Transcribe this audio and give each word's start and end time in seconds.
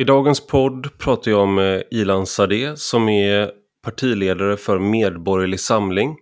I 0.00 0.04
dagens 0.04 0.46
podd 0.46 0.98
pratar 0.98 1.30
jag 1.30 1.48
med 1.48 1.76
eh, 1.76 1.82
Ilan 1.90 2.26
Sade 2.26 2.76
som 2.76 3.08
är 3.08 3.50
partiledare 3.84 4.56
för 4.56 4.78
Medborgerlig 4.78 5.60
Samling. 5.60 6.16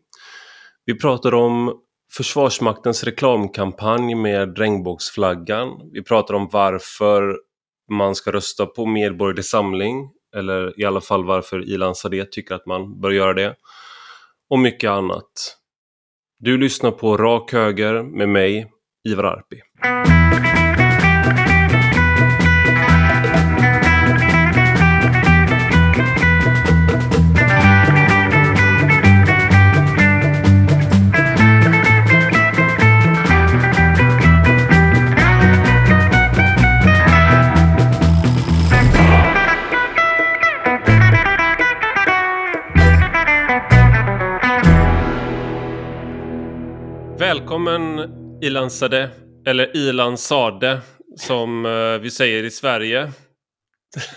Vi 0.85 0.99
pratar 0.99 1.35
om 1.35 1.81
Försvarsmaktens 2.13 3.05
reklamkampanj 3.05 4.15
med 4.15 4.59
regnbågsflaggan. 4.59 5.91
Vi 5.93 6.05
pratar 6.05 6.35
om 6.35 6.49
varför 6.53 7.39
man 7.93 8.15
ska 8.15 8.33
rösta 8.33 8.67
på 8.67 8.87
Medborgerlig 8.87 9.45
Samling 9.45 10.11
eller 10.37 10.81
i 10.81 10.85
alla 10.85 11.01
fall 11.01 11.25
varför 11.25 11.69
Ilan 11.69 11.95
Sade 11.95 12.25
tycker 12.31 12.55
att 12.55 12.67
man 12.67 13.01
bör 13.01 13.11
göra 13.11 13.35
det. 13.35 13.55
Och 14.51 14.59
mycket 14.59 14.91
annat. 14.91 15.57
Du 16.39 16.59
lyssnar 16.59 16.91
på 16.91 17.17
Rak 17.17 17.53
Höger 17.53 18.03
med 18.03 18.29
mig, 18.29 18.71
Ivar 19.09 19.25
Arpi. 19.25 19.63
Välkommen 47.39 48.09
Ilan 48.43 48.71
Sade, 48.71 49.11
eller 49.47 49.77
Ilan 49.77 50.19
Sade 50.19 50.81
som 51.17 51.67
uh, 51.67 51.99
vi 51.99 52.11
säger 52.11 52.45
i 52.45 52.51
Sverige. 52.51 53.13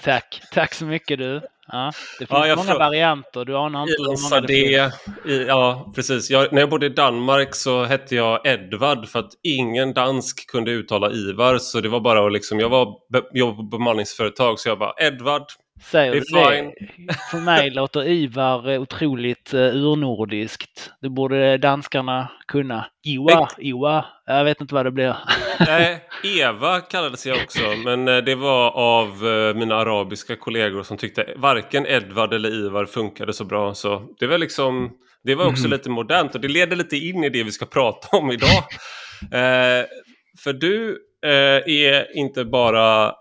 Tack, 0.04 0.42
tack 0.54 0.74
så 0.74 0.86
mycket 0.86 1.20
du. 1.20 1.42
Ja, 1.68 1.92
det 2.20 2.26
finns 2.26 2.48
ja, 2.48 2.56
många 2.56 2.78
varianter, 2.78 3.46
du 3.46 3.58
anar 3.58 3.82
inte 3.82 3.94
Ilan 4.02 4.16
hur 4.16 4.30
många 4.30 4.42
det 4.42 4.92
finns. 5.26 5.48
Ja, 5.48 5.92
precis. 5.96 6.30
Jag, 6.30 6.54
när 6.54 6.62
jag 6.62 6.70
bodde 6.70 6.86
i 6.86 6.90
Danmark 6.90 7.56
så 7.56 7.84
hette 7.84 8.16
jag 8.16 8.48
Edvard 8.48 9.08
för 9.08 9.20
att 9.20 9.32
ingen 9.44 9.94
dansk 9.94 10.52
kunde 10.52 10.72
uttala 10.72 11.12
Ivar 11.12 11.58
så 11.58 11.82
det 11.82 11.90
var 11.90 12.00
bara 12.00 12.26
att 12.26 12.34
liksom, 12.34 12.60
jag 12.60 12.70
var 12.70 12.96
jobbade 13.34 13.58
på 13.58 13.64
bemanningsföretag 13.64 14.60
så 14.60 14.70
jag 14.70 14.80
bara 14.80 14.94
Edvard, 14.98 15.46
Säger 15.82 16.12
det 16.12 16.18
är 16.18 16.52
fine. 16.52 16.74
Det. 17.08 17.14
För 17.32 17.38
mig 17.38 17.70
låter 17.70 18.08
Ivar 18.08 18.78
otroligt 18.78 19.54
uh, 19.54 19.60
urnordiskt. 19.60 20.92
Det 21.02 21.10
borde 21.10 21.58
danskarna 21.58 22.32
kunna. 22.48 22.86
Iwa, 23.08 23.50
Iwa. 23.58 24.06
Jag 24.26 24.44
vet 24.44 24.62
inte 24.62 24.74
vad 24.74 24.86
det 24.86 24.92
blir. 24.92 25.16
Nej, 25.60 26.00
Eva 26.40 26.80
kallades 26.80 27.26
jag 27.26 27.38
också, 27.44 27.62
men 27.86 28.08
uh, 28.08 28.24
det 28.24 28.36
var 28.36 28.72
av 28.72 29.24
mina 29.56 29.76
arabiska 29.76 30.36
kollegor 30.36 30.84
som 30.84 30.98
tyckte 30.98 31.34
varken 31.36 31.86
Edvard 31.88 32.34
eller 32.34 32.50
Ivar 32.50 32.86
funkade 32.86 33.34
så 33.34 33.46
bra. 33.46 33.74
Så 33.74 34.08
det 34.20 34.28
var 34.28 34.38
liksom, 34.38 34.92
det 35.24 35.36
var 35.36 35.46
också 35.46 35.66
mm. 35.66 35.72
lite 35.72 35.90
modernt 35.90 36.36
och 36.36 36.42
det 36.42 36.48
leder 36.48 36.76
lite 36.76 36.98
in 36.98 37.24
i 37.24 37.30
det 37.30 37.44
vi 37.44 37.52
ska 37.52 37.66
prata 37.66 38.18
om 38.18 38.32
idag. 38.32 38.64
för 40.44 40.54
du 40.54 40.98
är 41.66 42.18
inte 42.18 42.46
bara 42.46 43.14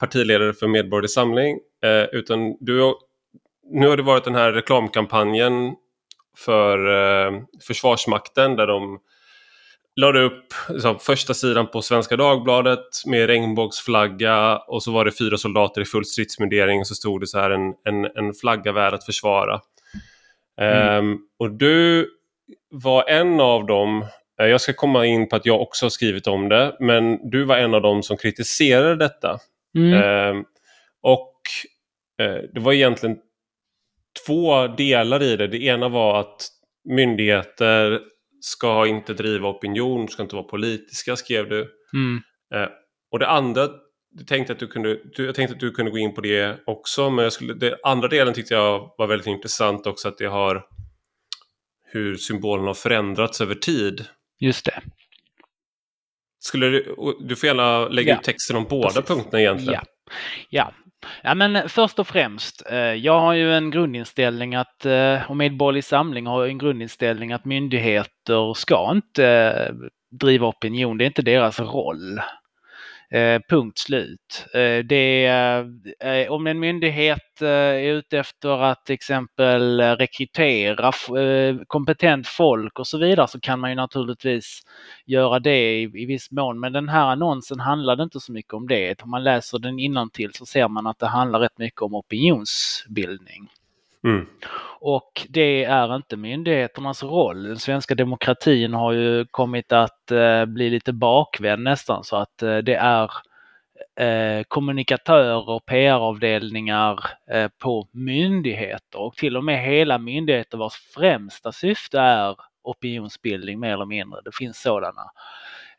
partiledare 0.00 0.52
för 0.52 0.66
Medborgerlig 0.66 1.10
Samling. 1.10 1.58
Eh, 1.84 2.04
utan 2.12 2.56
du, 2.60 2.94
nu 3.70 3.88
har 3.88 3.96
det 3.96 4.02
varit 4.02 4.24
den 4.24 4.34
här 4.34 4.52
reklamkampanjen 4.52 5.74
för 6.36 6.78
eh, 6.86 7.42
Försvarsmakten 7.66 8.56
där 8.56 8.66
de 8.66 8.98
lade 9.96 10.22
upp 10.22 10.54
liksom, 10.68 10.98
första 10.98 11.34
sidan 11.34 11.66
på 11.66 11.82
Svenska 11.82 12.16
Dagbladet 12.16 13.06
med 13.06 13.26
regnbågsflagga 13.26 14.56
och 14.56 14.82
så 14.82 14.92
var 14.92 15.04
det 15.04 15.12
fyra 15.12 15.36
soldater 15.36 15.80
i 15.80 15.84
full 15.84 16.04
stridsmundering 16.04 16.80
och 16.80 16.86
så 16.86 16.94
stod 16.94 17.20
det 17.20 17.26
så 17.26 17.38
här 17.38 17.50
en, 17.50 17.74
en, 17.84 18.04
en 18.04 18.34
flagga 18.34 18.72
värd 18.72 18.94
att 18.94 19.04
försvara. 19.04 19.60
Mm. 20.60 21.04
Um, 21.04 21.18
och 21.38 21.50
du 21.50 22.08
var 22.70 23.08
en 23.08 23.40
av 23.40 23.66
dem, 23.66 24.04
eh, 24.40 24.46
jag 24.46 24.60
ska 24.60 24.72
komma 24.72 25.06
in 25.06 25.28
på 25.28 25.36
att 25.36 25.46
jag 25.46 25.60
också 25.60 25.84
har 25.84 25.90
skrivit 25.90 26.26
om 26.26 26.48
det, 26.48 26.76
men 26.80 27.30
du 27.30 27.44
var 27.44 27.56
en 27.56 27.74
av 27.74 27.82
dem 27.82 28.02
som 28.02 28.16
kritiserade 28.16 28.96
detta. 28.96 29.38
Mm. 29.78 29.92
Eh, 29.94 30.42
och 31.02 31.40
eh, 32.18 32.42
det 32.54 32.60
var 32.60 32.72
egentligen 32.72 33.16
två 34.26 34.66
delar 34.66 35.22
i 35.22 35.36
det. 35.36 35.46
Det 35.46 35.62
ena 35.62 35.88
var 35.88 36.20
att 36.20 36.48
myndigheter 36.84 38.00
ska 38.40 38.86
inte 38.86 39.14
driva 39.14 39.48
opinion, 39.48 40.08
ska 40.08 40.22
inte 40.22 40.34
vara 40.34 40.46
politiska, 40.46 41.16
skrev 41.16 41.48
du. 41.48 41.68
Mm. 41.94 42.20
Eh, 42.54 42.68
och 43.10 43.18
det 43.18 43.28
andra, 43.28 43.68
jag 44.18 44.26
tänkte, 44.26 44.52
att 44.52 44.58
du 44.58 44.66
kunde, 44.66 44.98
jag 45.16 45.34
tänkte 45.34 45.54
att 45.54 45.60
du 45.60 45.70
kunde 45.70 45.90
gå 45.90 45.98
in 45.98 46.14
på 46.14 46.20
det 46.20 46.58
också, 46.66 47.10
men 47.10 47.22
jag 47.22 47.32
skulle, 47.32 47.54
det 47.54 47.78
andra 47.82 48.08
delen 48.08 48.34
tyckte 48.34 48.54
jag 48.54 48.94
var 48.98 49.06
väldigt 49.06 49.26
intressant 49.26 49.86
också, 49.86 50.08
att 50.08 50.18
det 50.18 50.26
har 50.26 50.66
hur 51.84 52.16
symbolen 52.16 52.66
har 52.66 52.74
förändrats 52.74 53.40
över 53.40 53.54
tid. 53.54 54.04
Just 54.40 54.64
det. 54.64 54.80
Skulle 56.40 56.66
du, 56.66 56.94
du 57.20 57.36
får 57.36 57.46
gärna 57.46 57.88
lägga 57.88 58.12
ja. 58.12 58.18
ut 58.18 58.22
texten 58.22 58.56
om 58.56 58.66
båda 58.70 58.88
Precis. 58.88 59.08
punkterna 59.08 59.40
egentligen. 59.40 59.80
Ja. 59.82 59.82
ja. 60.50 60.72
Ja, 61.22 61.34
men 61.34 61.68
först 61.68 61.98
och 61.98 62.06
främst, 62.06 62.70
eh, 62.70 62.78
jag 62.78 63.20
har 63.20 63.32
ju 63.32 63.54
en 63.54 63.70
grundinställning 63.70 64.54
att, 64.54 64.86
eh, 64.86 65.30
och 65.30 65.36
Medborgerlig 65.36 65.84
Samling 65.84 66.26
har 66.26 66.46
en 66.46 66.58
grundinställning 66.58 67.32
att 67.32 67.44
myndigheter 67.44 68.54
ska 68.54 68.90
inte 68.92 69.26
eh, 69.26 69.74
driva 70.10 70.46
opinion, 70.46 70.98
det 70.98 71.04
är 71.04 71.06
inte 71.06 71.22
deras 71.22 71.60
roll. 71.60 72.20
Eh, 73.12 73.40
punkt 73.48 73.78
slut. 73.78 74.46
Eh, 74.54 74.84
det, 74.84 75.26
eh, 76.00 76.32
om 76.32 76.46
en 76.46 76.60
myndighet 76.60 77.42
eh, 77.42 77.48
är 77.48 77.92
ute 77.92 78.18
efter 78.18 78.62
att 78.62 78.86
till 78.86 78.94
exempel 78.94 79.80
eh, 79.80 79.92
rekrytera 79.92 80.92
eh, 81.20 81.56
kompetent 81.66 82.26
folk 82.26 82.78
och 82.78 82.86
så 82.86 82.98
vidare 82.98 83.28
så 83.28 83.40
kan 83.40 83.60
man 83.60 83.70
ju 83.70 83.76
naturligtvis 83.76 84.60
göra 85.06 85.38
det 85.38 85.80
i, 85.80 85.82
i 85.82 86.06
viss 86.06 86.30
mån. 86.30 86.60
Men 86.60 86.72
den 86.72 86.88
här 86.88 87.06
annonsen 87.06 87.60
handlade 87.60 88.02
inte 88.02 88.20
så 88.20 88.32
mycket 88.32 88.54
om 88.54 88.68
det. 88.68 89.02
Om 89.02 89.10
man 89.10 89.24
läser 89.24 89.58
den 89.58 89.78
innantill 89.78 90.30
så 90.34 90.46
ser 90.46 90.68
man 90.68 90.86
att 90.86 90.98
det 90.98 91.06
handlar 91.06 91.40
rätt 91.40 91.58
mycket 91.58 91.82
om 91.82 91.94
opinionsbildning. 91.94 93.48
Mm. 94.04 94.26
Och 94.80 95.26
det 95.28 95.64
är 95.64 95.96
inte 95.96 96.16
myndigheternas 96.16 97.02
roll. 97.02 97.42
Den 97.42 97.58
svenska 97.58 97.94
demokratin 97.94 98.74
har 98.74 98.92
ju 98.92 99.26
kommit 99.26 99.72
att 99.72 100.10
eh, 100.10 100.44
bli 100.44 100.70
lite 100.70 100.92
bakvänd 100.92 101.62
nästan 101.62 102.04
så 102.04 102.16
att 102.16 102.42
eh, 102.42 102.58
det 102.58 102.74
är 102.74 103.10
eh, 104.00 104.42
kommunikatörer 104.48 105.48
och 105.48 105.66
PR-avdelningar 105.66 107.00
eh, 107.30 107.48
på 107.58 107.88
myndigheter 107.92 108.98
och 109.00 109.14
till 109.16 109.36
och 109.36 109.44
med 109.44 109.64
hela 109.64 109.98
myndigheter 109.98 110.58
vars 110.58 110.74
främsta 110.74 111.52
syfte 111.52 112.00
är 112.00 112.36
opinionsbildning 112.62 113.60
mer 113.60 113.72
eller 113.72 113.86
mindre. 113.86 114.20
Det 114.24 114.36
finns 114.36 114.62
sådana. 114.62 115.02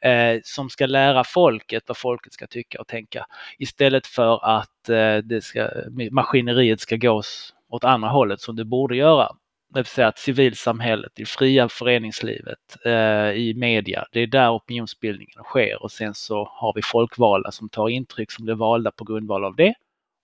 Eh, 0.02 0.40
som 0.44 0.70
ska 0.70 0.86
lära 0.86 1.24
folket 1.24 1.84
vad 1.88 1.98
folket 1.98 2.34
ska 2.34 2.48
tycka 2.48 2.80
och 2.82 2.88
tänka 2.88 3.26
istället 3.58 4.08
för 4.08 4.46
att 4.60 4.90
eh, 4.90 5.18
det 5.18 5.44
ska, 5.44 5.70
maskineriet 6.12 6.80
ska 6.80 6.96
gås 6.96 7.54
åt 7.72 7.84
andra 7.84 8.10
hållet 8.10 8.42
som 8.42 8.56
det 8.56 8.66
borde 8.66 8.96
göra. 8.96 9.28
Det 9.74 9.80
vill 9.80 9.86
säga 9.86 10.08
att 10.08 10.20
civilsamhället, 10.20 11.12
det 11.16 11.26
fria 11.26 11.70
föreningslivet, 11.70 12.78
eh, 12.86 13.32
i 13.32 13.54
media, 13.58 14.06
det 14.12 14.20
är 14.20 14.28
där 14.28 14.56
opinionsbildningen 14.56 15.44
sker 15.44 15.84
och 15.84 15.92
sen 15.92 16.14
så 16.14 16.50
har 16.52 16.74
vi 16.76 16.82
folkvalda 16.82 17.52
som 17.52 17.70
tar 17.70 17.90
intryck 17.90 18.32
som 18.32 18.46
blir 18.46 18.56
valda 18.56 18.92
på 18.92 19.04
grundval 19.04 19.46
av 19.46 19.56
det. 19.56 19.74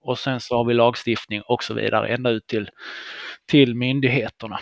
Och 0.02 0.20
sen 0.20 0.40
så 0.40 0.58
har 0.58 0.66
vi 0.66 0.74
lagstiftning 0.74 1.42
och 1.42 1.64
så 1.64 1.74
vidare 1.74 2.08
ända 2.08 2.30
ut 2.30 2.48
till, 2.48 2.70
till 3.46 3.76
myndigheterna. 3.76 4.60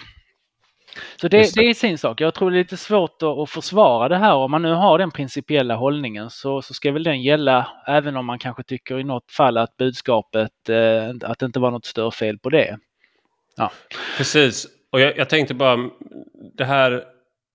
Så 1.22 1.28
det, 1.28 1.56
det, 1.56 1.70
är 1.70 1.74
sin 1.74 1.98
sak. 1.98 2.22
Jag 2.22 2.34
tror 2.34 2.52
det 2.52 2.58
är 2.58 2.60
lite 2.60 2.78
svårt 2.78 3.22
att, 3.22 3.38
att, 3.38 3.50
försvara 3.50 4.10
det 4.10 4.18
här. 4.18 4.34
Om 4.34 4.52
man 4.52 4.62
nu 4.62 4.72
har 4.72 4.98
den 4.98 5.12
principiella 5.12 5.76
hållningen 5.76 6.30
så, 6.30 6.62
så 6.62 6.74
ska 6.74 6.92
väl 6.92 7.04
den 7.04 7.22
gälla 7.22 7.68
även 7.88 8.18
om 8.18 8.26
man 8.26 8.40
kanske 8.40 8.64
tycker 8.64 9.00
i 9.00 9.04
något 9.04 9.32
fall 9.32 9.58
att 9.58 9.78
budskapet, 9.78 10.70
eh, 10.70 11.30
att 11.30 11.40
det 11.40 11.46
inte 11.46 11.60
var 11.60 11.72
något 11.72 11.86
större 11.86 12.12
fel 12.12 12.40
på 12.40 12.50
det. 12.50 12.78
Ja. 13.56 13.72
Precis, 14.18 14.68
och 14.92 15.00
jag, 15.00 15.18
jag 15.18 15.30
tänkte 15.30 15.54
bara 15.54 15.90
det 16.54 16.66
här 16.66 16.92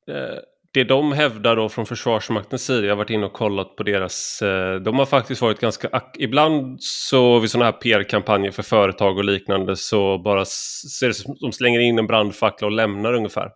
eh, 0.09 0.39
det 0.73 0.85
de 0.85 1.13
hävdar 1.13 1.57
då 1.57 1.69
från 1.69 1.87
Försvarsmaktens 1.87 2.65
sida, 2.65 2.87
jag 2.87 2.93
har 2.93 2.97
varit 2.97 3.11
inne 3.11 3.27
och 3.27 3.33
kollat 3.33 3.77
på 3.77 3.83
deras, 3.83 4.43
eh, 4.43 4.75
de 4.75 4.99
har 4.99 5.07
faktiskt 5.07 5.43
varit 5.43 5.61
ganska, 5.61 6.03
ibland 6.19 6.83
så 6.83 7.39
vid 7.39 7.51
sådana 7.51 7.65
här 7.65 7.73
PR-kampanjer 7.73 8.51
för 8.51 8.63
företag 8.63 9.19
och 9.19 9.25
liknande 9.25 9.77
så 9.77 10.19
bara 10.19 10.45
ser 10.45 11.09
det 11.09 11.15
som 11.15 11.37
de 11.41 11.53
slänger 11.53 11.81
in 11.81 11.99
en 11.99 12.07
brandfackla 12.07 12.67
och 12.67 12.73
lämnar 12.73 13.15
ungefär. 13.15 13.51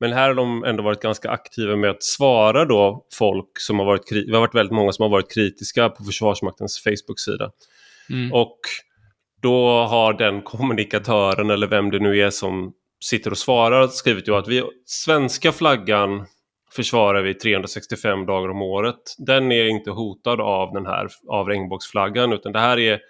Men 0.00 0.12
här 0.12 0.28
har 0.28 0.34
de 0.34 0.64
ändå 0.64 0.82
varit 0.82 1.02
ganska 1.02 1.30
aktiva 1.30 1.76
med 1.76 1.90
att 1.90 2.02
svara 2.02 2.64
då 2.64 3.06
folk 3.18 3.60
som 3.60 3.78
har 3.78 3.86
varit, 3.86 4.08
det 4.26 4.32
har 4.32 4.40
varit 4.40 4.54
väldigt 4.54 4.74
många 4.74 4.92
som 4.92 5.02
har 5.02 5.10
varit 5.10 5.34
kritiska 5.34 5.88
på 5.88 6.04
Försvarsmaktens 6.04 6.82
Facebook-sida. 6.84 7.50
Mm. 8.10 8.32
Och 8.32 8.58
då 9.42 9.68
har 9.68 10.12
den 10.12 10.42
kommunikatören 10.42 11.50
eller 11.50 11.66
vem 11.66 11.90
det 11.90 11.98
nu 11.98 12.20
är 12.20 12.30
som 12.30 12.72
sitter 13.04 13.30
och 13.30 13.38
svarar 13.38 13.88
skrivit 13.88 14.28
ju 14.28 14.34
att 14.34 14.48
vi, 14.48 14.62
svenska 14.86 15.52
flaggan 15.52 16.26
försvarar 16.76 17.22
vi 17.22 17.34
365 17.34 18.26
dagar 18.26 18.48
om 18.48 18.62
året. 18.62 19.14
Den 19.18 19.52
är 19.52 19.64
inte 19.64 19.90
hotad 19.90 20.40
av 20.40 20.72
den 20.72 20.86
här 20.86 21.08
av 21.28 21.48
regnbågsflaggan 21.48 22.32
utan 22.32 22.52
det 22.52 22.60
här 22.60 22.78
är 22.78 23.00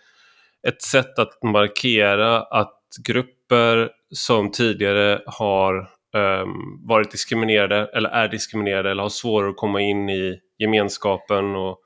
ett 0.69 0.83
sätt 0.83 1.19
att 1.19 1.43
markera 1.43 2.43
att 2.43 2.81
grupper 3.07 3.91
som 4.15 4.51
tidigare 4.51 5.23
har 5.27 5.91
um, 6.15 6.87
varit 6.89 7.11
diskriminerade 7.11 7.91
eller 7.95 8.09
är 8.09 8.29
diskriminerade 8.29 8.91
eller 8.91 9.03
har 9.03 9.11
svårare 9.11 9.51
att 9.51 9.57
komma 9.57 9.81
in 9.81 10.11
i 10.11 10.39
gemenskapen 10.59 11.57
och 11.57 11.81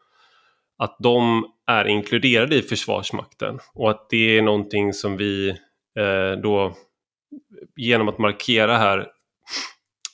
att 0.78 0.96
de 0.98 1.44
är 1.66 1.84
inkluderade 1.84 2.56
i 2.56 2.62
Försvarsmakten 2.62 3.58
och 3.74 3.90
att 3.90 4.06
det 4.10 4.38
är 4.38 4.42
någonting 4.42 4.92
som 4.92 5.16
vi 5.16 5.48
eh, 5.98 6.40
då 6.42 6.74
genom 7.76 8.08
att 8.08 8.18
markera 8.18 8.76
här 8.76 9.06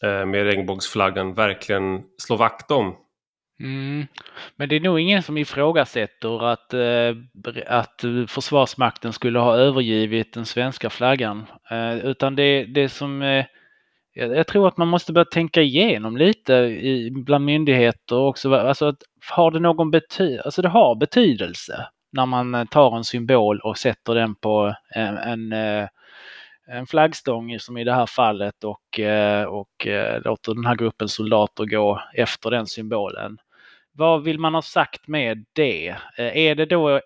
Eh, 0.05 0.27
med 0.27 0.45
regnbågsflaggan 0.45 1.35
verkligen 1.35 2.03
slår 2.19 2.37
vakt 2.37 2.71
om. 2.71 2.97
Mm. 3.61 4.06
Men 4.56 4.69
det 4.69 4.77
är 4.77 4.81
nog 4.81 5.01
ingen 5.01 5.23
som 5.23 5.39
ifrågasätter 5.39 6.45
att, 6.45 6.75
eh, 6.75 7.17
att 7.67 8.05
Försvarsmakten 8.29 9.12
skulle 9.12 9.39
ha 9.39 9.56
övergivit 9.56 10.35
den 10.35 10.47
svenska 10.47 10.91
flaggan. 10.91 11.47
Eh, 11.71 11.97
utan 11.97 12.37
det, 12.37 12.65
det 12.65 12.89
som 12.89 13.45
jag 14.17 14.47
tror 14.47 14.69
att 14.69 14.77
man 14.77 14.89
måste 14.89 15.12
börja 15.12 15.25
tänka 15.25 15.62
igenom 15.62 16.17
lite 16.17 16.55
i, 16.55 17.11
bland 17.11 17.45
myndigheter 17.45 18.17
också. 18.17 18.55
Alltså, 18.55 18.95
har 19.31 19.51
det 19.51 19.61
någon 19.61 19.91
betydelse? 19.91 20.43
Alltså 20.45 20.62
det 20.62 20.69
har 20.69 20.95
betydelse 20.95 21.87
när 22.12 22.27
man 22.27 22.67
tar 22.67 22.97
en 22.97 23.05
symbol 23.05 23.61
och 23.61 23.79
sätter 23.79 24.15
den 24.15 24.35
på 24.35 24.75
en, 24.95 25.17
en, 25.17 25.53
en 26.66 26.87
flaggstång 26.87 27.61
som 27.61 27.76
i 27.76 27.84
det 27.84 27.94
här 27.94 28.06
fallet 28.06 28.64
och, 28.64 29.00
eh, 29.00 29.44
och 29.44 29.87
eh, 29.87 30.22
låter 30.22 30.55
den 30.55 30.66
här 30.66 30.75
gruppen 30.75 31.08
soldater 31.08 31.64
gå 31.64 32.02
efter 32.14 32.50
den 32.50 32.66
symbolen. 32.66 33.38
Vad 33.93 34.22
vill 34.22 34.38
man 34.38 34.55
ha 34.55 34.62
sagt 34.62 35.08
med 35.08 35.44
det? 35.52 35.88
Eh, 35.88 36.37
är 36.37 36.55
det 36.55 36.66
då 36.66 37.00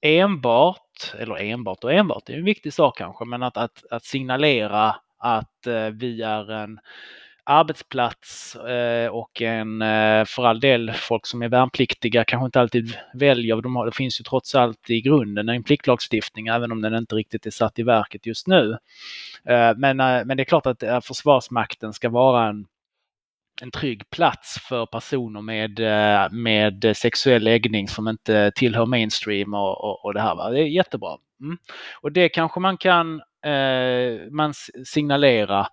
enbart, 0.00 1.14
eller 1.18 1.36
enbart 1.36 1.84
och 1.84 1.92
enbart, 1.92 2.22
det 2.26 2.32
är 2.32 2.38
en 2.38 2.44
viktig 2.44 2.72
sak 2.72 2.98
kanske, 2.98 3.24
men 3.24 3.42
att, 3.42 3.56
att, 3.56 3.84
att 3.90 4.04
signalera 4.04 4.96
att 5.18 5.66
vi 5.92 6.22
är 6.22 6.52
en 6.52 6.78
arbetsplats 7.46 8.56
eh, 8.56 9.08
och 9.08 9.42
en, 9.42 9.82
eh, 9.82 10.24
för 10.24 10.46
all 10.46 10.60
del, 10.60 10.92
folk 10.92 11.26
som 11.26 11.42
är 11.42 11.48
värnpliktiga 11.48 12.24
kanske 12.24 12.46
inte 12.46 12.60
alltid 12.60 12.96
väljer. 13.14 13.56
De 13.62 13.76
har, 13.76 13.86
det 13.86 13.96
finns 13.96 14.20
ju 14.20 14.24
trots 14.24 14.54
allt 14.54 14.90
i 14.90 15.00
grunden 15.00 15.48
en 15.48 15.62
pliktlagstiftning, 15.62 16.46
även 16.46 16.72
om 16.72 16.80
den 16.80 16.94
inte 16.94 17.14
riktigt 17.14 17.46
är 17.46 17.50
satt 17.50 17.78
i 17.78 17.82
verket 17.82 18.26
just 18.26 18.46
nu. 18.46 18.78
Eh, 19.44 19.72
men, 19.76 19.96
men 19.96 20.36
det 20.36 20.42
är 20.42 20.44
klart 20.44 20.66
att 20.66 21.04
Försvarsmakten 21.04 21.92
ska 21.92 22.08
vara 22.08 22.48
en 22.48 22.66
en 23.62 23.70
trygg 23.70 24.10
plats 24.10 24.58
för 24.68 24.86
personer 24.86 25.40
med, 25.40 25.80
med 26.32 26.96
sexuell 26.96 27.42
läggning 27.42 27.88
som 27.88 28.08
inte 28.08 28.52
tillhör 28.54 28.86
mainstream 28.86 29.54
och, 29.54 29.84
och, 29.84 30.04
och 30.04 30.14
det 30.14 30.20
här. 30.20 30.34
Va? 30.34 30.50
Det 30.50 30.60
är 30.60 30.66
jättebra. 30.66 31.16
Mm. 31.40 31.58
Och 32.00 32.12
det 32.12 32.28
kanske 32.28 32.60
man 32.60 32.76
kan 32.76 33.22
man 34.30 34.54
signalera 34.84 35.66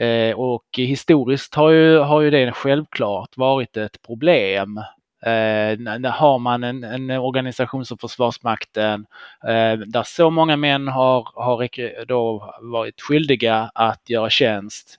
eh, 0.00 0.36
och 0.36 0.64
historiskt 0.76 1.54
har 1.54 1.70
ju, 1.70 1.98
har 1.98 2.20
ju 2.20 2.30
det 2.30 2.52
självklart 2.52 3.36
varit 3.36 3.76
ett 3.76 4.02
problem. 4.02 4.76
Eh, 5.22 6.10
har 6.10 6.38
man 6.38 6.64
en, 6.64 6.84
en 6.84 7.10
organisation 7.10 7.84
som 7.84 7.98
Försvarsmakten 7.98 9.06
eh, 9.44 9.78
där 9.78 10.02
så 10.02 10.30
många 10.30 10.56
män 10.56 10.88
har, 10.88 11.28
har 11.34 12.04
då 12.04 12.54
varit 12.60 13.00
skyldiga 13.00 13.70
att 13.74 14.10
göra 14.10 14.30
tjänst 14.30 14.98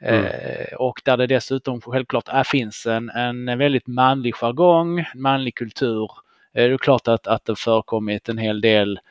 Mm. 0.00 0.24
Eh, 0.24 0.74
och 0.78 1.00
där 1.04 1.16
det 1.16 1.26
dessutom 1.26 1.80
självklart 1.80 2.28
är, 2.28 2.44
finns 2.44 2.86
en, 2.86 3.10
en 3.10 3.58
väldigt 3.58 3.86
manlig 3.86 4.34
jargong, 4.34 5.04
manlig 5.14 5.54
kultur. 5.54 6.10
Eh, 6.54 6.68
det 6.68 6.72
är 6.72 6.78
klart 6.78 7.08
att, 7.08 7.26
att 7.26 7.44
det 7.44 7.56
förekommit 7.56 8.28
en 8.28 8.38
hel 8.38 8.60
del 8.60 8.96
eh, 8.96 9.02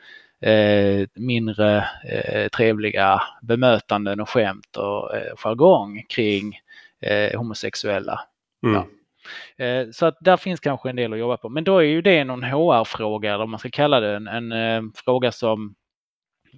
mindre 1.16 1.86
eh, 2.10 2.48
trevliga 2.48 3.22
bemötanden 3.42 4.20
och 4.20 4.30
skämt 4.30 4.78
och 4.78 5.16
eh, 5.16 5.36
jargong 5.36 6.04
kring 6.10 6.60
eh, 7.02 7.38
homosexuella. 7.40 8.20
Mm. 8.64 8.76
Ja. 8.76 9.66
Eh, 9.66 9.88
så 9.92 10.06
att 10.06 10.18
där 10.22 10.38
finns 10.38 10.60
kanske 10.60 10.90
en 10.90 10.96
del 10.96 11.14
att 11.14 11.20
jobba 11.20 11.38
på. 11.38 11.50
Men 11.50 11.64
då 11.64 11.78
är 11.78 11.84
ju 11.84 12.02
det 12.02 12.24
någon 12.24 12.44
HR-fråga, 12.44 13.34
eller 13.34 13.44
om 13.44 13.52
man 13.52 13.60
ska 13.60 13.70
kalla 13.70 14.00
det 14.00 14.16
en, 14.16 14.28
en 14.28 14.52
eh, 14.52 14.82
fråga 14.96 15.32
som, 15.32 15.76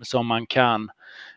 som 0.02 0.28
man 0.28 0.46
kan 0.46 0.90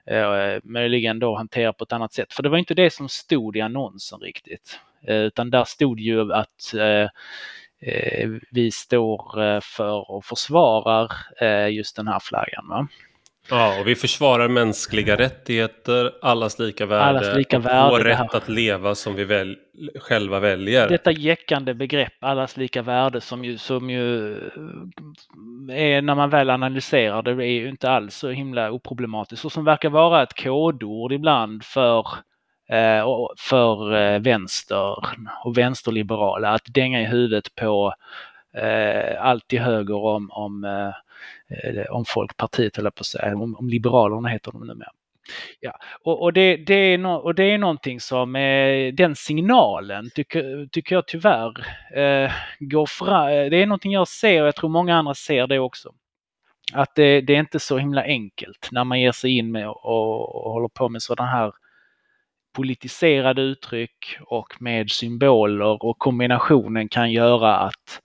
eh, 0.07 0.61
möjligen 0.65 1.19
då 1.19 1.37
hantera 1.37 1.73
på 1.73 1.85
ett 1.85 1.93
annat 1.93 2.13
sätt. 2.13 2.33
För 2.33 2.43
det 2.43 2.49
var 2.49 2.59
inte 2.59 2.75
det 2.75 2.93
som 2.93 3.09
stod 3.09 3.57
i 3.57 3.61
annonsen 3.61 4.21
riktigt. 4.21 4.81
Eh, 5.07 5.17
utan 5.17 5.51
där 5.51 5.65
stod 5.65 6.01
ju 6.01 6.33
att 6.33 6.75
eh, 6.75 6.83
Eh, 6.85 7.09
vi 8.51 8.71
står 8.71 9.43
eh, 9.43 9.61
för 9.63 10.11
och 10.11 10.25
försvarar 10.25 11.13
eh, 11.41 11.69
just 11.69 11.97
den 11.97 12.09
här 12.09 12.21
flaggan. 12.21 12.69
Va? 12.69 12.89
Ja, 13.51 13.81
och 13.81 13.89
vi 13.89 13.95
försvarar 13.95 14.49
mänskliga 14.49 15.17
rättigheter, 15.17 16.13
allas 16.23 16.59
lika 16.59 16.87
värde 16.87 17.05
allas 17.05 17.37
lika 17.37 17.57
och 17.57 17.67
värde, 17.67 17.91
vår 17.91 18.01
rätt 18.01 18.35
att 18.35 18.49
leva 18.49 18.95
som 18.95 19.15
vi 19.15 19.25
väl, 19.25 19.57
själva 20.01 20.41
väljer. 20.41 20.89
Detta 20.89 21.11
jäckande 21.11 21.75
begrepp, 21.75 22.13
allas 22.21 22.57
lika 22.57 22.83
värde, 22.83 23.21
som 23.21 23.45
ju, 23.45 23.59
som 23.59 23.91
ju 23.91 24.35
är 25.71 26.03
när 26.03 26.15
man 26.15 26.31
väl 26.31 26.51
analyserar 26.51 27.23
det, 27.23 27.31
är 27.31 27.61
ju 27.61 27.69
inte 27.69 27.91
alls 27.91 28.15
så 28.17 28.29
himla 28.29 28.71
oproblematiskt 28.71 29.45
och 29.45 29.53
som 29.53 29.65
verkar 29.65 29.91
vara 29.91 30.23
ett 30.23 30.43
kodord 30.43 31.13
ibland 31.13 31.65
för 31.65 32.07
Eh, 32.07 32.32
Eh, 32.69 33.07
för 33.39 33.95
eh, 33.95 34.21
vänster 34.21 34.97
och 35.45 35.59
vänsterliberala 35.59 36.49
att 36.49 36.75
dänga 36.75 37.01
i 37.01 37.05
huvudet 37.05 37.55
på 37.55 37.95
eh, 38.57 39.25
allt 39.25 39.49
till 39.49 39.61
höger 39.61 39.97
om, 39.97 40.31
om, 40.31 40.65
eh, 40.65 41.85
om 41.91 42.05
Folkpartiet, 42.05 42.79
eller 42.79 42.91
på 42.91 43.01
att 43.01 43.07
säga, 43.07 43.37
om, 43.37 43.57
om 43.57 43.69
Liberalerna 43.69 44.29
heter 44.29 44.53
de 44.53 44.67
numera. 44.67 44.91
Ja, 45.61 45.79
och, 46.05 46.23
och, 46.23 46.33
det, 46.33 46.57
det 46.57 46.75
är 46.75 46.99
no, 46.99 47.09
och 47.09 47.35
det 47.35 47.45
är 47.45 47.59
någonting 47.59 48.01
som, 48.01 48.37
eh, 48.37 48.93
den 48.93 49.17
signalen 49.17 50.11
tycker, 50.15 50.67
tycker 50.67 50.95
jag 50.95 51.07
tyvärr 51.07 51.67
eh, 51.97 52.33
går 52.59 52.87
fram. 52.87 53.27
Det 53.27 53.57
är 53.57 53.67
någonting 53.67 53.93
jag 53.93 54.09
ser 54.09 54.41
och 54.41 54.47
jag 54.47 54.57
tror 54.57 54.71
många 54.71 54.97
andra 54.97 55.15
ser 55.15 55.47
det 55.47 55.59
också. 55.59 55.93
Att 56.73 56.95
det, 56.95 57.21
det 57.21 57.35
är 57.35 57.41
inte 57.41 57.61
så 57.61 57.79
himla 57.79 58.03
enkelt 58.05 58.69
när 58.73 58.85
man 58.85 59.01
ger 59.01 59.13
sig 59.13 59.39
in 59.39 59.53
med 59.53 59.69
och, 59.69 60.47
och 60.47 60.53
håller 60.53 60.69
på 60.69 60.89
med 60.89 61.03
sådana 61.03 61.31
här 61.31 61.53
politiserade 62.53 63.43
uttryck 63.43 64.17
och 64.21 64.55
med 64.61 64.91
symboler 64.91 65.85
och 65.85 65.99
kombinationen 65.99 66.89
kan 66.89 67.13
göra 67.13 67.57
att 67.57 68.01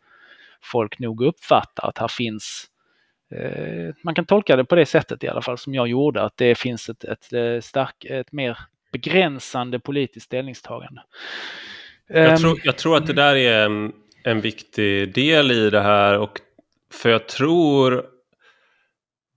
folk 0.61 0.99
nog 0.99 1.21
uppfattar 1.21 1.89
att 1.89 1.97
här 1.97 2.07
finns 2.07 2.65
eh, 3.35 3.95
man 4.03 4.15
kan 4.15 4.25
tolka 4.25 4.55
det 4.55 4.65
på 4.65 4.75
det 4.75 4.85
sättet 4.85 5.23
i 5.23 5.27
alla 5.27 5.41
fall 5.41 5.57
som 5.57 5.73
jag 5.73 5.87
gjorde, 5.87 6.21
att 6.21 6.37
det 6.37 6.55
finns 6.55 6.89
ett, 6.89 7.03
ett, 7.03 7.33
eh, 7.33 7.59
stark, 7.61 8.05
ett 8.05 8.31
mer 8.31 8.57
begränsande 8.91 9.79
politiskt 9.79 10.25
ställningstagande. 10.25 11.01
Jag 12.07 12.29
ehm, 12.29 12.37
tror, 12.37 12.59
jag 12.63 12.77
tror 12.77 12.97
att 12.97 13.07
det 13.07 13.13
där 13.13 13.35
är 13.35 13.65
en, 13.65 13.93
en 14.23 14.41
viktig 14.41 15.13
del 15.13 15.51
i 15.51 15.69
det 15.69 15.81
här 15.81 16.19
och 16.19 16.41
för 16.93 17.09
jag 17.09 17.27
tror 17.27 18.05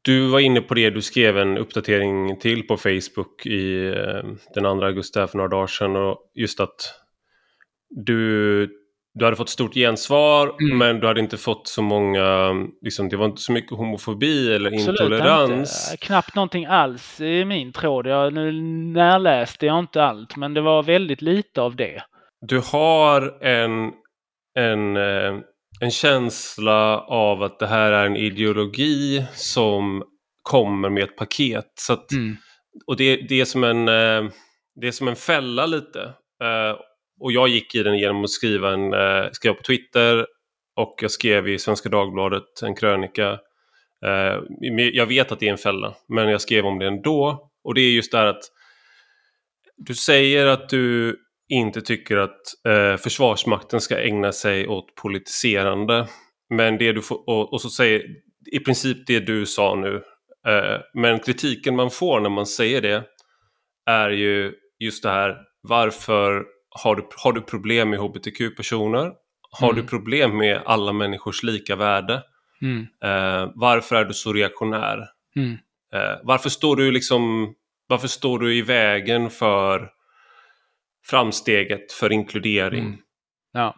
du 0.03 0.29
var 0.29 0.41
inne 0.41 0.61
på 0.61 0.75
det, 0.75 0.91
du 0.91 1.03
skrev 1.03 1.39
en 1.39 1.59
uppdatering 1.59 2.39
till 2.39 2.67
på 2.67 2.77
Facebook 2.77 3.47
i 3.47 3.87
eh, 3.87 4.31
den 4.55 4.65
2 4.79 4.85
augusti 4.85 5.27
för 5.27 5.37
några 5.37 5.49
dagar 5.49 5.67
sedan 5.67 5.97
och 5.97 6.19
just 6.35 6.61
att 6.61 6.95
du, 7.91 8.67
du 9.15 9.25
hade 9.25 9.37
fått 9.37 9.49
stort 9.49 9.75
gensvar 9.75 10.55
mm. 10.61 10.79
men 10.79 11.01
du 11.01 11.07
hade 11.07 11.21
inte 11.21 11.37
fått 11.37 11.69
så 11.69 11.83
många, 11.83 12.53
liksom, 12.83 13.09
det 13.09 13.17
var 13.17 13.27
inte 13.27 13.43
så 13.43 13.53
mycket 13.53 13.77
homofobi 13.77 14.55
eller 14.55 14.73
Absolut, 14.73 15.01
intolerans. 15.01 15.91
Inte. 15.93 16.07
Knappt 16.07 16.35
någonting 16.35 16.67
alls 16.67 17.21
i 17.21 17.45
min 17.45 17.73
tråd. 17.73 18.07
Jag, 18.07 18.33
nu 18.33 18.53
närläste 18.93 19.67
jag 19.67 19.79
inte 19.79 20.03
allt 20.03 20.37
men 20.37 20.55
det 20.55 20.61
var 20.61 20.83
väldigt 20.83 21.23
lite 21.23 21.63
av 21.63 21.77
det. 21.77 22.03
Du 22.41 22.59
har 22.73 23.45
en, 23.45 23.93
en 24.55 24.97
eh, 24.97 25.41
en 25.81 25.91
känsla 25.91 27.01
av 27.01 27.43
att 27.43 27.59
det 27.59 27.67
här 27.67 27.93
är 27.93 28.07
en 28.07 28.17
ideologi 28.17 29.25
som 29.35 30.05
kommer 30.43 30.91
med 30.91 31.03
ett 31.03 31.17
paket. 31.17 31.73
Så 31.75 31.93
att, 31.93 32.13
mm. 32.13 32.37
Och 32.87 32.97
det, 32.97 33.17
det, 33.17 33.41
är 33.41 33.45
som 33.45 33.65
en, 33.65 33.89
eh, 33.89 34.31
det 34.81 34.87
är 34.87 34.93
som 34.93 35.09
en 35.09 35.17
fälla 35.17 35.67
lite. 35.67 36.01
Eh, 36.43 36.77
och 37.21 37.33
jag 37.33 37.49
gick 37.49 37.75
i 37.75 37.83
den 37.83 37.99
genom 37.99 38.25
att 38.25 38.31
skriva, 38.31 38.73
en, 38.73 38.93
eh, 38.95 39.31
skriva 39.33 39.55
på 39.55 39.63
Twitter 39.63 40.27
och 40.77 40.95
jag 41.03 41.11
skrev 41.11 41.49
i 41.49 41.59
Svenska 41.59 41.89
Dagbladet 41.89 42.63
en 42.63 42.75
krönika. 42.75 43.39
Jag 44.93 45.07
vet 45.07 45.33
att 45.33 45.41
det 45.41 45.47
är 45.47 45.53
en 45.53 45.59
fälla, 45.59 45.95
men 46.09 46.29
jag 46.29 46.41
skrev 46.41 46.67
om 46.67 46.79
det 46.79 46.87
ändå. 46.87 47.51
Och 47.65 47.75
det 47.75 47.81
är 47.81 47.91
just 47.91 48.13
det 48.13 48.19
här 48.19 48.27
att 48.27 48.43
du 49.77 49.95
säger 49.95 50.47
att 50.47 50.69
du 50.69 51.17
inte 51.51 51.81
tycker 51.81 52.17
att 52.17 52.41
eh, 52.69 52.97
Försvarsmakten 52.97 53.81
ska 53.81 53.99
ägna 53.99 54.33
sig 54.33 54.69
åt 54.69 54.95
politiserande. 54.95 56.09
Men 56.55 56.79
det 56.79 56.93
du 56.93 57.03
får, 57.03 57.29
och, 57.29 57.53
och, 57.53 57.61
så 57.61 57.71
säger 57.71 58.03
i 58.53 58.59
princip 58.59 59.07
det 59.07 59.21
du 59.21 59.47
sa 59.47 59.75
nu. 59.75 60.03
Eh, 60.49 60.81
men 60.95 61.19
kritiken 61.19 61.77
man 61.77 61.91
får 61.91 62.21
när 62.21 62.31
man 62.31 62.47
säger 62.47 62.81
det 62.81 63.05
är 63.87 64.11
ju 64.11 64.53
just 64.79 65.03
det 65.03 65.11
här 65.11 65.37
varför 65.63 66.45
har 66.83 66.97
du, 66.97 67.07
har 67.17 67.33
du 67.33 67.41
problem 67.41 67.91
med 67.91 67.99
hbtq-personer? 67.99 69.13
Har 69.51 69.71
Mm. 69.73 69.83
du 69.83 69.89
problem 69.89 70.37
med 70.37 70.63
alla 70.65 70.93
människors 70.93 71.43
lika 71.43 71.77
värde? 71.77 72.23
Mm. 72.63 72.81
Eh, 73.05 73.51
varför 73.55 73.97
är 73.97 74.05
du 74.05 74.15
så 74.15 74.33
reaktionär? 74.33 74.99
Mm. 75.37 75.53
Eh, 75.95 76.19
varför 76.23 76.49
står 76.51 76.77
du 76.77 76.91
liksom 76.91 77.55
varför 77.87 78.09
står 78.09 78.39
du 78.39 78.55
i 78.57 78.63
vägen 78.63 79.31
för 79.31 79.89
framsteget 81.07 81.93
för 81.93 82.13
inkludering? 82.13 82.85
Mm. 82.85 82.99
Ja, 83.53 83.75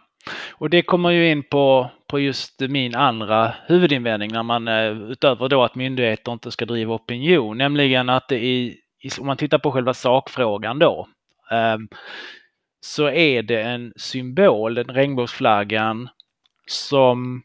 och 0.51 0.69
det 0.69 0.81
kommer 0.81 1.09
ju 1.09 1.31
in 1.31 1.43
på, 1.43 1.91
på 2.07 2.19
just 2.19 2.59
min 2.59 2.95
andra 2.95 3.53
huvudinvändning 3.67 4.31
när 4.33 4.43
man 4.43 4.67
eh, 4.67 5.11
utöver 5.11 5.49
då 5.49 5.63
att 5.63 5.75
myndigheter 5.75 6.31
inte 6.31 6.51
ska 6.51 6.65
driva 6.65 6.93
opinion, 6.93 7.57
nämligen 7.57 8.09
att 8.09 8.27
det 8.27 8.45
i, 8.45 8.79
om 9.19 9.27
man 9.27 9.37
tittar 9.37 9.57
på 9.57 9.71
själva 9.71 9.93
sakfrågan 9.93 10.79
då, 10.79 11.07
ehm, 11.51 11.87
så 12.85 13.09
är 13.09 13.43
det 13.43 13.61
en 13.61 13.93
symbol, 13.95 14.73
den 14.73 14.87
regnbågsflaggan, 14.87 16.09
som 16.67 17.43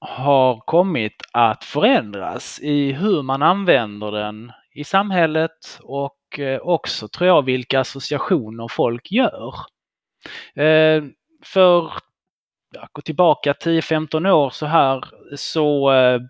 har 0.00 0.60
kommit 0.60 1.22
att 1.32 1.64
förändras 1.64 2.60
i 2.62 2.92
hur 2.92 3.22
man 3.22 3.42
använder 3.42 4.12
den 4.12 4.52
i 4.74 4.84
samhället 4.84 5.78
och 5.82 6.38
eh, 6.38 6.60
också 6.60 7.08
tror 7.08 7.28
jag 7.28 7.44
vilka 7.44 7.80
associationer 7.80 8.68
folk 8.70 9.10
gör. 9.10 9.54
Eh, 10.54 11.04
för, 11.44 11.92
ja, 12.74 12.88
gå 12.92 13.02
tillbaka 13.02 13.52
10-15 13.52 14.30
år 14.30 14.50
så 14.50 14.66
här, 14.66 15.04
så 15.36 15.92
eh, 15.92 16.20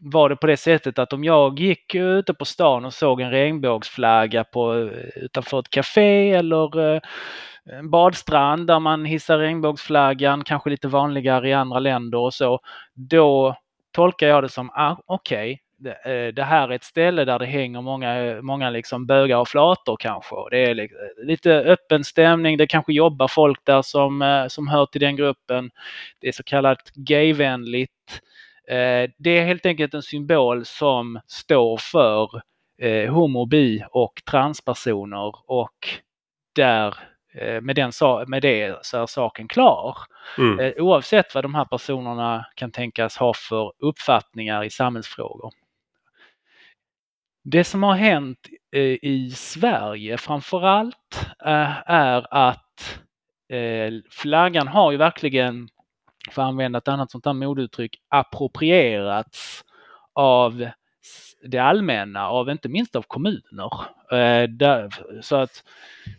var 0.00 0.28
det 0.28 0.36
på 0.36 0.46
det 0.46 0.56
sättet 0.56 0.98
att 0.98 1.12
om 1.12 1.24
jag 1.24 1.60
gick 1.60 1.94
ute 1.94 2.34
på 2.34 2.44
stan 2.44 2.84
och 2.84 2.94
såg 2.94 3.20
en 3.20 3.30
regnbågsflagga 3.30 4.44
på, 4.44 4.74
utanför 5.16 5.60
ett 5.60 5.70
café 5.70 6.30
eller 6.32 7.00
en 7.64 7.90
badstrand 7.90 8.66
där 8.66 8.80
man 8.80 9.04
hissar 9.04 9.38
regnbågsflaggan, 9.38 10.44
kanske 10.44 10.70
lite 10.70 10.88
vanligare 10.88 11.48
i 11.48 11.52
andra 11.52 11.78
länder 11.78 12.18
och 12.18 12.34
så, 12.34 12.60
då 12.94 13.56
tolkar 13.92 14.28
jag 14.28 14.42
det 14.44 14.48
som, 14.48 14.70
ah, 14.70 14.96
okej, 15.06 15.52
okay, 15.52 15.61
det 16.34 16.42
här 16.42 16.68
är 16.68 16.72
ett 16.72 16.84
ställe 16.84 17.24
där 17.24 17.38
det 17.38 17.46
hänger 17.46 17.80
många, 17.80 18.38
många 18.42 18.70
liksom 18.70 19.06
bögar 19.06 19.36
och 19.36 19.48
flator 19.48 19.96
kanske. 20.00 20.34
Det 20.50 20.58
är 20.64 20.74
li- 20.74 20.88
lite 21.24 21.52
öppen 21.54 22.04
stämning, 22.04 22.56
det 22.56 22.66
kanske 22.66 22.92
jobbar 22.92 23.28
folk 23.28 23.60
där 23.64 23.82
som, 23.82 24.22
eh, 24.22 24.46
som 24.48 24.68
hör 24.68 24.86
till 24.86 25.00
den 25.00 25.16
gruppen. 25.16 25.70
Det 26.20 26.28
är 26.28 26.32
så 26.32 26.42
kallat 26.42 26.90
gayvänligt. 26.94 27.92
Eh, 28.68 29.10
Det 29.18 29.30
är 29.30 29.44
helt 29.44 29.66
enkelt 29.66 29.94
en 29.94 30.02
symbol 30.02 30.64
som 30.64 31.20
står 31.26 31.76
för 31.76 32.30
eh, 32.82 33.12
homo, 33.14 33.46
bi 33.46 33.84
och 33.90 34.12
transpersoner 34.30 35.34
och 35.46 35.88
där 36.56 36.94
eh, 37.34 37.60
med, 37.60 37.76
den, 37.76 37.92
med 38.26 38.42
det 38.42 38.78
så 38.82 39.02
är 39.02 39.06
saken 39.06 39.48
klar. 39.48 39.96
Mm. 40.38 40.58
Eh, 40.60 40.72
Oavsett 40.84 41.34
vad 41.34 41.44
de 41.44 41.54
här 41.54 41.64
personerna 41.64 42.46
kan 42.54 42.70
tänkas 42.70 43.16
ha 43.16 43.32
för 43.34 43.72
uppfattningar 43.78 44.64
i 44.64 44.70
samhällsfrågor. 44.70 45.50
Det 47.44 47.64
som 47.64 47.82
har 47.82 47.94
hänt 47.94 48.38
eh, 48.76 48.98
i 49.02 49.32
Sverige 49.36 50.18
framför 50.18 50.62
allt 50.62 51.26
eh, 51.44 51.90
är 51.90 52.34
att 52.34 53.00
eh, 53.52 53.92
flaggan 54.10 54.68
har 54.68 54.92
ju 54.92 54.96
verkligen, 54.98 55.68
för 56.30 56.42
att 56.42 56.48
använda 56.48 56.78
ett 56.78 56.88
annat 56.88 57.10
sånt 57.10 57.26
här 57.26 57.32
modeuttryck, 57.32 57.96
approprierats 58.08 59.64
av 60.12 60.68
det 61.44 61.58
allmänna, 61.58 62.28
av 62.28 62.50
inte 62.50 62.68
minst 62.68 62.96
av 62.96 63.02
kommuner. 63.02 63.70
Eh, 64.12 64.88
så 65.20 65.36
att 65.36 65.64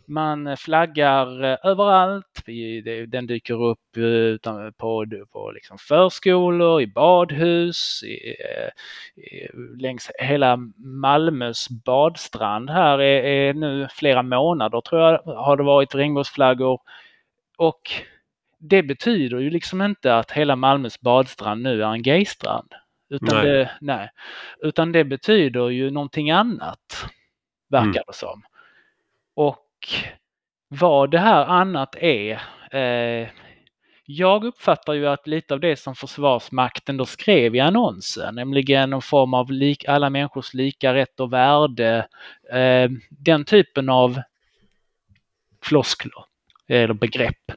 man 0.06 0.58
flaggar 0.58 1.44
eh, 1.44 1.58
överallt. 1.64 2.44
Den 3.08 3.28
dyker 3.28 3.64
upp 3.64 3.98
eh, 3.98 4.72
på, 4.78 5.06
på 5.32 5.52
liksom 5.52 5.78
förskolor, 5.78 6.82
i 6.82 6.88
badhus, 6.88 8.04
i, 8.04 8.14
i, 9.22 9.48
längs 9.78 10.12
hela 10.20 10.58
Malmös 10.78 11.68
badstrand 11.86 12.70
här 12.70 13.02
är, 13.02 13.24
är 13.24 13.54
nu 13.54 13.88
flera 13.92 14.24
månader 14.24 14.82
tror 14.82 15.02
jag 15.02 15.22
har 15.24 15.58
det 15.58 15.64
varit 15.64 15.96
regnbågsflaggor. 15.96 16.82
Och 17.58 17.82
det 18.60 18.84
betyder 18.84 19.40
ju 19.40 19.50
liksom 19.50 19.82
inte 19.82 20.18
att 20.18 20.32
hela 20.32 20.56
Malmös 20.56 21.02
badstrand 21.02 21.62
nu 21.62 21.84
är 21.84 21.88
en 21.88 22.04
gaystrand. 22.04 22.74
Utan, 23.10 23.30
Nej. 23.38 23.46
Det, 23.46 23.72
nej. 23.82 24.10
Utan 24.62 24.92
det 24.92 25.04
betyder 25.04 25.70
ju 25.70 25.90
någonting 25.92 26.32
annat, 26.32 27.06
verkar 27.70 27.86
Mm. 27.86 28.04
det 28.08 28.14
som. 28.14 28.44
Och 29.36 29.68
vad 30.68 31.12
det 31.12 31.20
här 31.20 31.46
annat 31.46 31.96
är. 31.96 32.42
Eh, 32.72 33.30
jag 34.06 34.44
uppfattar 34.44 34.94
ju 34.94 35.08
att 35.08 35.28
lite 35.28 35.54
av 35.54 35.60
det 35.60 35.76
som 35.76 35.96
Försvarsmakten 35.96 36.98
då 36.98 37.06
skrev 37.06 37.56
i 37.56 37.60
annonsen, 37.60 38.36
nämligen 38.36 38.90
någon 38.90 39.02
form 39.02 39.34
av 39.34 39.52
lik, 39.52 39.86
alla 39.86 40.10
människors 40.10 40.54
lika 40.54 40.94
rätt 40.94 41.20
och 41.20 41.34
värde, 41.34 42.08
eh, 42.54 42.90
den 43.10 43.46
typen 43.46 43.90
av 43.90 44.22
floskler 45.62 46.24
eller 46.68 46.94
begrepp. 46.94 47.52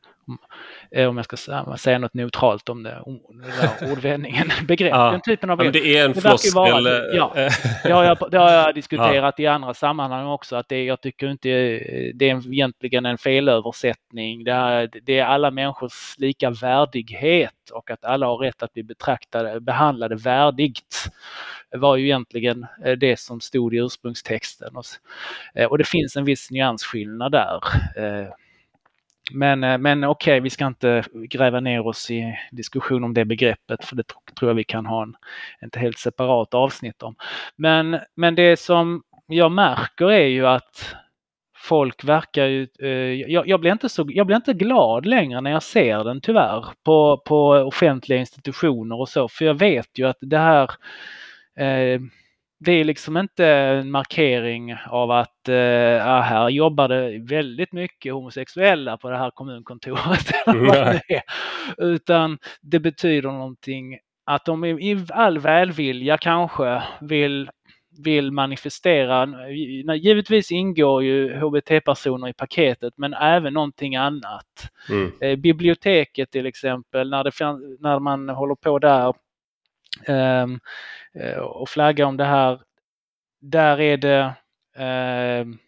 Eh, 0.97 1.09
Om 1.09 1.17
jag 1.17 1.25
ska 1.25 1.37
säga, 1.77 1.99
något 1.99 2.15
neutralt 2.15 2.69
om 2.69 2.83
det, 2.83 3.01
om 3.01 3.21
den 3.29 3.51
där 3.51 3.93
ordvändningen. 3.93 4.49
Begrepp, 4.69 4.91
Ja. 4.91 5.11
den 5.11 5.21
typen 5.21 5.51
av 5.51 5.65
Ja, 5.65 5.71
det 5.71 5.97
är 5.97 6.05
en 6.05 6.15
floskel. 6.15 6.87
ja. 7.13 7.33
eh, 7.37 7.53
det 7.85 7.93
har 7.93 8.05
jag, 8.05 8.19
det 8.31 8.39
har 8.39 8.53
jag 8.53 8.75
diskuterat 8.75 9.41
i 9.41 9.47
andra 9.47 9.75
sammanhang 9.75 10.27
också 10.27 10.57
att 10.57 10.69
det, 10.69 10.85
jag 10.85 11.01
tycker 11.01 11.31
inte 11.31 11.49
det 12.15 12.31
är 12.31 12.53
egentligen 12.53 13.07
en 13.07 13.19
felöversättning. 13.19 14.45
Det 14.45 14.53
är, 14.53 14.91
det 15.03 15.19
är 15.19 15.25
alla 15.25 15.51
människors 15.51 16.15
lika 16.19 16.51
värdighet 16.51 17.71
och 17.73 17.91
att 17.91 18.05
alla 18.05 18.27
har 18.27 18.37
rätt 18.37 18.63
att 18.63 18.73
bli 18.73 18.83
betraktade, 18.83 19.61
behandlade 19.61 20.15
värdigt. 20.17 21.09
Var 21.71 21.97
ju 21.97 22.05
egentligen 22.05 22.67
eh, 22.85 22.93
det 22.93 23.21
som 23.21 23.41
stod 23.41 23.75
i 23.75 23.79
ursprungstexten. 23.79 24.75
Eh, 25.55 25.67
och 25.67 25.79
det 25.79 25.89
finns 25.89 26.17
en 26.17 26.25
viss 26.25 26.51
nyansskillnad 26.51 27.33
där. 27.33 27.61
Men, 29.33 29.65
eh, 29.65 29.79
men 29.79 30.05
okej, 30.05 30.41
vi 30.41 30.51
ska 30.51 30.67
inte 30.67 31.05
gräva 31.13 31.61
ner 31.61 31.87
oss 31.87 32.11
i 32.11 32.39
diskussion 32.51 33.05
om 33.05 33.15
det 33.15 33.25
begreppet 33.25 33.85
för 33.85 33.97
det 33.97 34.05
tror 34.39 34.51
jag 34.51 34.55
vi 34.55 34.65
kan 34.65 34.87
ha 34.87 35.03
en, 35.03 35.15
ett 35.61 35.77
helt 35.77 35.99
separat 35.99 36.55
avsnitt 36.55 37.03
om. 37.03 37.15
Men, 37.57 37.99
men 38.15 38.35
det 38.35 38.61
som 38.61 39.03
jag 39.27 39.53
märker 39.53 40.11
är 40.11 40.27
ju 40.27 40.47
att 40.47 40.97
folk 41.57 42.05
verkar 42.05 42.47
ju... 42.47 42.69
Eh, 42.81 43.31
jag, 43.31 43.49
jag, 43.49 43.61
blir 43.61 43.73
inte 43.73 43.89
så, 43.89 44.07
jag 44.09 44.27
blir 44.27 44.37
inte 44.37 44.53
glad 44.53 45.07
längre 45.07 45.41
när 45.41 45.51
jag 45.51 45.63
ser 45.63 46.05
den 46.05 46.21
tyvärr 46.21 46.65
på, 46.85 47.23
på 47.27 47.49
offentliga 47.49 48.19
institutioner 48.19 49.01
och 49.01 49.09
så. 49.09 49.29
För 49.29 49.45
jag 49.45 49.55
vet 49.55 49.99
ju 49.99 50.09
att 50.09 50.19
det 50.21 50.39
här... 50.39 50.71
Eh, 51.59 52.01
det 52.59 52.73
är 52.73 52.85
liksom 52.85 53.17
inte 53.17 53.47
en 53.47 53.91
markering 53.91 54.75
av 54.89 55.11
att 55.11 55.49
ah, 56.03 56.21
här 56.21 56.49
jobbar 56.49 56.89
det 56.89 57.19
väldigt 57.19 57.73
mycket 57.73 58.13
homosexuella 58.13 58.97
på 58.97 59.11
det 59.11 59.19
här 59.19 59.31
kommunkontoret. 59.31 60.33
det. 61.09 61.23
Utan 61.79 62.39
det 62.63 62.81
betyder 62.81 63.31
någonting 63.31 63.99
att 64.27 64.45
de 64.45 64.65
i 64.65 65.07
all 65.09 65.39
välvilja 65.39 66.19
kanske 66.19 66.83
vill, 67.01 67.51
vill 68.05 68.33
manifestera, 68.33 69.29
givetvis 69.97 70.53
ingår 70.53 71.03
ju 71.03 71.37
HBT-personer 71.37 72.29
i 72.29 72.33
paketet 72.33 72.95
men 72.97 73.15
även 73.15 73.55
någonting 73.55 73.97
annat. 73.97 74.71
Mm. 74.91 75.13
Eh, 75.21 75.37
biblioteket 75.37 76.31
till 76.31 76.47
exempel, 76.47 77.11
när, 77.11 77.25
det, 77.25 77.33
när 77.81 77.99
man 77.99 78.29
håller 78.29 78.55
på 78.55 78.79
där 78.79 79.09
eh, 80.07 80.47
och 81.41 81.69
flaggar 81.69 82.07
om 82.07 82.17
det 82.17 82.25
här, 82.25 82.61
där 83.41 83.81
är 83.81 83.97
det 83.97 84.35
ehm, 84.77 85.59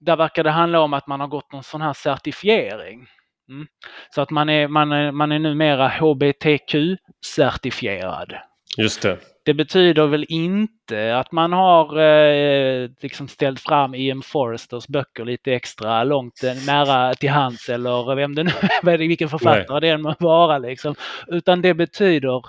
där 0.00 0.16
verkar 0.16 0.44
det 0.44 0.50
handla 0.50 0.80
om 0.80 0.94
att 0.94 1.06
man 1.06 1.20
har 1.20 1.26
gått 1.26 1.52
någon 1.52 1.62
sån 1.62 1.80
här 1.80 1.92
certifiering. 1.92 3.06
Mm. 3.48 3.66
Så 4.14 4.20
att 4.20 4.30
man 4.30 4.48
är, 4.48 4.68
man 4.68 4.92
är, 4.92 5.12
man 5.12 5.32
är 5.32 5.38
numera 5.38 5.88
HBTQ-certifierad. 5.88 8.34
Just 8.76 9.02
det. 9.02 9.18
Det 9.44 9.54
betyder 9.54 10.06
väl 10.06 10.26
inte 10.28 11.16
att 11.16 11.32
man 11.32 11.52
har 11.52 11.98
eh, 11.98 12.88
liksom 13.00 13.28
ställt 13.28 13.60
fram 13.60 13.94
Ian 13.94 14.22
Foresters 14.22 14.86
böcker 14.86 15.24
lite 15.24 15.52
extra 15.52 16.04
långt 16.04 16.44
eh, 16.44 16.66
nära 16.66 17.14
till 17.14 17.30
hands 17.30 17.68
eller 17.68 18.14
vem 18.14 18.34
det 18.34 18.44
nu 18.44 18.50
är, 18.92 18.98
vilken 18.98 19.28
författare 19.28 19.80
det 19.80 19.88
än 19.88 20.02
må 20.02 20.14
vara 20.18 20.58
liksom. 20.58 20.94
Utan 21.26 21.62
det 21.62 21.74
betyder 21.74 22.42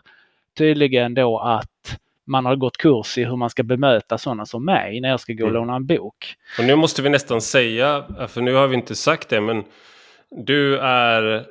tydligen 0.57 1.13
då 1.13 1.39
att 1.39 1.78
man 2.29 2.45
har 2.45 2.55
gått 2.55 2.77
kurs 2.77 3.17
i 3.17 3.23
hur 3.23 3.35
man 3.35 3.49
ska 3.49 3.63
bemöta 3.63 4.17
sådana 4.17 4.45
som 4.45 4.65
mig 4.65 5.01
när 5.01 5.09
jag 5.09 5.19
ska 5.19 5.33
gå 5.33 5.43
och 5.43 5.49
Mm. 5.49 5.61
låna 5.61 5.75
en 5.75 5.85
bok. 5.85 6.35
Och 6.59 6.65
nu 6.65 6.75
måste 6.75 7.01
vi 7.01 7.09
nästan 7.09 7.41
säga, 7.41 8.03
för 8.27 8.41
nu 8.41 8.53
har 8.53 8.67
vi 8.67 8.75
inte 8.75 8.95
sagt 8.95 9.29
det, 9.29 9.41
men 9.41 9.63
du 10.29 10.77
är 10.79 11.45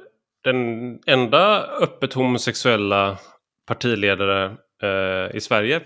den 0.44 0.98
enda 1.06 1.62
öppet 1.62 2.12
homosexuella 2.12 3.18
partiledare 3.66 4.44
eh, 4.82 5.36
i 5.36 5.40
Sverige, 5.40 5.80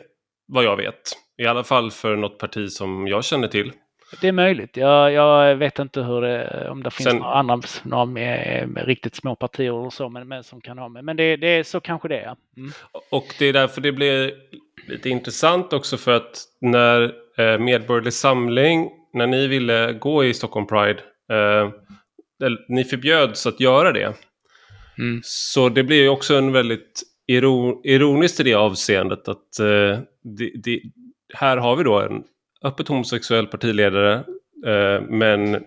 vad 0.46 0.64
jag 0.64 0.76
vet. 0.76 1.00
I 1.38 1.46
alla 1.46 1.64
fall 1.64 1.90
för 1.90 2.16
något 2.16 2.38
parti 2.38 2.70
som 2.70 3.06
jag 3.08 3.24
känner 3.24 3.48
till. 3.48 3.72
Det 4.20 4.28
är 4.28 4.32
möjligt. 4.32 4.76
Jag, 4.76 5.12
jag 5.12 5.56
vet 5.56 5.78
inte 5.78 6.02
hur 6.02 6.20
det, 6.20 6.68
om 6.70 6.82
det 6.82 6.90
finns 6.90 7.08
Sen, 7.08 7.16
några 7.16 7.34
andra 7.34 7.60
några 7.82 8.04
med, 8.04 8.68
med 8.68 8.86
riktigt 8.86 9.14
små 9.14 9.36
partier 9.36 9.80
eller 9.80 9.90
så, 9.90 10.08
men, 10.08 10.28
men 10.28 10.44
som 10.44 10.60
kan 10.60 10.78
ha 10.78 10.88
med. 10.88 11.04
Men 11.04 11.16
det, 11.16 11.36
det 11.36 11.46
är 11.48 11.62
så 11.62 11.80
kanske 11.80 12.08
det 12.08 12.18
är. 12.18 12.36
Mm. 12.56 12.72
Och 13.10 13.26
det 13.38 13.46
är 13.46 13.52
därför 13.52 13.80
det 13.80 13.92
blir 13.92 14.34
lite 14.86 15.10
intressant 15.10 15.72
också 15.72 15.96
för 15.96 16.12
att 16.12 16.44
när 16.60 17.02
eh, 17.38 17.58
Medborgerlig 17.58 18.12
Samling, 18.12 18.90
när 19.12 19.26
ni 19.26 19.46
ville 19.46 19.92
gå 19.92 20.24
i 20.24 20.34
Stockholm 20.34 20.66
Pride, 20.66 21.00
eh, 21.32 21.70
ni 22.68 22.84
förbjöds 22.84 23.46
att 23.46 23.60
göra 23.60 23.92
det. 23.92 24.14
Mm. 24.98 25.20
Så 25.24 25.68
det 25.68 25.84
blir 25.84 26.02
ju 26.02 26.08
också 26.08 26.34
en 26.34 26.52
väldigt 26.52 27.02
ironiskt 27.84 28.40
i 28.40 28.42
det 28.42 28.54
avseendet 28.54 29.28
att 29.28 29.58
eh, 29.58 29.98
det, 30.38 30.50
det, 30.64 30.80
här 31.34 31.56
har 31.56 31.76
vi 31.76 31.84
då 31.84 32.00
en 32.00 32.22
öppet 32.64 32.88
homosexuell 32.88 33.46
partiledare 33.46 34.14
eh, 34.66 35.02
men 35.08 35.64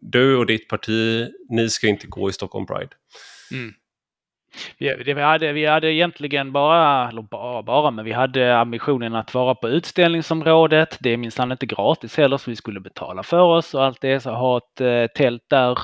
du 0.00 0.36
och 0.36 0.46
ditt 0.46 0.68
parti, 0.68 1.28
ni 1.48 1.70
ska 1.70 1.86
inte 1.86 2.06
gå 2.06 2.28
i 2.28 2.32
Stockholm 2.32 2.66
Pride. 2.66 2.90
Mm. 3.52 3.72
Vi, 4.78 4.94
vi, 5.04 5.20
hade, 5.22 5.52
vi 5.52 5.66
hade 5.66 5.92
egentligen 5.92 6.52
bara, 6.52 7.08
eller 7.08 7.22
bara, 7.22 7.62
bara, 7.62 7.90
men 7.90 8.04
vi 8.04 8.12
hade 8.12 8.58
ambitionen 8.58 9.14
att 9.14 9.34
vara 9.34 9.54
på 9.54 9.68
utställningsområdet. 9.68 10.96
Det 11.00 11.10
är 11.10 11.16
minsann 11.16 11.52
inte 11.52 11.66
gratis 11.66 12.16
heller 12.16 12.36
så 12.36 12.50
vi 12.50 12.56
skulle 12.56 12.80
betala 12.80 13.22
för 13.22 13.40
oss 13.40 13.74
och 13.74 13.84
allt 13.84 14.00
det. 14.00 14.20
Så 14.20 14.30
ha 14.30 14.58
ett 14.58 14.80
eh, 14.80 15.06
tält 15.16 15.42
där 15.48 15.78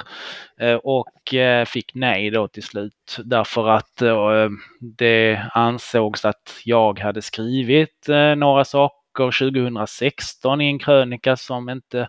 eh, 0.61 0.75
och 0.75 1.35
eh, 1.35 1.65
fick 1.65 1.95
nej 1.95 2.31
då 2.31 2.49
till 2.49 2.63
slut 2.63 3.17
därför 3.25 3.69
att 3.69 4.03
eh, 4.03 4.49
det 4.81 5.41
ansågs 5.55 6.25
att 6.25 6.61
jag 6.65 6.99
hade 6.99 7.23
skrivit 7.23 8.09
eh, 8.09 8.35
några 8.35 8.65
saker 8.65 9.04
2016 9.15 10.61
i 10.61 10.67
en 10.67 10.79
krönika 10.79 11.37
som 11.37 11.69
inte 11.69 12.09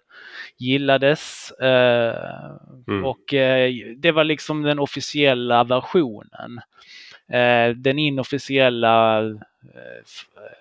gillades. 0.57 1.51
Eh, 1.51 2.15
mm. 2.87 3.05
Och 3.05 3.33
eh, 3.33 3.71
det 3.97 4.11
var 4.11 4.23
liksom 4.23 4.61
den 4.61 4.79
officiella 4.79 5.63
versionen. 5.63 6.59
Eh, 7.31 7.75
den 7.75 7.99
inofficiella 7.99 9.21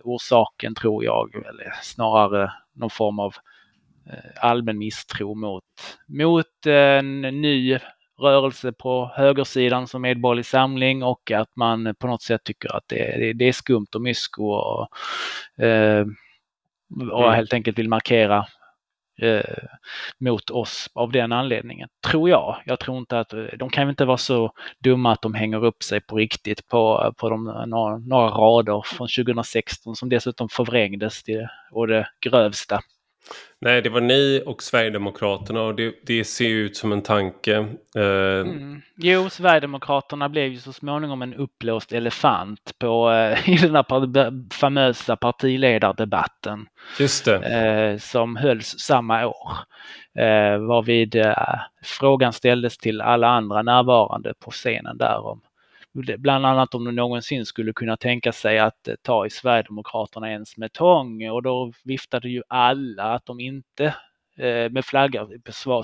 orsaken 0.04 0.74
tror 0.74 1.04
jag, 1.04 1.34
eller 1.34 1.72
snarare 1.82 2.52
någon 2.72 2.90
form 2.90 3.18
av 3.18 3.34
allmän 4.36 4.78
misstro 4.78 5.34
mot, 5.34 5.64
mot 6.06 6.66
en 6.66 7.20
ny 7.20 7.78
rörelse 8.20 8.72
på 8.72 9.10
högersidan 9.14 9.86
som 9.86 10.02
Medborgerlig 10.02 10.46
Samling 10.46 11.02
och 11.02 11.30
att 11.30 11.56
man 11.56 11.94
på 11.98 12.06
något 12.06 12.22
sätt 12.22 12.44
tycker 12.44 12.76
att 12.76 12.84
det, 12.86 13.16
det, 13.18 13.32
det 13.32 13.48
är 13.48 13.52
skumt 13.52 13.86
och 13.94 14.02
mysko 14.02 14.44
och 14.44 14.88
eh, 15.64 16.06
och 17.12 17.24
mm. 17.24 17.34
helt 17.34 17.52
enkelt 17.52 17.78
vill 17.78 17.88
markera 17.88 18.46
eh, 19.22 19.64
mot 20.20 20.50
oss 20.50 20.90
av 20.94 21.12
den 21.12 21.32
anledningen. 21.32 21.88
Tror 22.06 22.30
jag. 22.30 22.62
Jag 22.64 22.80
tror 22.80 22.98
inte 22.98 23.18
att 23.18 23.34
de 23.58 23.70
kan 23.70 23.88
inte 23.88 24.04
vara 24.04 24.16
så 24.16 24.52
dumma 24.84 25.12
att 25.12 25.22
de 25.22 25.34
hänger 25.34 25.64
upp 25.64 25.82
sig 25.82 26.00
på 26.00 26.16
riktigt 26.16 26.68
på, 26.68 27.12
på 27.16 27.30
de, 27.30 27.44
några, 27.66 27.98
några 27.98 28.28
rader 28.28 28.82
från 28.84 29.08
2016 29.08 29.96
som 29.96 30.08
dessutom 30.08 30.48
förvrängdes 30.48 31.22
till 31.22 31.48
och 31.70 31.86
det 31.86 32.08
grövsta. 32.20 32.80
Nej, 33.60 33.82
det 33.82 33.88
var 33.88 34.00
ni 34.00 34.42
och 34.46 34.62
Sverigedemokraterna 34.62 35.62
och 35.62 35.74
det, 35.74 35.94
det 36.06 36.24
ser 36.24 36.48
ut 36.48 36.76
som 36.76 36.92
en 36.92 37.02
tanke. 37.02 37.56
Eh... 37.96 38.40
Mm. 38.40 38.82
Jo, 38.96 39.28
Sverigedemokraterna 39.30 40.28
blev 40.28 40.46
ju 40.46 40.58
så 40.58 40.72
småningom 40.72 41.22
en 41.22 41.34
upplåst 41.34 41.92
elefant 41.92 42.72
på, 42.78 43.10
eh, 43.10 43.50
i 43.54 43.56
den 43.56 43.74
här 43.74 44.54
famösa 44.54 45.16
partiledardebatten. 45.16 46.66
Just 47.00 47.24
det. 47.24 47.36
Eh, 47.36 47.98
som 47.98 48.36
hölls 48.36 48.74
samma 48.78 49.26
år. 49.26 49.52
Eh, 50.18 50.58
varvid 50.58 51.16
eh, 51.16 51.60
frågan 51.84 52.32
ställdes 52.32 52.78
till 52.78 53.00
alla 53.00 53.28
andra 53.28 53.62
närvarande 53.62 54.34
på 54.44 54.50
scenen 54.50 54.98
där 54.98 55.26
om 55.26 55.40
bland 55.94 56.46
annat 56.46 56.74
om 56.74 56.84
de 56.84 56.94
någonsin 56.94 57.46
skulle 57.46 57.72
kunna 57.72 57.96
tänka 57.96 58.32
sig 58.32 58.58
att 58.58 58.88
eh, 58.88 58.94
ta 59.02 59.26
i 59.26 59.30
Sverigedemokraterna 59.30 60.30
ens 60.30 60.56
med 60.56 60.72
tång 60.72 61.30
och 61.30 61.42
då 61.42 61.72
viftade 61.84 62.28
ju 62.28 62.42
alla 62.48 63.02
att 63.02 63.26
de 63.26 63.40
inte 63.40 63.84
eh, 64.38 64.70
med 64.70 64.84
flagga 64.84 65.28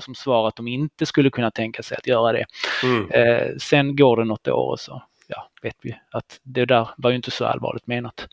som 0.01 0.15
svar 0.15 0.47
att 0.47 0.55
de 0.55 0.67
inte 0.67 1.05
skulle 1.05 1.29
kunna 1.29 1.51
tänka 1.51 1.83
sig 1.83 1.97
att 1.97 2.07
göra 2.07 2.31
det. 2.31 2.45
Mm. 2.83 3.11
Eh, 3.11 3.47
sen 3.57 3.95
går 3.95 4.17
det 4.17 4.25
något 4.25 4.47
år 4.47 4.71
och 4.71 4.79
så 4.79 5.03
ja, 5.27 5.49
vet 5.61 5.75
vi 5.81 5.95
att 6.11 6.39
det 6.43 6.65
där 6.65 6.89
var 6.97 7.09
ju 7.09 7.15
inte 7.15 7.31
så 7.31 7.45
allvarligt 7.45 7.87
menat. 7.87 8.27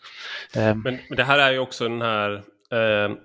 Men, 0.54 0.80
men 0.80 0.98
det 1.16 1.24
här 1.24 1.38
är 1.38 1.52
ju 1.52 1.58
också 1.58 1.88
den 1.88 2.02
här 2.02 2.32
eh, 2.72 3.16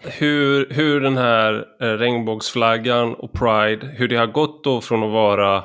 hur, 0.00 0.70
hur 0.70 1.00
den 1.00 1.16
här 1.16 1.66
regnbågsflaggan 1.78 3.14
och 3.14 3.32
Pride, 3.32 3.86
hur 3.86 4.08
det 4.08 4.16
har 4.16 4.26
gått 4.26 4.64
då 4.64 4.80
från 4.80 5.02
att 5.02 5.12
vara 5.12 5.64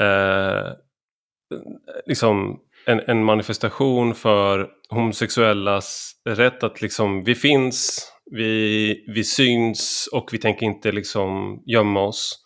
eh, 0.00 0.72
liksom 2.06 2.60
en, 2.86 3.00
en, 3.00 3.24
manifestation 3.24 4.14
för 4.14 4.68
homosexuellas 4.88 6.12
rätt 6.28 6.62
att 6.62 6.82
liksom, 6.82 7.24
vi 7.24 7.34
finns, 7.34 8.08
vi, 8.30 9.04
vi 9.08 9.24
syns 9.24 10.08
och 10.12 10.28
vi 10.32 10.38
tänker 10.38 10.66
inte 10.66 10.92
liksom 10.92 11.62
gömma 11.66 12.00
oss. 12.00 12.40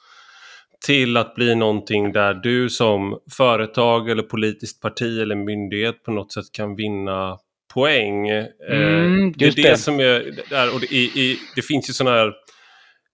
Till 0.87 1.16
att 1.16 1.34
bli 1.34 1.54
någonting 1.54 2.12
där 2.12 2.34
du 2.34 2.70
som 2.70 3.18
företag 3.37 4.11
eller 4.11 4.22
politiskt 4.22 4.82
parti 4.82 5.20
eller 5.20 5.34
myndighet 5.34 6.02
på 6.02 6.11
något 6.11 6.32
sätt 6.32 6.52
kan 6.52 6.76
vinna 6.76 7.38
poäng. 7.74 8.28
Eh, 8.28 8.46
mm, 8.70 9.32
det 9.37 9.46
är 9.46 9.52
det, 9.52 9.62
det, 9.62 9.76
som 9.76 10.00
är 10.00 10.44
där 10.50 10.74
och 10.74 10.80
det, 10.80 10.87
i, 10.87 11.02
i, 11.04 11.38
det 11.56 11.62
finns 11.62 11.88
ju 11.88 11.92
sådana 11.92 12.16
här 12.16 12.32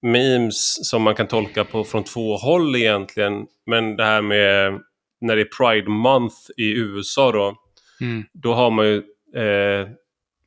memes 0.04 0.88
som 0.90 1.02
man 1.02 1.14
kan 1.14 1.26
tolka 1.26 1.64
på 1.64 1.84
från 1.84 2.04
två 2.04 2.36
håll 2.36 2.76
egentligen. 2.76 3.46
Men 3.66 3.96
det 3.96 4.04
här 4.04 4.22
med 4.22 4.80
när 5.20 5.36
det 5.36 5.42
är 5.42 5.48
Pride 5.58 5.90
Month 5.90 6.36
i 6.56 6.70
USA 6.70 7.32
då. 7.32 7.54
Mm. 8.00 8.24
Då 8.32 8.54
har 8.54 8.70
man 8.70 8.86
ju 8.86 8.96
eh, 9.36 9.88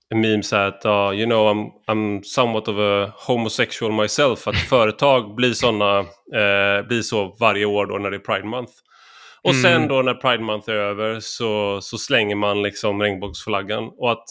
en 0.09 0.21
meme 0.21 0.43
så 0.43 0.55
här 0.55 0.67
att 0.67 0.85
uh, 0.85 1.19
you 1.19 1.25
know 1.25 1.47
I'm, 1.47 1.69
I'm 1.87 2.21
somewhat 2.23 2.67
of 2.67 2.77
a 2.77 3.13
homosexual 3.27 3.91
myself. 3.91 4.47
Att 4.47 4.57
företag 4.69 5.35
blir 5.35 5.53
såna, 5.53 5.99
eh, 5.99 6.87
blir 6.87 7.01
så 7.01 7.35
varje 7.39 7.65
år 7.65 7.85
då 7.85 7.97
när 7.97 8.11
det 8.11 8.17
är 8.17 8.33
Pride 8.35 8.47
Month. 8.47 8.71
Och 9.43 9.49
mm. 9.49 9.61
sen 9.61 9.87
då 9.87 10.01
när 10.01 10.13
Pride 10.13 10.43
Month 10.43 10.69
är 10.69 10.73
över 10.73 11.19
så, 11.19 11.81
så 11.81 11.97
slänger 11.97 12.35
man 12.35 12.63
liksom 12.63 13.01
regnbågsflaggan. 13.01 13.91
Och 13.97 14.11
att 14.11 14.25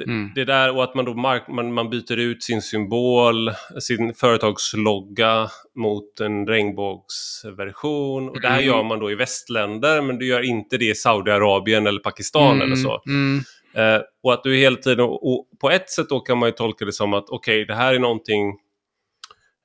Mm. 0.00 0.30
Det 0.34 0.44
där 0.44 0.76
och 0.76 0.84
att 0.84 0.94
man 0.94 1.04
då 1.04 1.14
mark 1.14 1.48
man, 1.48 1.72
man 1.72 1.90
byter 1.90 2.16
ut 2.16 2.42
sin 2.42 2.62
symbol, 2.62 3.50
sin 3.80 4.14
företagslogga 4.14 5.48
mot 5.76 6.20
en 6.20 6.46
regnbågsversion. 6.46 8.28
Och 8.28 8.40
det 8.40 8.48
här 8.48 8.62
mm. 8.62 8.66
gör 8.66 8.82
man 8.82 8.98
då 8.98 9.10
i 9.10 9.14
västländer 9.14 10.02
men 10.02 10.18
du 10.18 10.26
gör 10.26 10.42
inte 10.42 10.76
det 10.76 10.90
i 10.90 10.94
Saudiarabien 10.94 11.86
eller 11.86 12.00
Pakistan 12.00 12.56
mm. 12.56 12.62
eller 12.62 12.76
så. 12.76 13.02
Mm. 13.06 13.40
Eh, 13.74 14.02
och 14.22 14.32
att 14.32 14.42
du 14.44 14.56
hela 14.56 14.76
tiden, 14.76 15.00
och 15.04 15.46
på 15.60 15.70
ett 15.70 15.90
sätt 15.90 16.08
då 16.08 16.20
kan 16.20 16.38
man 16.38 16.48
ju 16.48 16.52
tolka 16.52 16.84
det 16.84 16.92
som 16.92 17.14
att 17.14 17.28
okej, 17.28 17.62
okay, 17.62 17.64
det 17.64 17.74
här 17.74 17.94
är 17.94 17.98
någonting 17.98 18.48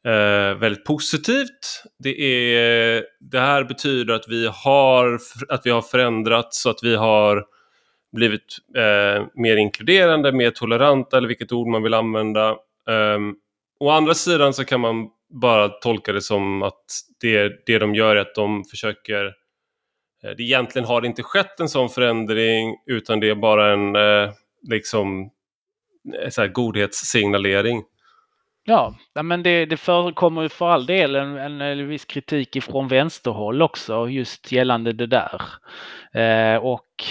eh, 0.06 0.58
väldigt 0.60 0.86
positivt. 0.86 1.84
Det, 2.04 2.22
är, 2.22 3.04
det 3.20 3.40
här 3.40 3.64
betyder 3.64 4.14
att 4.14 4.28
vi 4.28 4.50
har, 4.54 5.20
att 5.50 5.62
vi 5.66 5.70
har 5.70 5.82
förändrats 5.82 6.62
så 6.62 6.70
att 6.70 6.80
vi 6.84 6.96
har 6.96 7.46
blivit 8.16 8.58
eh, 8.78 9.26
mer 9.34 9.58
inkluderande, 9.58 10.32
mer 10.32 10.52
toleranta 10.52 11.18
eller 11.18 11.28
vilket 11.28 11.52
ord 11.52 11.68
man 11.68 11.84
vill 11.84 11.94
använda. 11.94 12.58
Um, 12.88 13.36
å 13.80 13.90
andra 13.90 14.14
sidan 14.14 14.54
så 14.54 14.66
kan 14.66 14.82
man 14.82 15.10
bara 15.30 15.70
tolka 15.70 16.14
det 16.14 16.22
som 16.22 16.64
att 16.64 16.86
det, 17.22 17.66
det 17.66 17.80
de 17.80 17.96
gör 17.96 18.16
är 18.16 18.22
att 18.22 18.36
de 18.36 18.64
försöker 18.64 19.26
eh, 20.24 20.32
det 20.38 20.44
egentligen 20.44 20.88
har 20.88 21.02
det 21.02 21.08
inte 21.08 21.24
skett 21.24 21.60
en 21.60 21.70
sån 21.70 21.90
förändring 21.90 22.76
utan 22.86 23.20
det 23.20 23.30
är 23.30 23.36
bara 23.36 23.74
en 23.74 23.96
eh, 23.96 24.34
liksom 24.70 25.32
eh, 26.22 26.30
så 26.30 26.42
här 26.42 26.48
godhetssignalering. 26.48 27.84
Ja, 28.68 28.96
men 29.24 29.44
det, 29.44 29.66
det 29.66 29.78
förekommer 29.78 30.48
för 30.48 30.68
all 30.68 30.86
del 30.86 31.16
en, 31.16 31.38
en, 31.38 31.62
en 31.62 31.88
viss 31.88 32.06
kritik 32.06 32.56
ifrån 32.56 32.88
vänsterhåll 32.88 33.62
också 33.62 34.10
just 34.10 34.52
gällande 34.52 34.94
det 34.94 35.08
där. 35.08 35.42
Eh, 36.14 36.58
och 36.58 37.04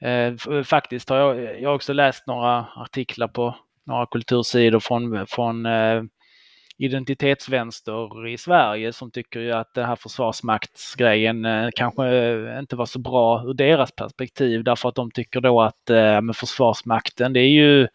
Eh, 0.00 0.62
faktiskt 0.64 1.08
har 1.08 1.16
jag, 1.16 1.60
jag 1.60 1.68
har 1.68 1.74
också 1.74 1.92
läst 1.92 2.26
några 2.26 2.66
artiklar 2.76 3.28
på 3.28 3.54
några 3.86 4.06
kultursidor 4.06 4.80
från, 4.80 5.26
från 5.26 5.66
eh, 5.66 6.02
identitetsvänster 6.78 8.26
i 8.26 8.38
Sverige 8.38 8.92
som 8.92 9.10
tycker 9.10 9.40
ju 9.40 9.52
att 9.52 9.74
den 9.74 9.84
här 9.84 9.96
försvarsmaktsgrejen 9.96 11.44
eh, 11.44 11.68
kanske 11.74 12.58
inte 12.58 12.76
var 12.76 12.86
så 12.86 12.98
bra 12.98 13.42
ur 13.46 13.54
deras 13.54 13.92
perspektiv 13.92 14.64
därför 14.64 14.88
att 14.88 14.94
de 14.94 15.10
tycker 15.10 15.40
då 15.40 15.62
att 15.62 15.90
eh, 15.90 16.20
med 16.20 16.36
försvarsmakten 16.36 17.32
det 17.32 17.40
är 17.40 17.50
ju 17.50 17.88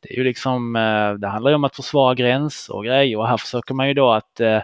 det 0.00 0.12
är 0.12 0.16
ju 0.16 0.24
liksom 0.24 0.76
eh, 0.76 1.12
det 1.12 1.28
handlar 1.28 1.50
ju 1.50 1.54
om 1.54 1.64
att 1.64 1.76
försvara 1.76 2.14
gränser 2.14 2.76
och 2.76 2.84
grejer 2.84 3.18
och 3.18 3.28
här 3.28 3.36
försöker 3.36 3.74
man 3.74 3.88
ju 3.88 3.94
då 3.94 4.12
att 4.12 4.40
eh, 4.40 4.62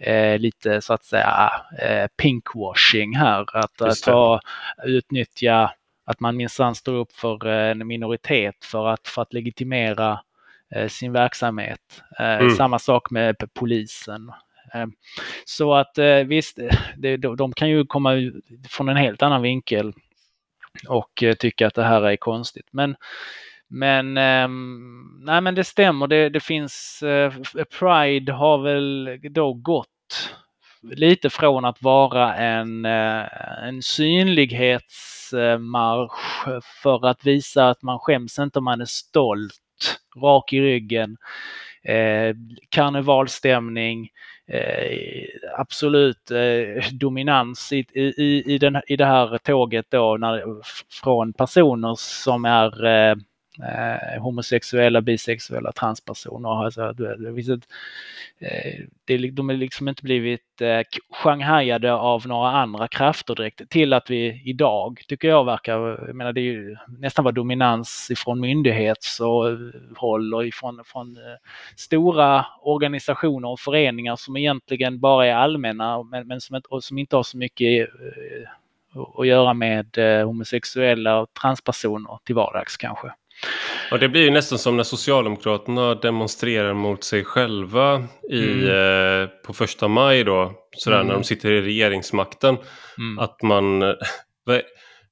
eh 0.00 0.38
lite 0.38 0.80
så 0.80 0.92
att 0.92 1.04
säga 1.04 1.50
eh, 1.82 2.06
pinkwashing 2.22 3.16
här 3.16 3.56
att, 3.56 3.82
att 3.82 4.02
ta, 4.02 4.40
utnyttja 4.84 5.70
att 6.04 6.20
man 6.20 6.36
minsann 6.36 6.74
står 6.74 6.94
upp 6.94 7.12
för 7.12 7.46
en 7.46 7.86
minoritet 7.86 8.64
för 8.64 8.86
att, 8.86 9.08
för 9.08 9.22
att 9.22 9.32
legitimera 9.32 10.20
eh, 10.74 10.88
sin 10.88 11.12
verksamhet. 11.12 12.02
Eh, 12.18 12.38
mm. 12.38 12.50
Samma 12.50 12.78
sak 12.78 13.10
med 13.10 13.36
polisen. 13.54 14.32
Eh, 14.74 14.86
så 15.44 15.74
att 15.74 15.98
visst, 16.26 16.58
de 17.36 17.52
kan 17.52 17.70
ju 17.70 17.86
komma 17.86 18.12
från 18.68 18.88
en 18.88 18.96
helt 18.96 19.22
annan 19.22 19.42
vinkel 19.42 19.92
och 20.88 21.24
tycka 21.38 21.66
att 21.66 21.74
det 21.74 21.84
här 21.84 22.02
är 22.02 22.16
konstigt. 22.16 22.68
Men 22.70 22.96
men, 23.74 24.16
eh, 24.16 24.48
nej 25.20 25.40
men 25.40 25.54
det 25.54 25.64
stämmer, 25.64 26.06
det, 26.06 26.28
det 26.28 26.40
finns, 26.40 27.02
eh, 27.02 27.32
Pride 27.78 28.32
har 28.32 28.58
väl 28.58 29.18
då 29.30 29.52
gått 29.52 29.88
lite 30.82 31.30
från 31.30 31.64
att 31.64 31.82
vara 31.82 32.34
en, 32.34 32.84
eh, 32.84 33.24
en 33.62 33.82
synlighetsmarsch 33.82 36.46
för 36.82 37.06
att 37.06 37.26
visa 37.26 37.68
att 37.68 37.82
man 37.82 37.98
skäms 37.98 38.38
inte 38.38 38.58
om 38.58 38.64
man 38.64 38.80
är 38.80 38.84
stolt, 38.84 39.60
rak 40.22 40.52
i 40.52 40.60
ryggen, 40.60 41.16
eh, 41.84 42.36
karnevalstämning, 42.68 44.08
eh, 44.48 45.24
absolut 45.58 46.30
eh, 46.30 46.90
dominans 46.92 47.72
i, 47.72 47.86
i, 47.94 48.54
i, 48.54 48.58
den, 48.58 48.82
i 48.86 48.96
det 48.96 49.06
här 49.06 49.38
tåget 49.38 49.86
då 49.88 50.16
när, 50.16 50.44
från 51.02 51.32
personer 51.32 51.94
som 51.98 52.44
är 52.44 52.84
eh, 52.84 53.14
eh, 53.58 54.22
homosexuella, 54.22 55.00
bisexuella, 55.00 55.72
transpersoner. 55.72 56.64
Alltså, 56.64 56.92
det, 56.92 57.34
finns 57.34 57.48
ett, 57.48 57.68
eh, 58.38 58.80
det, 59.04 59.30
de 59.30 59.48
har 59.48 59.56
liksom 59.56 59.88
inte 59.88 60.02
blivit 60.02 60.60
eh, 60.60 60.80
shanghajade 61.10 61.92
av 61.92 62.26
några 62.26 62.50
andra 62.50 62.88
krafter 62.88 63.34
direkt 63.34 63.70
till 63.70 63.92
att 63.92 64.10
vi 64.10 64.42
idag, 64.44 65.00
tycker 65.08 65.28
jag 65.28 65.44
verkar, 65.44 66.06
jag 66.06 66.16
menar 66.16 66.32
det 66.32 66.40
är 66.40 66.52
ju 66.52 66.76
nästan 66.98 67.24
var 67.24 67.32
dominans 67.32 68.08
ifrån 68.10 68.40
myndighetshåll 68.40 70.34
och 70.34 70.46
ifrån 70.46 70.82
från, 70.84 71.16
eh, 71.16 71.22
stora 71.76 72.46
organisationer 72.62 73.48
och 73.48 73.60
föreningar 73.60 74.16
som 74.16 74.36
egentligen 74.36 75.00
bara 75.00 75.26
är 75.26 75.34
allmänna 75.34 76.02
men, 76.02 76.26
men 76.26 76.40
som, 76.40 76.60
och 76.68 76.84
som 76.84 76.98
inte 76.98 77.16
har 77.16 77.22
så 77.22 77.36
mycket 77.36 77.88
eh, 77.88 78.48
att 79.18 79.26
göra 79.26 79.54
med 79.54 79.98
eh, 79.98 80.26
homosexuella 80.26 81.20
och 81.20 81.34
transpersoner 81.34 82.18
till 82.24 82.34
vardags 82.34 82.76
kanske. 82.76 83.12
Och 83.92 83.98
det 83.98 84.08
blir 84.08 84.22
ju 84.22 84.30
nästan 84.30 84.58
som 84.58 84.76
när 84.76 84.84
Socialdemokraterna 84.84 85.94
demonstrerar 85.94 86.74
mot 86.74 87.04
sig 87.04 87.24
själva 87.24 88.04
i, 88.30 88.44
mm. 88.44 89.22
eh, 89.22 89.28
på 89.46 89.52
första 89.52 89.88
maj 89.88 90.24
då, 90.24 90.52
sådär 90.76 90.96
mm. 90.96 91.06
när 91.06 91.14
de 91.14 91.24
sitter 91.24 91.50
i 91.50 91.62
regeringsmakten. 91.62 92.56
Mm. 92.98 93.18
Att 93.18 93.42
man, 93.42 93.80
vad, 94.44 94.62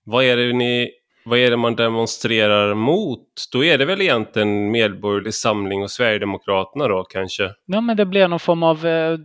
vad, 0.04 0.24
är 0.24 0.37
det 0.37 0.52
ni, 0.52 0.90
vad 1.24 1.38
är 1.38 1.50
det 1.50 1.56
man 1.56 1.76
demonstrerar 1.76 2.74
mot? 2.74 3.26
Då 3.52 3.64
är 3.64 3.78
det 3.78 3.85
väl 3.85 4.00
egentligen 4.00 4.70
Medborgerlig 4.70 5.35
Samling 5.35 5.83
och 5.83 5.90
Sverigedemokraterna 5.90 6.88
då 6.88 7.04
kanske? 7.04 7.50
Ja 7.66 7.80
men 7.80 7.96
det 7.96 8.06
blir 8.06 8.28
någon 8.28 8.40
form 8.40 8.62
av, 8.62 8.87
eh, 8.87 9.18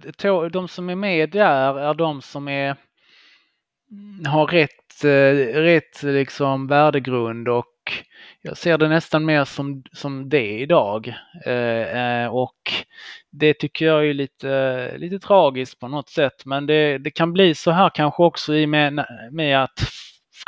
de 0.52 0.68
som 0.68 0.90
är 0.90 0.96
med 0.96 1.30
där 1.30 1.80
är 1.80 1.94
de 1.94 2.22
som 2.22 2.48
är, 2.48 2.76
har 4.28 4.48
rätt, 4.48 5.04
eh, 5.04 5.62
rätt 5.62 6.04
liksom 6.04 6.68
värdegrund 6.68 7.48
och 7.48 7.75
jag 8.42 8.58
ser 8.58 8.78
det 8.78 8.88
nästan 8.88 9.26
mer 9.26 9.46
som, 9.46 9.84
som 9.92 10.30
det 10.30 10.60
idag. 10.60 11.14
Eh, 11.46 12.24
eh, 12.24 12.28
och 12.28 12.72
det 13.30 13.54
tycker 13.54 13.86
jag 13.86 14.08
är 14.08 14.14
lite, 14.14 14.94
lite 14.98 15.20
tragiskt 15.20 15.80
på 15.80 15.88
något 15.88 16.10
sätt. 16.10 16.46
Men 16.46 16.66
det, 16.66 16.98
det 16.98 17.12
kan 17.12 17.34
bli 17.34 17.56
så 17.56 17.72
här 17.72 17.90
kanske 17.90 18.24
också 18.24 18.56
i 18.56 18.68
med, 18.68 19.06
med 19.32 19.64
att 19.64 19.80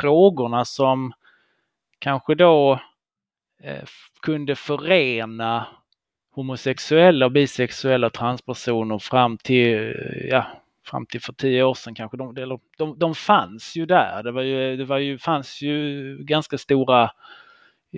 frågorna 0.00 0.64
som 0.64 1.12
kanske 1.98 2.34
då 2.34 2.80
eh, 3.62 3.84
kunde 4.22 4.54
förena 4.54 5.66
homosexuella, 6.30 7.26
och 7.26 7.32
bisexuella 7.32 8.06
och 8.06 8.12
transpersoner 8.12 8.98
fram 8.98 9.38
till, 9.38 9.94
ja, 10.30 10.46
fram 10.84 11.06
till 11.06 11.20
för 11.20 11.32
tio 11.32 11.62
år 11.62 11.74
sedan 11.74 11.94
kanske. 11.94 12.16
De, 12.16 12.58
de, 12.78 12.98
de 12.98 13.14
fanns 13.14 13.76
ju 13.76 13.86
där. 13.86 14.22
Det, 14.22 14.32
var 14.32 14.42
ju, 14.42 14.76
det 14.76 14.84
var 14.84 14.98
ju, 14.98 15.18
fanns 15.18 15.62
ju 15.62 16.16
ganska 16.20 16.58
stora 16.58 17.10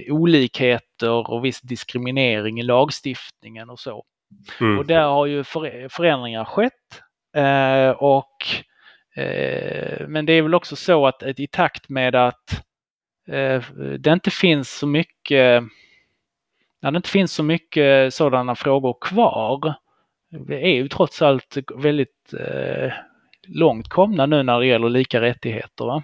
olikheter 0.09 1.31
och 1.31 1.45
viss 1.45 1.61
diskriminering 1.61 2.61
i 2.61 2.63
lagstiftningen 2.63 3.71
och 3.71 3.79
så. 3.79 4.05
Mm. 4.61 4.79
Och 4.79 4.87
där 4.87 5.03
har 5.03 5.27
ju 5.27 5.45
förändringar 5.89 6.45
skett. 6.45 7.03
Eh, 7.37 7.91
och, 7.91 8.37
eh, 9.23 10.09
men 10.09 10.27
det 10.27 10.33
är 10.33 10.43
väl 10.43 10.55
också 10.55 10.77
så 10.77 11.07
att, 11.07 11.23
att 11.23 11.41
i 11.41 11.47
takt 11.47 11.89
med 11.89 12.15
att 12.15 12.65
eh, 13.29 13.63
det 13.99 14.13
inte 14.13 14.31
finns 14.31 14.79
så 14.79 14.87
mycket 14.87 15.63
när 16.83 16.91
det 16.91 16.97
inte 16.97 17.11
finns 17.11 17.33
så 17.33 17.43
mycket 17.43 18.15
sådana 18.15 18.55
frågor 18.55 18.97
kvar. 19.01 19.75
Vi 20.31 20.55
är 20.55 20.75
ju 20.75 20.89
trots 20.89 21.23
allt 21.23 21.57
väldigt 21.77 22.33
eh, 22.33 22.93
långt 23.49 23.89
komna 23.89 24.27
nu 24.27 24.43
när 24.43 24.61
det 24.61 24.67
gäller 24.67 24.89
lika 24.89 25.21
rättigheter. 25.21 25.85
Va? 25.85 26.03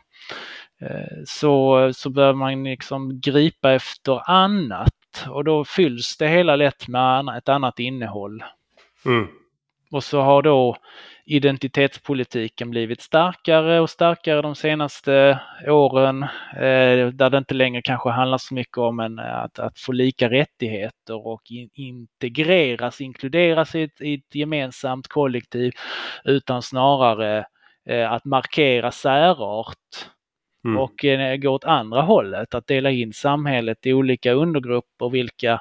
Eh, 0.81 1.23
så, 1.27 1.91
så 1.95 2.11
bör 2.11 2.33
man 2.33 2.65
liksom 2.65 3.21
gripa 3.21 3.73
efter 3.73 4.31
annat 4.31 4.93
och 5.29 5.45
då 5.45 5.65
fylls 5.65 6.17
det 6.17 6.29
hela 6.29 6.57
lätt 6.57 6.89
med 6.89 7.29
ett 7.39 7.49
annat 7.49 7.79
innehåll. 7.79 8.45
Mm. 9.07 9.27
Och 9.91 10.05
så 10.05 10.21
har 10.21 10.43
då 10.43 10.77
identitetspolitiken 11.25 12.71
blivit 12.71 13.01
starkare 13.01 13.81
och 13.81 13.91
starkare 13.91 14.43
de 14.43 14.55
senaste 14.55 15.41
åren 15.67 16.23
eh, 16.53 17.09
där 17.13 17.31
det 17.31 17.39
inte 17.39 17.55
längre 17.55 17.83
kanske 17.83 18.11
handlar 18.11 18.39
så 18.39 18.55
mycket 18.55 18.79
om 18.79 19.01
en, 19.01 19.19
att, 19.19 19.59
att 19.59 19.79
få 19.79 19.93
lika 19.93 20.31
rättigheter 20.31 21.27
och 21.27 21.43
in, 21.51 21.71
integreras, 21.75 23.01
inkluderas 23.01 23.75
i 23.75 23.83
ett, 23.83 24.01
i 24.01 24.15
ett 24.15 24.35
gemensamt 24.35 25.09
kollektiv 25.09 25.73
utan 26.25 26.63
snarare 26.63 27.47
eh, 27.89 28.13
att 28.13 28.25
markera 28.25 28.91
särart 28.91 30.07
Mm. 30.67 30.79
Och 30.79 31.05
eh, 31.05 31.37
gå 31.37 31.51
åt 31.51 31.65
andra 31.65 32.01
hållet, 32.01 32.55
att 32.55 32.67
dela 32.67 32.91
in 32.91 33.13
samhället 33.13 33.87
i 33.87 33.93
olika 33.93 34.33
undergrupper 34.33 35.09
vilka 35.09 35.61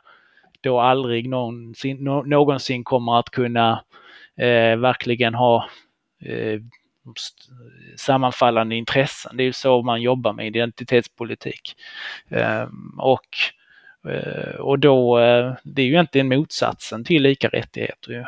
då 0.61 0.79
aldrig 0.79 1.29
någonsin, 1.29 1.97
no, 1.97 2.23
någonsin 2.25 2.83
kommer 2.83 3.19
att 3.19 3.29
kunna 3.29 3.83
eh, 4.37 4.77
verkligen 4.77 5.33
ha 5.35 5.69
eh, 6.25 6.59
sammanfallande 7.97 8.75
intressen. 8.75 9.37
Det 9.37 9.43
är 9.43 9.45
ju 9.45 9.53
så 9.53 9.81
man 9.81 10.01
jobbar 10.01 10.33
med 10.33 10.47
identitetspolitik. 10.47 11.75
Eh, 12.29 12.67
och, 12.97 13.37
eh, 14.11 14.55
och 14.59 14.79
då, 14.79 15.19
eh, 15.19 15.53
det 15.63 15.81
är 15.81 15.85
ju 15.85 15.91
egentligen 15.91 16.27
motsatsen 16.27 17.03
till 17.03 17.23
lika 17.23 17.47
rättigheter. 17.47 18.11
Ju. 18.11 18.23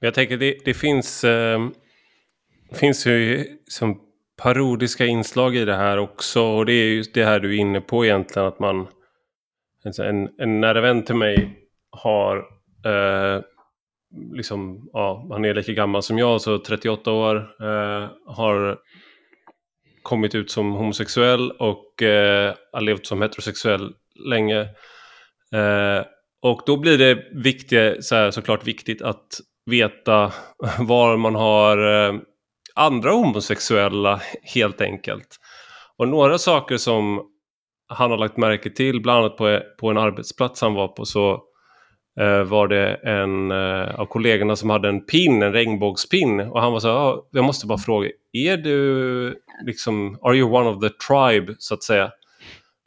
Jag 0.00 0.14
tänker 0.14 0.36
det, 0.36 0.56
det 0.64 0.74
finns, 0.74 1.24
eh, 1.24 1.68
finns 2.72 3.06
ju 3.06 3.46
som 3.68 4.00
parodiska 4.42 5.06
inslag 5.06 5.56
i 5.56 5.64
det 5.64 5.76
här 5.76 5.98
också. 5.98 6.42
Och 6.42 6.66
det 6.66 6.72
är 6.72 6.86
ju 6.86 7.02
det 7.02 7.24
här 7.24 7.40
du 7.40 7.56
är 7.56 7.60
inne 7.60 7.80
på 7.80 8.04
egentligen 8.04 8.48
att 8.48 8.58
man... 8.58 8.86
En, 9.98 10.28
en 10.38 10.60
nära 10.60 10.80
vän 10.80 11.04
till 11.04 11.14
mig 11.14 11.58
har... 11.90 12.36
Eh, 12.86 13.42
liksom, 14.34 14.90
ja, 14.92 15.28
han 15.30 15.44
är 15.44 15.54
lika 15.54 15.72
gammal 15.72 16.02
som 16.02 16.18
jag, 16.18 16.40
så 16.40 16.58
38 16.58 17.12
år. 17.12 17.36
Eh, 17.36 18.08
har 18.26 18.78
kommit 20.02 20.34
ut 20.34 20.50
som 20.50 20.72
homosexuell 20.72 21.50
och 21.50 22.02
eh, 22.02 22.54
har 22.72 22.80
levt 22.80 23.06
som 23.06 23.22
heterosexuell 23.22 23.92
länge. 24.28 24.60
Eh, 25.52 26.04
och 26.42 26.62
då 26.66 26.76
blir 26.76 26.98
det 26.98 27.24
viktigt, 27.32 28.04
så 28.04 28.14
här, 28.14 28.30
såklart 28.30 28.66
viktigt 28.66 29.02
att 29.02 29.26
veta 29.66 30.32
var 30.78 31.16
man 31.16 31.34
har 31.34 31.78
eh, 31.78 32.12
andra 32.74 33.10
homosexuella 33.10 34.20
helt 34.54 34.80
enkelt. 34.80 35.36
Och 35.98 36.08
några 36.08 36.38
saker 36.38 36.76
som 36.76 37.22
han 37.88 38.10
har 38.10 38.18
lagt 38.18 38.36
märke 38.36 38.70
till, 38.70 39.02
bland 39.02 39.18
annat 39.18 39.36
på, 39.36 39.60
på 39.80 39.90
en 39.90 39.98
arbetsplats 39.98 40.60
han 40.60 40.74
var 40.74 40.88
på 40.88 41.04
så 41.04 41.42
eh, 42.20 42.42
var 42.42 42.68
det 42.68 42.94
en 42.94 43.50
eh, 43.50 44.00
av 44.00 44.06
kollegorna 44.06 44.56
som 44.56 44.70
hade 44.70 44.88
en 44.88 45.06
pin, 45.06 45.42
en 45.42 45.52
regnbågspin 45.52 46.40
och 46.40 46.60
han 46.60 46.72
var 46.72 46.80
så 46.80 46.88
här, 46.88 46.94
ah, 46.94 47.28
jag 47.30 47.44
måste 47.44 47.66
bara 47.66 47.78
fråga, 47.78 48.10
är 48.32 48.56
du 48.56 49.42
liksom, 49.66 50.18
are 50.22 50.36
you 50.36 50.50
one 50.50 50.68
of 50.68 50.80
the 50.80 50.88
tribe 50.88 51.54
så 51.58 51.74
att 51.74 51.82
säga? 51.82 52.10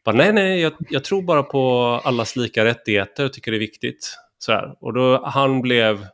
Bara, 0.05 0.15
nej, 0.15 0.33
nej, 0.33 0.61
jag, 0.61 0.73
jag, 0.89 1.03
tror 1.03 1.21
bara 1.21 1.43
på 1.43 1.61
allas 2.03 2.35
lika 2.35 2.65
rättigheter 2.65 3.25
och 3.25 3.33
tycker 3.33 3.51
det 3.51 3.57
är 3.57 3.59
viktigt. 3.59 4.17
Så 4.37 4.51
här. 4.51 4.73
Och 4.81 4.93
då 4.93 5.25
han 5.25 5.61
blev 5.61 6.05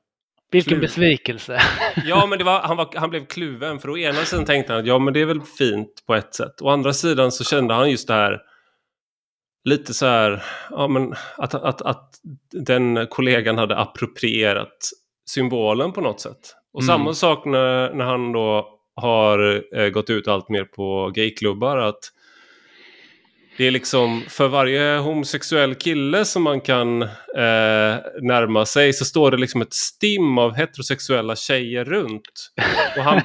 vilken 0.52 0.70
kluven. 0.70 0.82
besvikelse. 0.82 1.62
Ja, 2.06 2.26
men 2.26 2.46
var, 2.46 2.60
han, 2.60 2.78
var, 2.78 2.90
han 2.96 3.10
blev 3.10 3.26
kluven. 3.26 3.80
För 3.80 3.90
å 3.90 3.98
ena 3.98 4.26
sidan 4.26 4.46
tänkte 4.46 4.74
han 4.74 4.82
att 4.82 4.88
ja, 4.88 5.00
men 5.00 5.14
det 5.14 5.22
är 5.22 5.26
väl 5.26 5.42
fint 5.42 6.04
på 6.08 6.16
ett 6.16 6.36
sätt. 6.36 6.62
Å 6.62 6.70
andra 6.70 6.94
sidan 6.94 7.32
så 7.32 7.44
kände 7.44 7.74
han 7.74 7.92
just 7.92 8.08
det 8.08 8.14
här 8.14 8.42
lite 9.64 9.94
så 9.94 10.06
här, 10.06 10.44
ja 10.70 10.88
men 10.88 11.14
att, 11.38 11.54
att, 11.54 11.82
att 11.82 12.10
den 12.52 13.08
kollegan 13.10 13.58
hade 13.58 13.78
approprierat 13.78 14.78
symbolen 15.30 15.92
på 15.92 16.02
något 16.02 16.22
sätt. 16.22 16.56
Och 16.74 16.82
mm. 16.82 16.88
samma 16.88 17.14
sak 17.14 17.46
när, 17.46 17.94
när 17.94 18.06
han 18.06 18.32
då 18.32 18.78
har 18.96 19.64
eh, 19.78 19.90
gått 19.90 20.10
ut 20.10 20.28
allt 20.28 20.50
mer 20.50 20.64
på 20.64 21.12
gayklubbar 21.16 21.78
att 21.78 22.00
det 23.62 23.68
är 23.68 23.72
liksom 23.72 24.24
för 24.28 24.48
varje 24.48 24.98
homosexuell 24.98 25.76
kille 25.76 26.26
som 26.26 26.44
man 26.44 26.62
kan 26.62 27.02
eh, 27.02 27.08
närma 28.22 28.66
sig 28.66 28.94
så 28.94 29.06
står 29.06 29.32
det 29.32 29.38
liksom 29.38 29.62
ett 29.62 29.74
stim 29.74 30.38
av 30.38 30.56
heterosexuella 30.56 31.36
tjejer 31.36 31.86
runt. 31.86 32.52
Och 32.98 33.04
han, 33.04 33.22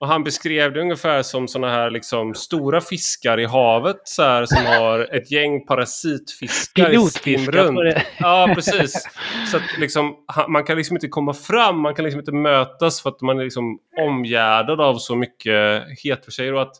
och 0.00 0.08
han 0.08 0.24
beskrev 0.24 0.72
det 0.72 0.80
ungefär 0.80 1.22
som 1.22 1.48
sådana 1.48 1.72
här 1.72 1.90
liksom 1.90 2.34
stora 2.34 2.80
fiskar 2.80 3.40
i 3.40 3.44
havet 3.44 4.00
så 4.04 4.22
här, 4.22 4.46
som 4.46 4.66
har 4.66 5.14
ett 5.14 5.30
gäng 5.30 5.66
parasitfiskar 5.66 6.94
i 6.94 7.10
stim 7.10 7.50
runt. 7.50 7.96
Ja, 8.18 8.52
precis. 8.54 9.08
Så 9.50 9.56
att 9.56 9.78
liksom, 9.78 10.16
man 10.48 10.64
kan 10.64 10.76
liksom 10.76 10.96
inte 10.96 11.08
komma 11.08 11.34
fram, 11.34 11.80
man 11.80 11.94
kan 11.94 12.04
liksom 12.04 12.20
inte 12.20 12.32
mötas 12.32 13.02
för 13.02 13.10
att 13.10 13.20
man 13.20 13.38
är 13.38 13.44
liksom 13.44 13.78
omgärdad 14.00 14.80
av 14.80 14.98
så 14.98 15.16
mycket 15.16 15.84
heterotjejer. 16.04 16.54
Och 16.54 16.62
att 16.62 16.74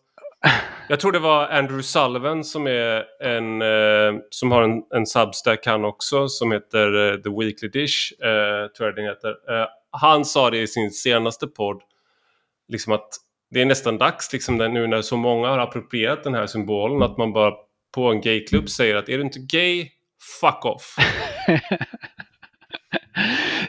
jag 0.89 1.01
tror 1.01 1.13
det 1.13 1.19
var 1.19 1.49
Andrew 1.49 1.83
Sullivan 1.83 2.45
som 2.45 2.67
är 2.67 3.05
en 3.23 3.63
eh, 3.63 4.21
som 4.31 4.53
har 4.53 4.63
en, 4.63 4.83
en 4.95 5.07
substack 5.07 5.67
han 5.67 5.85
också 5.85 6.29
som 6.29 6.53
heter 6.53 7.13
eh, 7.13 7.17
The 7.17 7.31
Weekly 7.31 7.69
Dish, 7.69 8.13
eh, 8.23 8.67
tror 8.77 8.89
jag 8.89 8.97
den 8.97 9.05
heter. 9.05 9.29
Eh, 9.29 9.67
han 9.91 10.25
sa 10.25 10.51
det 10.51 10.59
i 10.59 10.67
sin 10.67 10.91
senaste 10.91 11.47
podd, 11.47 11.83
liksom 12.69 12.93
att 12.93 13.09
det 13.51 13.61
är 13.61 13.67
nästan 13.67 13.99
dags 13.99 14.33
liksom 14.33 14.57
nu 14.57 14.87
när 14.87 15.03
så 15.03 15.17
många 15.17 15.49
har 15.49 15.59
approprierat 15.59 16.25
den 16.25 16.35
här 16.35 16.47
symbolen 16.47 17.03
att 17.03 17.19
man 17.19 17.33
bara 17.33 17.55
på 17.95 18.11
en 18.11 18.21
gayklubb 18.21 18.69
säger 18.69 18.97
att 18.97 19.09
är 19.09 19.19
du 19.19 19.25
inte 19.25 19.39
gay, 19.39 19.89
fuck 20.41 20.65
off. 20.65 20.97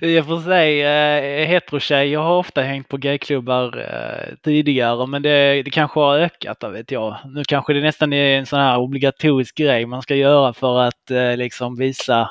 I 0.04 0.20
och 0.20 0.26
för 0.26 0.40
sig, 0.40 0.82
eh, 0.82 1.48
heterotjejer 1.48 2.20
har 2.20 2.38
ofta 2.38 2.62
hängt 2.62 2.88
på 2.88 2.98
gayklubbar 2.98 3.78
eh, 3.78 4.36
tidigare, 4.44 5.08
men 5.08 5.22
det, 5.22 5.64
det 5.64 5.72
kanske 5.72 6.00
har 6.00 6.18
ökat, 6.18 6.64
vet 6.64 6.92
jag. 6.92 7.18
Nu 7.26 7.44
kanske 7.44 7.74
det 7.74 7.82
nästan 7.82 8.14
är 8.14 8.40
en 8.40 8.46
sån 8.46 8.60
här 8.60 8.78
obligatorisk 8.78 9.56
grej 9.56 9.86
man 9.86 10.02
ska 10.02 10.16
göra 10.16 10.54
för 10.54 10.80
att 10.80 11.12
eh, 11.12 11.38
liksom 11.38 11.76
visa, 11.76 12.30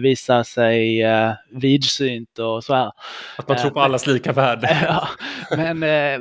visa 0.00 0.44
sig 0.44 1.04
vidsynt 1.50 2.38
och 2.38 2.64
så 2.64 2.74
här. 2.74 2.92
Att 3.38 3.48
man 3.48 3.56
tror 3.56 3.70
på 3.70 3.80
allas 3.80 4.06
lika 4.06 4.32
värde. 4.32 4.78
ja, 4.88 5.08
men, 5.56 5.78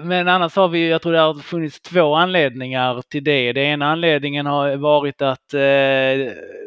men 0.07 0.27
annars 0.27 0.55
har 0.55 0.67
vi, 0.67 0.89
jag 0.89 1.01
tror 1.01 1.13
det 1.13 1.19
har 1.19 1.33
funnits 1.33 1.81
två 1.81 2.15
anledningar 2.15 3.01
till 3.10 3.23
det. 3.23 3.53
Det 3.53 3.62
ena 3.62 3.91
anledningen 3.91 4.45
har 4.45 4.75
varit 4.75 5.21
att 5.21 5.45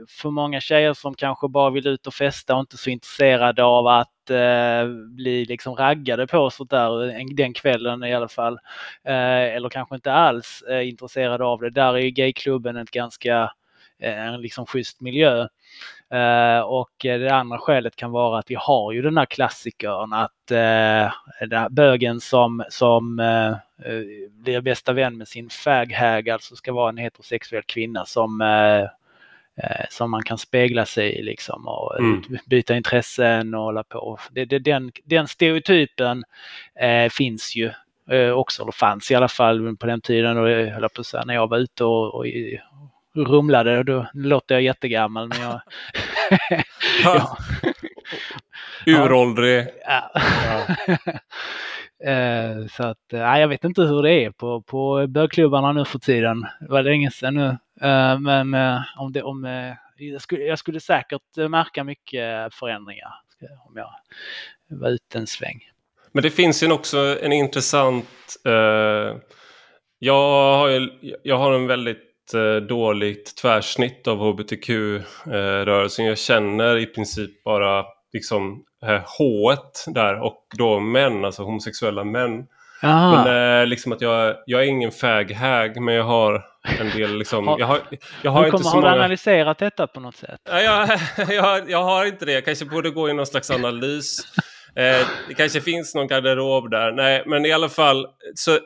för 0.09 0.31
många 0.31 0.61
tjejer 0.61 0.95
som 0.95 1.15
kanske 1.15 1.49
bara 1.49 1.71
vill 1.71 1.87
ut 1.87 2.07
och 2.07 2.15
festa 2.15 2.55
och 2.55 2.61
inte 2.61 2.77
så 2.77 2.91
intresserade 2.91 3.65
av 3.65 3.87
att 3.87 4.09
Eh, 4.31 4.87
bli 4.89 5.45
liksom 5.45 5.77
raggade 5.77 6.27
på 6.27 6.51
sånt 6.51 6.71
där 6.71 7.35
den 7.35 7.55
kvällen 7.55 8.05
i 8.05 8.15
alla 8.15 8.29
fall. 8.29 8.59
Eh, 9.05 9.55
eller 9.55 9.69
kanske 9.69 9.95
inte 9.95 10.13
alls 10.13 10.63
eh, 10.71 10.89
intresserade 10.89 11.45
av 11.45 11.61
det. 11.61 11.71
Där 11.71 11.95
är 11.95 11.99
ju 11.99 12.11
gayklubben 12.11 12.77
ett 12.77 12.91
ganska 12.91 13.53
en 14.01 14.41
liksom 14.41 14.67
schysst 14.67 15.01
miljö. 15.01 15.47
Uh, 16.15 16.61
och 16.61 16.91
det 17.01 17.29
andra 17.29 17.59
skälet 17.59 17.97
kan 17.97 18.11
vara 18.11 18.39
att 18.39 18.51
vi 18.51 18.55
har 18.55 18.93
ju 18.93 19.03
den 19.03 19.19
här 19.19 19.27
klassikern 19.27 20.13
att 20.13 20.53
uh, 20.53 21.69
bögen 21.71 22.21
som, 22.21 22.65
som 22.69 23.19
uh, 23.19 23.57
blir 24.31 24.61
bästa 24.61 24.93
vän 24.93 25.19
med 25.19 25.29
sin 25.29 25.51
faghag, 25.51 26.29
alltså 26.29 26.57
ska 26.57 26.73
vara 26.73 26.89
en 26.89 26.97
heterosexuell 26.97 27.63
kvinna 27.63 28.05
som 28.05 28.41
som 29.91 30.11
man 30.11 30.23
kan 30.23 30.39
spegla 30.39 30.87
sig 30.87 31.19
i 31.19 31.23
liksom 31.23 31.69
och 31.69 31.99
mm. 31.99 32.23
byta 32.47 32.77
intressen 32.77 33.55
och 33.55 33.63
hålla 33.63 33.85
på. 33.85 34.19
Det, 34.31 34.45
det, 34.45 34.59
den, 34.59 34.93
den 35.05 35.29
stereotypen 35.29 36.25
eh, 36.81 37.09
finns 37.11 37.57
ju 37.57 37.71
eh, 38.11 38.31
också, 38.31 38.63
eller 38.63 38.73
fanns 38.73 39.11
i 39.11 39.15
alla 39.15 39.29
fall 39.29 39.77
på 39.77 39.87
den 39.87 40.01
tiden 40.01 40.39
och 40.39 40.51
jag 40.51 40.67
höll 40.67 40.89
på 40.89 41.01
att 41.01 41.07
säga, 41.07 41.25
när 41.25 41.35
jag 41.35 41.49
var 41.49 41.59
ute 41.59 41.85
och, 41.85 42.15
och 42.15 42.27
rumlade, 43.15 43.83
då 43.83 44.07
låter 44.15 44.55
jag 44.55 44.63
jättegammal 44.63 45.29
men 45.29 45.41
jag... 45.41 45.61
ja. 47.05 47.37
Uråldrig. 48.87 49.67
Ja. 49.87 50.11
ja. 50.15 50.97
Eh, 52.05 52.67
så 52.67 52.83
att, 52.83 53.13
eh, 53.13 53.21
jag 53.21 53.49
vet 53.49 53.65
inte 53.65 53.83
hur 53.83 54.03
det 54.03 54.13
är 54.13 54.31
på, 54.31 54.63
på 54.63 55.07
bögklubbarna 55.09 55.73
nu 55.73 55.85
för 55.85 55.99
tiden. 55.99 56.47
Det 56.61 56.69
var 56.69 56.83
länge 56.83 57.11
sedan 57.11 57.35
nu. 57.35 57.57
Eh, 57.83 58.19
men 58.19 58.55
eh, 58.55 58.81
om 58.97 59.13
det, 59.13 59.23
om, 59.23 59.45
eh, 59.45 59.75
jag, 59.97 60.23
skulle, 60.23 60.45
jag 60.45 60.59
skulle 60.59 60.81
säkert 60.81 61.37
märka 61.51 61.85
mycket 61.85 62.55
förändringar 62.55 63.13
om 63.69 63.77
jag 63.77 63.91
var 64.69 64.89
ute 64.89 65.19
en 65.19 65.27
sväng. 65.27 65.61
Men 66.13 66.23
det 66.23 66.31
finns 66.31 66.63
ju 66.63 66.73
också 66.73 67.19
en 67.23 67.33
intressant... 67.33 68.07
Eh, 68.47 69.17
jag, 69.99 70.59
har, 70.59 70.91
jag 71.23 71.39
har 71.39 71.53
en 71.53 71.67
väldigt 71.67 72.35
eh, 72.35 72.57
dåligt 72.57 73.37
tvärsnitt 73.37 74.09
av 74.09 74.19
hbtq-rörelsen. 74.19 76.05
jag 76.05 76.19
känner 76.19 76.77
i 76.77 76.87
princip 76.87 77.45
bara 77.45 77.85
liksom 78.13 78.65
H 79.19 79.55
där 79.87 80.21
och 80.21 80.47
då 80.59 80.81
män, 80.81 81.25
alltså 81.25 81.43
homosexuella 81.43 82.05
män. 82.05 82.47
Aha. 82.83 83.25
Men 83.25 83.61
eh, 83.61 83.67
liksom 83.67 83.93
att 83.93 84.01
jag, 84.01 84.37
jag 84.47 84.61
är 84.61 84.67
ingen 84.67 84.91
fag-hag 84.91 85.81
men 85.83 85.95
jag 85.95 86.05
har 86.05 86.45
en 86.79 86.91
del 86.91 87.19
liksom... 87.19 87.49
har, 87.49 87.59
jag 87.59 87.67
har, 87.67 87.81
jag 88.23 88.31
har, 88.31 88.47
inte 88.47 88.59
så 88.59 88.69
har 88.69 88.75
många... 88.75 88.95
du 88.95 88.99
analyserat 88.99 89.59
detta 89.59 89.87
på 89.87 90.01
något 90.01 90.17
sätt? 90.17 90.41
Ja, 90.45 90.61
jag, 90.61 90.89
jag, 91.35 91.71
jag 91.71 91.83
har 91.83 92.07
inte 92.07 92.25
det. 92.25 92.33
Jag 92.33 92.45
kanske 92.45 92.65
borde 92.65 92.91
gå 92.91 93.09
i 93.09 93.13
någon 93.13 93.27
slags 93.27 93.51
analys. 93.51 94.19
Eh, 94.77 95.07
det 95.29 95.35
kanske 95.35 95.61
finns 95.61 95.95
någon 95.95 96.07
garderob 96.07 96.71
där. 96.71 96.93
Nej, 96.93 97.23
men 97.27 97.47
i 97.47 97.53
alla 97.53 97.69
fall. 97.69 98.07
Så, 98.35 98.59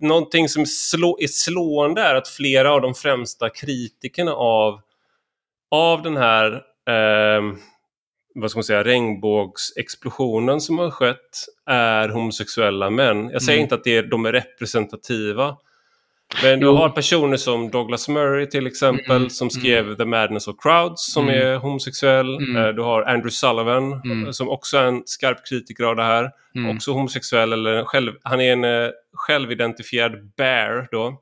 någonting 0.00 0.48
som 0.48 0.66
slå, 0.66 1.18
är 1.20 1.26
slående 1.26 2.02
är 2.02 2.14
att 2.14 2.28
flera 2.28 2.72
av 2.72 2.80
de 2.80 2.94
främsta 2.94 3.48
kritikerna 3.48 4.32
av, 4.32 4.80
av 5.70 6.02
den 6.02 6.16
här 6.16 6.52
eh, 6.88 7.42
vad 8.34 8.50
ska 8.50 8.58
man 8.58 8.64
säga, 8.64 8.84
regnbågsexplosionen 8.84 10.60
som 10.60 10.78
har 10.78 10.90
skett 10.90 11.46
är 11.66 12.08
homosexuella 12.08 12.90
män. 12.90 13.30
Jag 13.30 13.42
säger 13.42 13.58
mm. 13.58 13.62
inte 13.62 13.74
att 13.74 13.84
det 13.84 13.96
är, 13.96 14.02
de 14.02 14.26
är 14.26 14.32
representativa. 14.32 15.56
Men 16.42 16.60
du 16.60 16.66
har 16.66 16.88
personer 16.88 17.36
som 17.36 17.70
Douglas 17.70 18.08
Murray 18.08 18.46
till 18.46 18.66
exempel 18.66 19.16
mm. 19.16 19.30
som 19.30 19.50
skrev 19.50 19.84
mm. 19.84 19.96
The 19.96 20.04
Madness 20.04 20.48
of 20.48 20.56
Crowds 20.62 21.12
som 21.12 21.28
mm. 21.28 21.40
är 21.40 21.56
homosexuell. 21.56 22.36
Mm. 22.36 22.56
Eh, 22.56 22.68
du 22.68 22.82
har 22.82 23.02
Andrew 23.02 23.30
Sullivan 23.30 23.92
mm. 23.92 24.32
som 24.32 24.48
också 24.48 24.78
är 24.78 24.84
en 24.84 25.02
skarp 25.04 25.46
kritiker 25.48 25.84
av 25.84 25.96
det 25.96 26.02
här. 26.02 26.30
Också 26.74 26.92
homosexuell, 26.92 27.52
eller 27.52 27.84
själv, 27.84 28.12
han 28.22 28.40
är 28.40 28.52
en 28.52 28.64
uh, 28.64 28.90
självidentifierad 29.12 30.32
bear 30.36 30.88
då. 30.90 31.20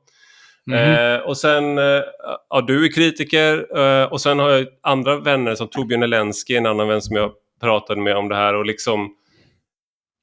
Mm. 0.71 1.15
Eh, 1.15 1.19
och 1.19 1.37
sen, 1.37 1.77
eh, 1.77 2.01
ja 2.49 2.61
du 2.67 2.85
är 2.85 2.91
kritiker 2.91 3.77
eh, 3.79 4.03
och 4.03 4.21
sen 4.21 4.39
har 4.39 4.49
jag 4.49 4.67
andra 4.83 5.19
vänner 5.19 5.55
som 5.55 5.67
Torbjörn 5.67 6.03
Elensky, 6.03 6.55
en 6.55 6.65
annan 6.65 6.87
vän 6.87 7.01
som 7.01 7.15
jag 7.15 7.31
pratade 7.61 8.01
med 8.01 8.17
om 8.17 8.29
det 8.29 8.35
här 8.35 8.53
och 8.53 8.65
liksom 8.65 9.15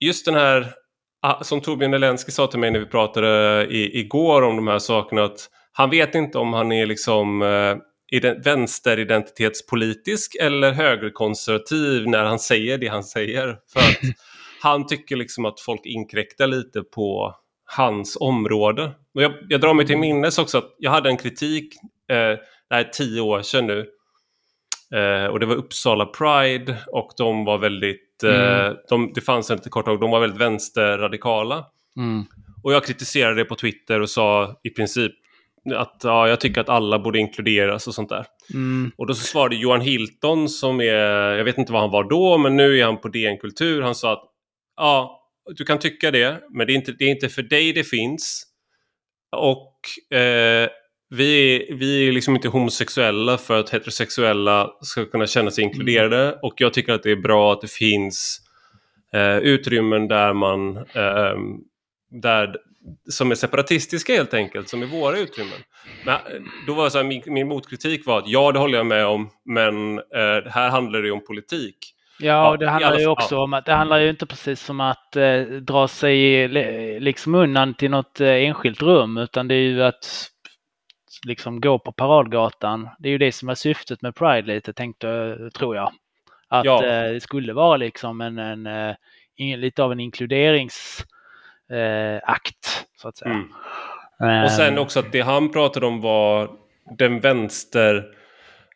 just 0.00 0.24
den 0.24 0.34
här, 0.34 0.66
ah, 1.22 1.44
som 1.44 1.60
Torbjörn 1.60 1.94
Elensky 1.94 2.32
sa 2.32 2.46
till 2.46 2.58
mig 2.58 2.70
när 2.70 2.78
vi 2.78 2.86
pratade 2.86 3.66
i, 3.70 4.00
igår 4.00 4.42
om 4.42 4.56
de 4.56 4.68
här 4.68 4.78
sakerna, 4.78 5.24
att 5.24 5.48
han 5.72 5.90
vet 5.90 6.14
inte 6.14 6.38
om 6.38 6.52
han 6.52 6.72
är 6.72 6.86
liksom 6.86 7.42
eh, 7.42 7.76
vänsteridentitetspolitisk 8.44 10.36
eller 10.40 10.72
högerkonservativ 10.72 12.08
när 12.08 12.24
han 12.24 12.38
säger 12.38 12.78
det 12.78 12.88
han 12.88 13.04
säger. 13.04 13.58
För 13.72 13.80
att 13.80 13.98
han 14.62 14.86
tycker 14.86 15.16
liksom 15.16 15.44
att 15.44 15.60
folk 15.60 15.80
inkräktar 15.84 16.46
lite 16.46 16.82
på 16.82 17.34
hans 17.64 18.16
område. 18.20 18.92
Och 19.16 19.22
jag, 19.22 19.32
jag 19.48 19.60
drar 19.60 19.74
mig 19.74 19.86
till 19.86 19.98
minnes 19.98 20.38
också 20.38 20.58
att 20.58 20.74
jag 20.78 20.90
hade 20.90 21.08
en 21.08 21.16
kritik, 21.16 21.74
eh, 22.10 22.16
det 22.68 22.74
här 22.74 22.80
är 22.80 22.88
tio 22.88 23.20
år 23.20 23.42
sedan 23.42 23.66
nu, 23.66 23.86
eh, 24.94 25.26
och 25.26 25.40
det 25.40 25.46
var 25.46 25.54
Uppsala 25.54 26.06
Pride 26.06 26.76
och 26.86 27.12
de 27.16 27.44
var 27.44 27.58
väldigt, 27.58 28.22
eh, 28.24 28.64
mm. 28.64 28.76
de, 28.88 29.12
det 29.14 29.20
fanns 29.20 29.50
en 29.50 29.58
kort 29.58 29.84
tag, 29.84 30.00
de 30.00 30.10
var 30.10 30.20
väldigt 30.20 30.40
vänsterradikala. 30.40 31.64
Mm. 31.96 32.24
Och 32.62 32.72
jag 32.72 32.84
kritiserade 32.84 33.34
det 33.34 33.44
på 33.44 33.54
Twitter 33.54 34.00
och 34.00 34.10
sa 34.10 34.60
i 34.62 34.70
princip 34.70 35.12
att 35.74 36.00
ja, 36.02 36.28
jag 36.28 36.40
tycker 36.40 36.60
att 36.60 36.68
alla 36.68 36.98
borde 36.98 37.18
inkluderas 37.18 37.86
och 37.86 37.94
sånt 37.94 38.08
där. 38.08 38.26
Mm. 38.54 38.90
Och 38.96 39.06
då 39.06 39.14
så 39.14 39.24
svarade 39.24 39.56
Johan 39.56 39.80
Hilton 39.80 40.48
som 40.48 40.80
är, 40.80 41.34
jag 41.36 41.44
vet 41.44 41.58
inte 41.58 41.72
vad 41.72 41.80
han 41.80 41.90
var 41.90 42.04
då, 42.04 42.38
men 42.38 42.56
nu 42.56 42.78
är 42.78 42.84
han 42.84 43.00
på 43.00 43.08
DN 43.08 43.38
Kultur. 43.38 43.82
Han 43.82 43.94
sa 43.94 44.12
att 44.12 44.24
ja, 44.76 45.22
du 45.56 45.64
kan 45.64 45.78
tycka 45.78 46.10
det, 46.10 46.40
men 46.50 46.66
det 46.66 46.72
är 46.72 46.74
inte, 46.74 46.92
det 46.92 47.04
är 47.04 47.10
inte 47.10 47.28
för 47.28 47.42
dig 47.42 47.72
det 47.72 47.84
finns. 47.84 48.52
Och 49.36 49.72
eh, 50.16 50.68
vi, 51.10 51.56
är, 51.56 51.74
vi 51.74 52.08
är 52.08 52.12
liksom 52.12 52.36
inte 52.36 52.48
homosexuella 52.48 53.38
för 53.38 53.60
att 53.60 53.70
heterosexuella 53.70 54.70
ska 54.80 55.04
kunna 55.04 55.26
känna 55.26 55.50
sig 55.50 55.64
inkluderade. 55.64 56.22
Mm. 56.22 56.38
Och 56.42 56.54
jag 56.56 56.74
tycker 56.74 56.92
att 56.92 57.02
det 57.02 57.10
är 57.10 57.16
bra 57.16 57.52
att 57.52 57.60
det 57.60 57.70
finns 57.70 58.40
eh, 59.12 59.38
utrymmen 59.38 60.08
där 60.08 60.32
man 60.32 60.76
eh, 60.76 61.36
där, 62.10 62.56
som 63.10 63.30
är 63.30 63.34
separatistiska 63.34 64.12
helt 64.12 64.34
enkelt, 64.34 64.68
som 64.68 64.82
är 64.82 64.86
våra 64.86 65.18
utrymmen. 65.18 65.58
Men 66.04 66.14
eh, 66.14 66.42
då 66.66 66.74
var 66.74 66.90
så 66.90 66.98
här, 66.98 67.04
min, 67.04 67.22
min 67.26 67.48
motkritik 67.48 68.06
var 68.06 68.18
att 68.18 68.28
ja, 68.28 68.52
det 68.52 68.58
håller 68.58 68.78
jag 68.78 68.86
med 68.86 69.06
om, 69.06 69.30
men 69.44 69.98
eh, 69.98 70.50
här 70.50 70.70
handlar 70.70 71.02
det 71.02 71.10
om 71.10 71.24
politik. 71.24 71.95
Ja, 72.18 72.50
och 72.50 72.58
det 72.58 72.68
handlar 72.68 72.98
ju 72.98 73.06
också 73.06 73.38
om 73.38 73.54
att 73.54 73.64
det 73.64 73.72
handlar 73.72 73.98
ju 73.98 74.10
inte 74.10 74.26
precis 74.26 74.70
om 74.70 74.80
att 74.80 75.16
eh, 75.16 75.40
dra 75.40 75.88
sig 75.88 76.48
liksom 77.00 77.34
undan 77.34 77.74
till 77.74 77.90
något 77.90 78.20
eh, 78.20 78.28
enskilt 78.28 78.82
rum 78.82 79.16
utan 79.16 79.48
det 79.48 79.54
är 79.54 79.60
ju 79.60 79.82
att 79.82 80.30
liksom 81.26 81.60
gå 81.60 81.78
på 81.78 81.92
paradgatan. 81.92 82.88
Det 82.98 83.08
är 83.08 83.10
ju 83.10 83.18
det 83.18 83.32
som 83.32 83.48
är 83.48 83.54
syftet 83.54 84.02
med 84.02 84.14
Pride 84.14 84.54
lite, 84.54 84.72
tänkte, 84.72 85.38
tror 85.54 85.76
jag. 85.76 85.92
Att 86.48 86.64
ja. 86.64 86.84
eh, 86.84 87.12
det 87.12 87.20
skulle 87.20 87.52
vara 87.52 87.76
liksom 87.76 88.20
en, 88.20 88.38
en, 88.38 88.66
en 88.66 88.96
eh, 89.36 89.58
lite 89.58 89.82
av 89.82 89.92
en 89.92 90.00
inkluderingsakt, 90.00 91.06
så 92.96 93.08
att 93.08 93.16
säga. 93.16 93.44
Mm. 94.20 94.44
Och 94.44 94.50
sen 94.50 94.78
också 94.78 94.98
att 94.98 95.12
det 95.12 95.20
han 95.20 95.52
pratade 95.52 95.86
om 95.86 96.00
var 96.00 96.50
den 96.98 97.20
vänster, 97.20 98.04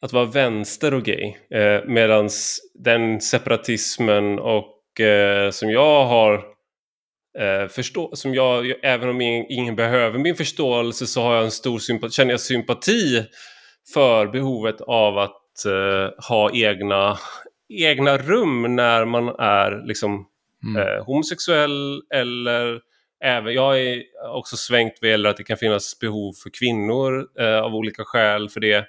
att 0.02 0.12
vara 0.12 0.24
vänster 0.24 0.94
och 0.94 1.02
gay. 1.02 1.34
Eh, 1.50 1.84
Medan 1.86 2.28
den 2.74 3.20
separatismen 3.20 4.38
och 4.38 5.00
eh, 5.00 5.50
som 5.50 5.70
jag 5.70 6.04
har 6.06 6.34
eh, 7.38 7.68
förstå 7.68 8.10
som 8.16 8.34
jag, 8.34 8.72
även 8.82 9.08
om 9.08 9.20
ingen, 9.20 9.46
ingen, 9.48 9.76
behöver 9.76 10.18
min 10.18 10.34
förståelse 10.34 11.06
så 11.06 11.22
har 11.22 11.34
jag 11.34 11.44
en 11.44 11.50
stor 11.50 11.78
sympati, 11.78 12.12
känner 12.12 12.30
jag 12.30 12.40
sympati 12.40 13.24
för 13.94 14.26
behovet 14.26 14.80
av 14.80 15.18
att 15.18 15.64
eh, 15.66 16.28
ha 16.28 16.50
egna, 16.54 17.18
egna 17.68 18.18
rum 18.18 18.76
när 18.76 19.04
man 19.04 19.28
är 19.28 19.86
liksom 19.86 20.26
mm. 20.64 20.82
eh, 20.82 21.04
homosexuell 21.04 22.02
eller 22.14 22.80
även, 23.24 23.54
jag 23.54 23.80
är 23.80 24.02
också 24.36 24.56
svängt 24.56 24.92
vad 25.00 25.10
gäller 25.10 25.30
att 25.30 25.36
det 25.36 25.44
kan 25.44 25.56
finnas 25.56 25.98
behov 25.98 26.32
för 26.32 26.50
kvinnor 26.58 27.26
eh, 27.40 27.60
av 27.60 27.74
olika 27.74 28.04
skäl 28.04 28.48
för 28.48 28.60
det. 28.60 28.86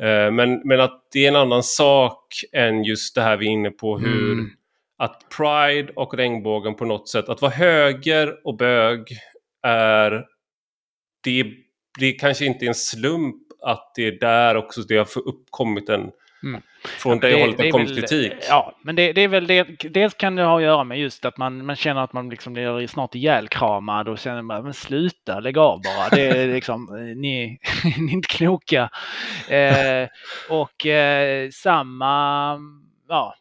Eh, 0.00 0.30
men, 0.30 0.60
men 0.64 0.80
att 0.80 1.08
det 1.12 1.24
är 1.24 1.28
en 1.28 1.36
annan 1.36 1.62
sak 1.62 2.44
än 2.52 2.84
just 2.84 3.14
det 3.14 3.22
här 3.22 3.36
vi 3.36 3.46
är 3.46 3.50
inne 3.50 3.70
på 3.70 3.98
hur 3.98 4.32
mm. 4.32 4.50
att 4.98 5.22
Pride 5.36 5.92
och 5.96 6.14
regnbågen 6.14 6.74
på 6.74 6.84
något 6.84 7.08
sätt, 7.08 7.28
att 7.28 7.42
vara 7.42 7.52
höger 7.52 8.46
och 8.46 8.56
bög 8.56 9.18
är... 9.62 10.26
Det, 11.24 11.44
det 11.98 12.12
kanske 12.12 12.44
inte 12.44 12.64
är 12.64 12.68
en 12.68 12.74
slump 12.74 13.36
att 13.62 13.92
det 13.94 14.06
är 14.06 14.20
där 14.20 14.56
också 14.56 14.82
det 14.82 14.96
har 14.96 15.28
uppkommit 15.28 15.88
en... 15.88 16.10
Mm. 16.42 16.62
Från 16.84 17.20
det, 17.20 17.28
det 17.28 17.40
hållet 17.40 17.60
har 17.60 17.70
kommit 17.70 17.96
kritik. 17.96 18.32
Ja, 18.48 18.78
men 18.82 18.96
det, 18.96 19.12
det, 19.12 19.20
är 19.20 19.28
väl 19.28 19.46
det. 19.46 19.64
Dels 19.90 20.14
kan 20.14 20.36
det 20.36 20.42
ha 20.42 20.56
att 20.56 20.62
göra 20.62 20.84
med 20.84 20.98
just 20.98 21.24
att 21.24 21.38
man, 21.38 21.66
man 21.66 21.76
känner 21.76 22.00
att 22.00 22.12
man 22.12 22.28
liksom 22.28 22.52
blir 22.52 22.86
snart 22.86 23.14
ihjälkramad 23.14 24.08
och 24.08 24.18
känner 24.18 24.42
man, 24.42 24.64
men 24.64 24.74
sluta, 24.74 25.40
lägg 25.40 25.58
av 25.58 25.80
bara. 25.82 26.08
Det 26.08 26.26
är 26.26 26.48
liksom, 26.54 26.84
ni, 27.16 27.58
ni 27.98 28.10
är 28.10 28.12
inte 28.12 28.28
kloka. 28.28 28.90
Eh, 29.48 30.08
och 30.48 30.86
eh, 30.86 31.50
samma 31.50 32.58
ja, 33.08 33.34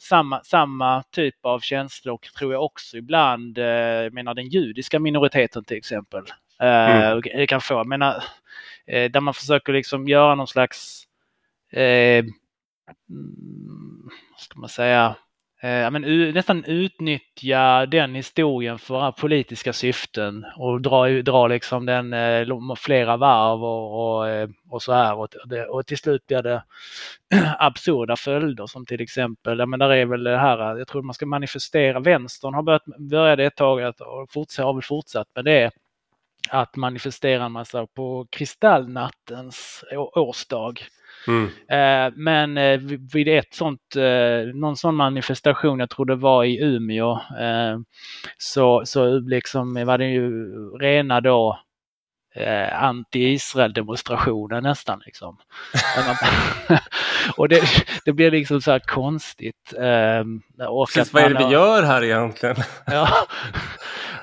samma, 0.00 0.40
samma 0.44 1.02
typ 1.02 1.34
av 1.42 1.60
känslor 1.60 2.18
tror 2.38 2.52
jag 2.52 2.64
också 2.64 2.96
ibland, 2.96 3.58
eh, 3.58 3.64
jag 3.64 4.12
menar 4.12 4.34
den 4.34 4.48
judiska 4.48 4.98
minoriteten 4.98 5.64
till 5.64 5.76
exempel, 5.76 6.22
eh, 6.60 7.10
mm. 7.10 7.46
kan 7.46 7.60
få. 7.60 7.74
Jag 7.74 7.86
menar, 7.86 8.24
eh, 8.86 9.10
där 9.10 9.20
man 9.20 9.34
försöker 9.34 9.72
liksom 9.72 10.08
göra 10.08 10.34
någon 10.34 10.46
slags, 10.46 11.03
eh, 11.76 12.24
mm, 13.10 14.08
ska 14.38 14.58
man 14.58 14.68
säga, 14.68 15.16
eh, 15.62 15.90
men, 15.90 16.02
nästan 16.34 16.64
utnyttja 16.64 17.86
den 17.86 18.14
historien 18.14 18.78
för 18.78 19.12
politiska 19.12 19.72
syften 19.72 20.44
och 20.56 20.80
dra, 20.80 21.08
dra 21.08 21.46
liksom 21.46 21.86
den 21.86 22.12
eh, 22.12 22.74
flera 22.76 23.16
varv 23.16 23.64
och, 23.64 24.18
och, 24.18 24.28
eh, 24.28 24.48
och 24.70 24.82
så 24.82 24.92
här. 24.92 25.14
Och, 25.14 25.28
och 25.68 25.86
till 25.86 25.98
slut 25.98 26.26
blir 26.26 26.42
det 26.42 26.64
absurda 27.58 28.16
följder 28.16 28.66
som 28.66 28.86
till 28.86 29.00
exempel, 29.00 29.58
ja, 29.58 29.66
men 29.66 29.78
där 29.78 29.90
är 29.90 30.06
väl 30.06 30.24
det 30.24 30.38
här, 30.38 30.72
eh, 30.72 30.78
jag 30.78 30.88
tror 30.88 31.02
man 31.02 31.14
ska 31.14 31.26
manifestera, 31.26 32.00
vänstern 32.00 32.54
har 32.54 32.62
börjat, 32.62 32.84
började 33.10 33.44
ett 33.44 33.56
tag 33.56 33.94
och 34.00 34.32
fortsatt, 34.32 34.64
har 34.64 34.74
väl 34.74 34.82
fortsatt 34.82 35.28
med 35.34 35.44
det 35.44 35.70
att 36.50 36.76
manifestera 36.76 37.44
en 37.44 37.52
massa 37.52 37.86
på 37.86 38.26
kristallnattens 38.30 39.84
årsdag. 40.14 40.80
Mm. 41.28 41.44
Eh, 41.68 42.12
men 42.16 42.58
eh, 42.58 42.80
vid 43.14 43.28
ett 43.28 43.54
sånt, 43.54 43.96
eh, 43.96 44.54
någon 44.54 44.76
sån 44.76 44.94
manifestation, 44.94 45.78
jag 45.78 45.90
tror 45.90 46.06
det 46.06 46.16
var 46.16 46.44
i 46.44 46.58
Umeå, 46.62 47.12
eh, 47.40 47.78
så, 48.38 48.82
så 48.84 49.18
liksom 49.18 49.84
var 49.86 49.98
det 49.98 50.06
ju 50.06 50.30
rena 50.80 51.20
då 51.20 51.58
anti-Israel-demonstrationer 52.72 54.60
nästan. 54.60 55.02
Liksom. 55.06 55.38
och 57.36 57.48
det, 57.48 57.62
det 58.04 58.12
blir 58.12 58.30
liksom 58.30 58.60
så 58.60 58.70
här 58.70 58.78
konstigt. 58.78 59.74
Och 60.68 60.88
Precis, 60.88 61.12
vad 61.12 61.22
är 61.22 61.30
det 61.30 61.46
vi 61.46 61.52
gör 61.52 61.82
här 61.82 62.04
egentligen? 62.04 62.56
ja. 62.86 63.26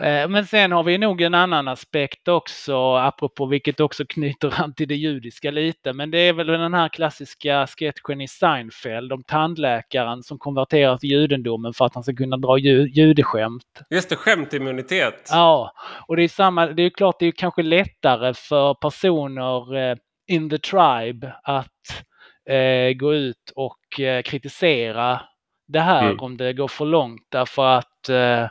Eh, 0.01 0.27
men 0.27 0.45
sen 0.45 0.71
har 0.71 0.83
vi 0.83 0.97
nog 0.97 1.21
en 1.21 1.33
annan 1.33 1.67
aspekt 1.67 2.27
också, 2.27 2.95
apropå 2.95 3.45
vilket 3.45 3.79
också 3.79 4.05
knyter 4.05 4.61
an 4.61 4.73
till 4.73 4.87
det 4.87 4.95
judiska 4.95 5.51
lite. 5.51 5.93
Men 5.93 6.11
det 6.11 6.17
är 6.17 6.33
väl 6.33 6.47
den 6.47 6.73
här 6.73 6.89
klassiska 6.89 7.67
sketchen 7.67 8.21
i 8.21 8.27
Seinfeld 8.27 9.13
om 9.13 9.23
tandläkaren 9.23 10.23
som 10.23 10.37
konverterar 10.37 10.97
till 10.97 11.09
judendomen 11.09 11.73
för 11.73 11.85
att 11.85 11.93
han 11.93 12.03
ska 12.03 12.15
kunna 12.15 12.37
dra 12.37 12.57
ju, 12.57 12.89
judeskämt. 12.89 13.81
Just 13.89 14.09
det, 14.09 14.15
skämtimmunitet. 14.15 15.29
Ja, 15.31 15.71
och 16.07 16.15
det 16.15 16.23
är 16.23 16.27
samma, 16.27 16.65
det 16.65 16.83
är 16.83 16.89
klart 16.89 17.15
det 17.19 17.25
är 17.25 17.31
kanske 17.31 17.63
lättare 18.03 18.33
för 18.33 18.73
personer 18.73 19.75
eh, 19.75 19.97
in 20.27 20.49
the 20.49 20.57
tribe 20.57 21.33
att 21.43 22.03
eh, 22.49 22.93
gå 22.93 23.13
ut 23.13 23.51
och 23.55 23.99
eh, 23.99 24.21
kritisera 24.21 25.21
det 25.67 25.79
här 25.79 26.05
mm. 26.05 26.19
om 26.19 26.37
det 26.37 26.53
går 26.53 26.67
för 26.67 26.85
långt 26.85 27.25
därför 27.29 27.65
att 27.65 28.09
eh, 28.09 28.47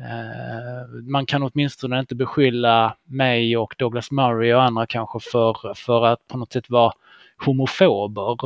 Eh, 0.00 0.88
man 1.10 1.26
kan 1.26 1.42
åtminstone 1.42 2.00
inte 2.00 2.14
beskylla 2.14 2.96
mig 3.04 3.56
och 3.56 3.74
Douglas 3.78 4.10
Murray 4.10 4.54
och 4.54 4.62
andra 4.62 4.86
kanske 4.86 5.20
för, 5.20 5.74
för 5.74 6.06
att 6.06 6.28
på 6.28 6.38
något 6.38 6.52
sätt 6.52 6.70
vara 6.70 6.92
homofober. 7.38 8.36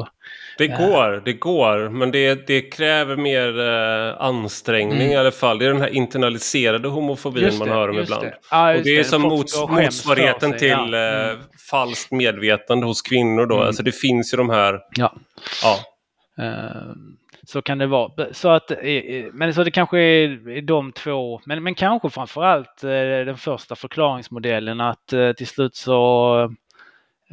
Det 0.59 0.65
eh. 0.65 0.79
går, 0.79 1.23
det 1.25 1.33
går, 1.33 1.89
men 1.89 2.11
det, 2.11 2.47
det 2.47 2.61
kräver 2.61 3.17
mer 3.17 3.61
eh, 3.61 4.21
ansträngning 4.21 5.01
mm. 5.01 5.13
i 5.13 5.17
alla 5.17 5.31
fall. 5.31 5.59
Det 5.59 5.67
är 5.67 5.73
den 5.73 5.81
här 5.81 5.95
internaliserade 5.95 6.89
homofobin 6.89 7.45
det, 7.45 7.59
man 7.59 7.69
hör 7.69 7.89
om 7.89 7.99
ibland. 7.99 8.23
Det. 8.23 8.39
Ah, 8.51 8.77
och 8.77 8.83
det 8.83 8.91
är 8.91 8.99
det. 8.99 9.05
som 9.05 9.23
mots, 9.23 9.61
motsvarigheten 9.69 10.59
till 10.59 10.69
ja. 10.69 10.99
mm. 10.99 11.39
falskt 11.71 12.13
medvetande 12.13 12.87
hos 12.87 13.03
kvinnor 13.03 13.47
då. 13.47 13.55
Mm. 13.55 13.67
Alltså 13.67 13.83
det 13.83 13.93
finns 13.93 14.35
ju 14.35 14.37
de 14.37 14.51
här... 14.51 14.81
Ja. 14.97 15.15
ja. 15.63 15.79
Uh, 16.45 16.93
så 17.49 17.63
kan 17.63 17.79
det 17.79 17.87
vara. 17.87 18.33
Så 18.33 18.49
att, 18.49 18.71
eh, 18.71 18.79
eh, 18.79 19.27
men 19.33 19.55
så 19.55 19.65
det 19.65 19.71
kanske 19.71 19.99
är 19.99 20.63
de 20.63 20.93
två, 20.93 21.41
men, 21.45 21.63
men 21.63 21.75
kanske 21.75 22.11
framförallt 22.11 22.85
eh, 22.85 22.91
den 23.27 23.37
första 23.37 23.77
förklaringsmodellen 23.77 24.81
att 24.81 25.07
till 25.37 25.47
slut 25.47 25.77
så 25.77 26.55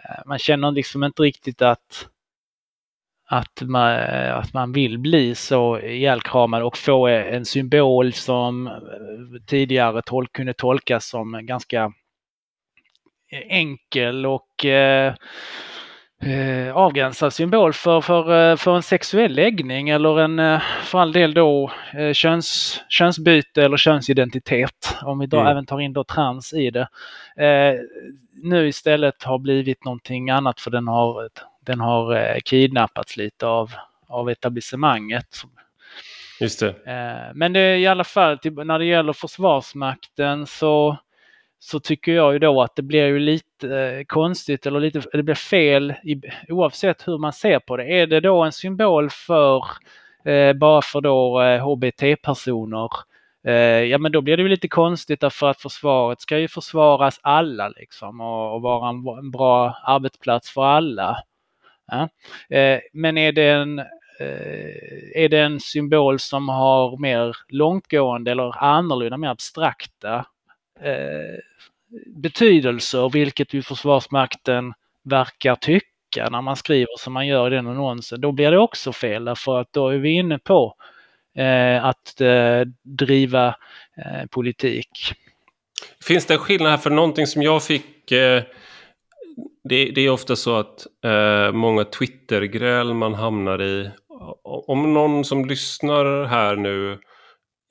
Eh, 0.03 0.21
man 0.25 0.39
känner 0.39 0.71
liksom 0.71 1.03
inte 1.03 1.23
riktigt 1.23 1.61
att 1.61 2.09
att 3.27 3.61
man, 3.61 3.93
eh, 3.93 4.37
att 4.37 4.53
man 4.53 4.71
vill 4.71 4.99
bli 4.99 5.35
så 5.35 5.79
ihjälkramad 5.79 6.63
och 6.63 6.77
få 6.77 7.07
en 7.07 7.45
symbol 7.45 8.13
som 8.13 8.67
eh, 8.67 8.73
tidigare 9.47 10.01
tol 10.01 10.27
kunde 10.27 10.53
tolkas 10.53 11.09
som 11.09 11.45
ganska 11.45 11.93
enkel 13.49 14.25
och 14.25 14.65
eh, 14.65 15.15
eh, 16.25 16.75
avgränsad 16.77 17.33
symbol 17.33 17.73
för, 17.73 18.01
för, 18.01 18.51
eh, 18.51 18.55
för 18.55 18.75
en 18.75 18.83
sexuell 18.83 19.31
läggning 19.31 19.89
eller 19.89 20.19
en, 20.19 20.39
eh, 20.39 20.61
för 20.83 20.99
all 20.99 21.11
del 21.11 21.33
då, 21.33 21.71
eh, 21.93 22.13
köns, 22.13 22.81
könsbyte 22.89 23.63
eller 23.63 23.77
könsidentitet. 23.77 24.97
Om 25.01 25.19
vi 25.19 25.25
då 25.25 25.39
mm. 25.39 25.51
även 25.51 25.65
tar 25.65 25.79
in 25.79 25.93
då 25.93 26.03
trans 26.03 26.53
i 26.53 26.69
det. 26.69 26.87
Eh, 27.45 27.79
nu 28.43 28.67
istället 28.67 29.23
har 29.23 29.37
blivit 29.37 29.85
någonting 29.85 30.29
annat 30.29 30.59
för 30.59 30.71
den 30.71 30.87
har, 30.87 31.29
den 31.65 31.79
har 31.79 32.39
kidnappats 32.39 33.17
lite 33.17 33.47
av, 33.47 33.71
av 34.07 34.29
etablissemanget. 34.29 35.27
Just 36.39 36.59
det. 36.59 36.75
Men 37.35 37.53
det 37.53 37.59
är 37.59 37.77
i 37.77 37.87
alla 37.87 38.03
fall, 38.03 38.39
när 38.43 38.79
det 38.79 38.85
gäller 38.85 39.13
Försvarsmakten 39.13 40.47
så 40.47 40.97
så 41.65 41.79
tycker 41.79 42.11
jag 42.11 42.33
ju 42.33 42.39
då 42.39 42.61
att 42.61 42.75
det 42.75 42.81
blir 42.81 43.05
ju 43.05 43.19
lite 43.19 43.45
eh, 43.63 44.03
konstigt 44.07 44.65
eller 44.65 44.79
lite, 44.79 45.01
det 45.13 45.23
blir 45.23 45.35
fel 45.35 45.93
i, 46.03 46.21
oavsett 46.49 47.07
hur 47.07 47.17
man 47.17 47.33
ser 47.33 47.59
på 47.59 47.77
det. 47.77 47.83
Är 47.83 48.07
det 48.07 48.19
då 48.19 48.43
en 48.43 48.51
symbol 48.51 49.09
för 49.09 49.63
eh, 50.25 50.53
bara 50.53 50.81
för 50.81 51.01
då 51.01 51.41
eh, 51.41 51.61
HBT-personer? 51.67 52.89
Eh, 53.47 53.83
ja 53.83 53.97
men 53.97 54.11
då 54.11 54.21
blir 54.21 54.37
det 54.37 54.43
ju 54.43 54.49
lite 54.49 54.67
konstigt 54.67 55.21
därför 55.21 55.49
att 55.49 55.61
försvaret 55.61 56.21
ska 56.21 56.37
ju 56.37 56.47
försvaras 56.47 57.19
alla 57.21 57.69
liksom 57.69 58.21
och, 58.21 58.55
och 58.55 58.61
vara 58.61 58.89
en, 58.89 58.95
en, 58.95 59.31
bra 59.31 59.77
arbetsplats 59.83 60.49
för 60.49 60.63
alla. 60.63 61.17
Ja. 61.87 62.09
Eh, 62.57 62.79
men 62.93 63.17
är 63.17 63.31
det 63.31 63.49
en 63.49 63.79
eh, 64.19 65.23
är 65.23 65.29
det 65.29 65.39
en 65.39 65.59
symbol 65.59 66.19
som 66.19 66.49
har 66.49 66.97
mer 66.97 67.35
långtgående 67.47 68.31
eller 68.31 68.63
annorlunda, 68.63 69.17
mer 69.17 69.29
abstrakta 69.29 70.25
eh, 70.81 71.39
betydelser, 72.05 73.09
vilket 73.09 73.53
ju 73.53 73.61
Försvarsmakten 73.61 74.73
verkar 75.03 75.55
tycka 75.55 76.29
när 76.31 76.41
man 76.41 76.55
skriver 76.55 76.97
som 76.97 77.13
man 77.13 77.27
gör 77.27 77.53
i 77.53 77.55
den 77.55 77.67
annonsen, 77.67 78.21
då 78.21 78.31
blir 78.31 78.51
det 78.51 78.59
också 78.59 78.93
fel 78.93 79.25
därför 79.25 79.59
att 79.59 79.73
då 79.73 79.89
är 79.89 79.97
vi 79.97 80.09
inne 80.09 80.39
på 80.39 80.75
eh, 81.35 81.85
att 81.85 82.21
eh, 82.21 82.61
driva 82.83 83.47
eh, 83.97 84.25
politik. 84.29 85.13
Finns 86.03 86.25
det 86.25 86.33
en 86.33 86.39
skillnad 86.39 86.71
här 86.71 86.77
för 86.77 86.89
någonting 86.89 87.27
som 87.27 87.41
jag 87.41 87.63
fick 87.63 88.11
eh, 88.11 88.43
det, 89.63 89.85
det 89.85 90.01
är 90.01 90.09
ofta 90.09 90.35
så 90.35 90.55
att 90.55 90.87
eh, 91.03 91.51
många 91.51 91.83
Twittergräl 91.83 92.93
man 92.93 93.13
hamnar 93.13 93.61
i. 93.61 93.89
Om 94.43 94.93
någon 94.93 95.25
som 95.25 95.45
lyssnar 95.45 96.25
här 96.25 96.55
nu 96.55 96.99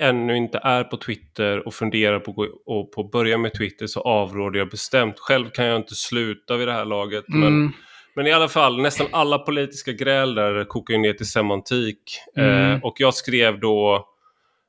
ännu 0.02 0.36
inte 0.36 0.60
är 0.62 0.84
på 0.84 0.96
Twitter 0.96 1.66
och 1.66 1.74
funderar 1.74 2.18
på 2.18 2.42
att 2.42 2.90
på 2.90 3.04
börja 3.04 3.38
med 3.38 3.54
Twitter 3.54 3.86
så 3.86 4.00
avråder 4.00 4.58
jag 4.58 4.70
bestämt. 4.70 5.18
Själv 5.18 5.50
kan 5.50 5.64
jag 5.64 5.76
inte 5.76 5.94
sluta 5.94 6.56
vid 6.56 6.68
det 6.68 6.72
här 6.72 6.84
laget. 6.84 7.28
Mm. 7.28 7.40
Men, 7.40 7.72
men 8.16 8.26
i 8.26 8.32
alla 8.32 8.48
fall, 8.48 8.82
nästan 8.82 9.06
alla 9.12 9.38
politiska 9.38 9.92
gräl 9.92 10.34
där 10.34 10.64
kokar 10.64 10.94
ju 10.94 11.00
ner 11.00 11.12
till 11.12 11.30
semantik. 11.30 12.02
Mm. 12.36 12.72
Eh, 12.72 12.84
och 12.84 12.94
jag 12.98 13.14
skrev 13.14 13.60
då 13.60 14.08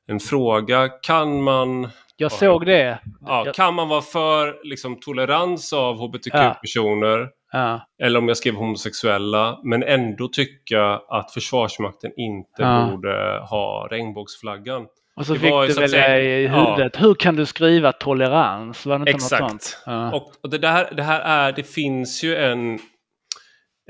en 0.06 0.20
fråga. 0.20 0.88
Kan 0.88 1.42
man... 1.42 1.88
Jag 2.16 2.32
såg 2.32 2.66
det. 2.66 2.98
Ja, 3.20 3.52
kan 3.54 3.74
man 3.74 3.88
vara 3.88 4.02
för 4.02 4.64
liksom, 4.64 5.00
tolerans 5.00 5.72
av 5.72 5.96
hbtq-personer? 5.96 7.28
Ja. 7.52 7.86
Eller 8.02 8.18
om 8.18 8.28
jag 8.28 8.36
skrev 8.36 8.54
homosexuella, 8.54 9.60
men 9.64 9.82
ändå 9.82 10.28
tycka 10.28 11.00
att 11.08 11.32
Försvarsmakten 11.32 12.12
inte 12.16 12.62
ja. 12.62 12.88
borde 12.90 13.40
ha 13.50 13.88
regnbågsflaggan. 13.90 14.86
Och 15.16 15.26
så 15.26 15.32
det 15.32 15.38
fick 15.38 15.50
du 15.50 15.80
väl 15.80 15.88
säga, 15.88 16.18
i 16.18 16.46
huvudet, 16.46 16.92
ja. 16.94 17.00
hur 17.00 17.14
kan 17.14 17.36
du 17.36 17.46
skriva 17.46 17.92
tolerans? 17.92 18.86
Var 18.86 18.98
det 18.98 19.00
inte 19.00 19.10
Exakt. 19.10 19.40
Något 19.40 19.50
sånt? 19.50 19.82
Ja. 19.86 20.12
Och, 20.12 20.32
och, 20.42 20.50
det, 20.50 20.58
där, 20.58 20.94
det 20.96 21.02
här 21.02 21.20
är, 21.20 21.52
det 21.52 21.62
finns 21.62 22.24
ju 22.24 22.36
en... 22.36 22.74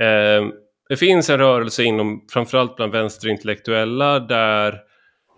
Eh, 0.00 0.48
det 0.88 0.96
finns 0.96 1.30
en 1.30 1.38
rörelse 1.38 1.82
inom, 1.82 2.24
framförallt 2.32 2.76
bland 2.76 2.92
vänsterintellektuella, 2.92 4.20
där 4.20 4.80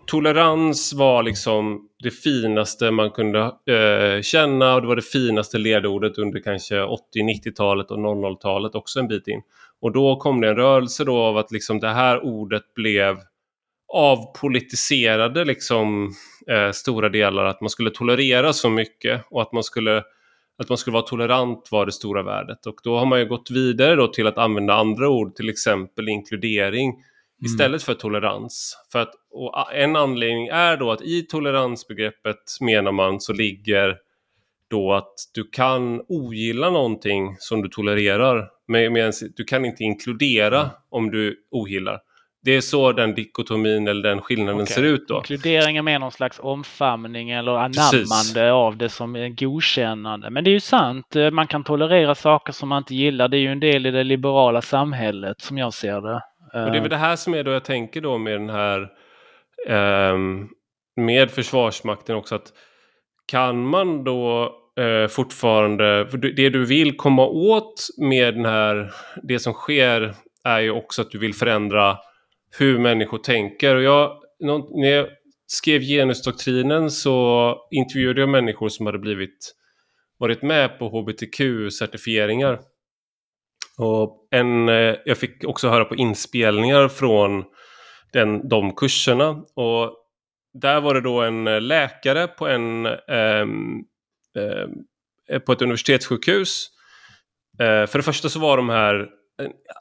tolerans 0.07 0.93
var 0.93 1.23
liksom 1.23 1.89
det 2.03 2.11
finaste 2.11 2.91
man 2.91 3.11
kunde 3.11 3.39
eh, 3.39 4.21
känna 4.21 4.75
och 4.75 4.81
det 4.81 4.87
var 4.87 4.95
det 4.95 5.01
finaste 5.01 5.57
ledordet 5.57 6.17
under 6.17 6.39
kanske 6.39 6.75
80-90-talet 6.75 7.91
och 7.91 7.97
00-talet 7.97 8.75
också 8.75 8.99
en 8.99 9.07
bit 9.07 9.27
in. 9.27 9.41
Och 9.81 9.91
då 9.91 10.15
kom 10.15 10.41
det 10.41 10.49
en 10.49 10.55
rörelse 10.55 11.03
då 11.03 11.17
av 11.17 11.37
att 11.37 11.51
liksom 11.51 11.79
det 11.79 11.89
här 11.89 12.25
ordet 12.25 12.73
blev 12.75 13.17
avpolitiserade 13.93 15.45
liksom 15.45 16.13
eh, 16.47 16.71
stora 16.71 17.09
delar, 17.09 17.45
att 17.45 17.61
man 17.61 17.69
skulle 17.69 17.89
tolerera 17.89 18.53
så 18.53 18.69
mycket 18.69 19.21
och 19.29 19.41
att 19.41 19.51
man 19.53 19.63
skulle 19.63 20.03
att 20.61 20.69
man 20.69 20.77
skulle 20.77 20.93
vara 20.93 21.03
tolerant 21.03 21.67
var 21.71 21.85
det 21.85 21.91
stora 21.91 22.23
värdet 22.23 22.65
och 22.65 22.75
då 22.83 22.97
har 22.97 23.05
man 23.05 23.19
ju 23.19 23.25
gått 23.25 23.51
vidare 23.51 23.95
då 23.95 24.07
till 24.07 24.27
att 24.27 24.37
använda 24.37 24.73
andra 24.73 25.09
ord, 25.09 25.35
till 25.35 25.49
exempel 25.49 26.09
inkludering 26.09 26.93
Mm. 27.41 27.51
istället 27.51 27.83
för 27.83 27.93
tolerans. 27.93 28.77
För 28.91 28.99
att, 28.99 29.13
en 29.73 29.95
anledning 29.95 30.47
är 30.47 30.77
då 30.77 30.91
att 30.91 31.01
i 31.01 31.21
toleransbegreppet 31.21 32.57
menar 32.61 32.91
man 32.91 33.21
så 33.21 33.33
ligger 33.33 33.97
då 34.69 34.93
att 34.93 35.13
du 35.33 35.49
kan 35.49 36.01
ogilla 36.07 36.69
någonting 36.69 37.35
som 37.39 37.61
du 37.61 37.69
tolererar, 37.69 38.49
men 38.67 39.11
du 39.35 39.43
kan 39.43 39.65
inte 39.65 39.83
inkludera 39.83 40.59
mm. 40.59 40.71
om 40.89 41.11
du 41.11 41.47
ogillar. 41.51 41.99
Det 42.41 42.51
är 42.51 42.61
så 42.61 42.91
den 42.91 43.15
dikotomin 43.15 43.87
eller 43.87 44.09
den 44.09 44.21
skillnaden 44.21 44.61
okay. 44.61 44.73
ser 44.73 44.83
ut 44.83 45.07
då. 45.07 45.15
Inkludering 45.15 45.77
är 45.77 45.81
mer 45.81 45.99
någon 45.99 46.11
slags 46.11 46.39
omfamning 46.39 47.31
eller 47.31 47.51
anammande 47.51 47.91
Precis. 47.91 48.37
av 48.37 48.77
det 48.77 48.89
som 48.89 49.15
är 49.15 49.29
godkännande. 49.29 50.29
Men 50.29 50.43
det 50.43 50.49
är 50.49 50.53
ju 50.53 50.59
sant, 50.59 51.15
man 51.31 51.47
kan 51.47 51.63
tolerera 51.63 52.15
saker 52.15 52.53
som 52.53 52.69
man 52.69 52.77
inte 52.77 52.95
gillar. 52.95 53.27
Det 53.27 53.37
är 53.37 53.41
ju 53.41 53.51
en 53.51 53.59
del 53.59 53.85
i 53.85 53.91
det 53.91 54.03
liberala 54.03 54.61
samhället 54.61 55.41
som 55.41 55.57
jag 55.57 55.73
ser 55.73 56.01
det. 56.01 56.21
Och 56.53 56.71
det 56.71 56.77
är 56.77 56.81
väl 56.81 56.89
det 56.89 56.97
här 56.97 57.15
som 57.15 57.33
är 57.33 57.43
då 57.43 57.51
jag 57.51 57.63
tänker 57.63 58.01
då 58.01 58.17
med 58.17 58.33
den 58.33 58.49
här 58.49 58.87
um, 60.13 60.49
med 60.95 61.31
Försvarsmakten 61.31 62.15
också 62.15 62.35
att 62.35 62.53
kan 63.27 63.67
man 63.67 64.03
då 64.03 64.53
uh, 64.79 65.07
fortfarande, 65.07 66.07
för 66.11 66.17
det 66.17 66.49
du 66.49 66.65
vill 66.65 66.97
komma 66.97 67.27
åt 67.27 67.87
med 67.97 68.33
den 68.33 68.45
här, 68.45 68.91
det 69.23 69.39
som 69.39 69.53
sker 69.53 70.13
är 70.43 70.59
ju 70.59 70.71
också 70.71 71.01
att 71.01 71.11
du 71.11 71.17
vill 71.17 71.33
förändra 71.33 71.97
hur 72.57 72.79
människor 72.79 73.17
tänker. 73.17 73.75
Och 73.75 73.83
jag, 73.83 74.21
när 74.39 74.89
jag 74.89 75.07
skrev 75.47 75.81
genusdoktrinen 75.81 76.91
så 76.91 77.55
intervjuade 77.71 78.19
jag 78.19 78.29
människor 78.29 78.69
som 78.69 78.85
hade 78.85 78.99
blivit 78.99 79.55
varit 80.17 80.41
med 80.41 80.79
på 80.79 80.89
hbtq-certifieringar. 80.89 82.59
Och 83.77 84.27
en, 84.31 84.69
eh, 84.69 84.95
jag 85.05 85.17
fick 85.17 85.43
också 85.43 85.69
höra 85.69 85.85
på 85.85 85.95
inspelningar 85.95 86.87
från 86.87 87.43
den, 88.13 88.47
de 88.47 88.75
kurserna. 88.75 89.29
Och 89.55 89.95
där 90.53 90.81
var 90.81 90.93
det 90.93 91.01
då 91.01 91.21
en 91.21 91.47
eh, 91.47 91.61
läkare 91.61 92.27
på, 92.27 92.47
en, 92.47 92.85
eh, 92.85 93.45
eh, 95.29 95.39
på 95.39 95.51
ett 95.51 95.61
universitetssjukhus. 95.61 96.69
Eh, 97.59 97.85
för 97.85 97.99
det 97.99 98.03
första 98.03 98.29
så 98.29 98.39
var 98.39 98.57
de 98.57 98.69
här 98.69 99.09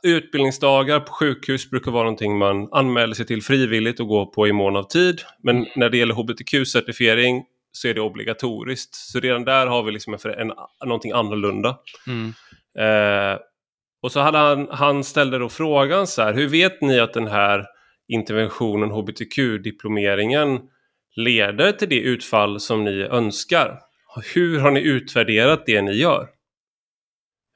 utbildningsdagar 0.02 1.00
på 1.00 1.12
sjukhus 1.12 1.70
brukar 1.70 1.90
vara 1.90 2.04
någonting 2.04 2.38
man 2.38 2.68
anmäler 2.72 3.14
sig 3.14 3.26
till 3.26 3.42
frivilligt 3.42 4.00
och 4.00 4.09
går 4.09 4.26
på 4.26 4.48
i 4.48 4.52
mån 4.52 4.76
av 4.76 4.82
tid. 4.82 5.20
Men 5.42 5.66
när 5.76 5.90
det 5.90 5.96
gäller 5.96 6.14
hbtq-certifiering 6.14 7.42
så 7.72 7.88
är 7.88 7.94
det 7.94 8.00
obligatoriskt. 8.00 8.94
Så 8.94 9.20
redan 9.20 9.44
där 9.44 9.66
har 9.66 9.82
vi 9.82 9.92
liksom 9.92 10.14
en, 10.14 10.20
en, 10.30 10.52
någonting 10.84 11.12
annorlunda. 11.12 11.76
Mm. 12.06 12.34
Eh, 12.78 13.38
och 14.02 14.12
så 14.12 14.20
hade 14.20 14.38
han, 14.38 14.68
han 14.70 15.04
ställde 15.04 15.38
då 15.38 15.48
frågan 15.48 16.06
så 16.06 16.22
här, 16.22 16.34
hur 16.34 16.48
vet 16.48 16.80
ni 16.80 17.00
att 17.00 17.14
den 17.14 17.26
här 17.26 17.66
interventionen, 18.09 18.90
hbtq-diplomeringen, 18.90 20.61
leder 21.16 21.72
till 21.72 21.88
det 21.88 22.00
utfall 22.00 22.61
som 22.61 22.84
ni 22.84 23.02
önskar? 23.02 23.78
Hur 24.34 24.59
har 24.59 24.70
ni 24.70 24.80
utvärderat 24.80 25.66
det 25.66 25.82
ni 25.82 25.92
gör? 25.92 26.28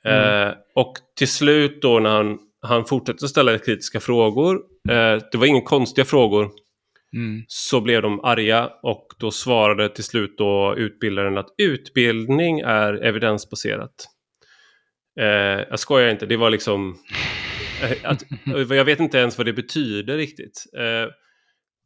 Mm. 0.08 0.48
Eh, 0.48 0.54
och 0.74 0.94
till 1.18 1.28
slut 1.28 1.82
då 1.82 1.98
när 1.98 2.10
han, 2.10 2.38
han 2.62 2.84
fortsatte 2.84 3.28
ställa 3.28 3.58
kritiska 3.58 4.00
frågor, 4.00 4.54
eh, 4.90 5.18
det 5.32 5.38
var 5.38 5.46
inga 5.46 5.60
konstiga 5.60 6.04
frågor, 6.04 6.50
mm. 7.16 7.44
så 7.46 7.80
blev 7.80 8.02
de 8.02 8.24
arga 8.24 8.70
och 8.82 9.06
då 9.18 9.30
svarade 9.30 9.88
till 9.88 10.04
slut 10.04 10.38
då 10.38 10.74
utbildaren 10.76 11.38
att 11.38 11.48
utbildning 11.58 12.60
är 12.60 13.04
evidensbaserat. 13.04 13.94
Eh, 15.20 15.66
jag 15.70 15.78
skojar 15.78 16.10
inte, 16.10 16.26
det 16.26 16.36
var 16.36 16.50
liksom... 16.50 16.96
Eh, 17.82 18.10
att, 18.10 18.22
jag 18.70 18.84
vet 18.84 19.00
inte 19.00 19.18
ens 19.18 19.38
vad 19.38 19.46
det 19.46 19.52
betyder 19.52 20.16
riktigt. 20.16 20.64
Eh, 20.78 21.12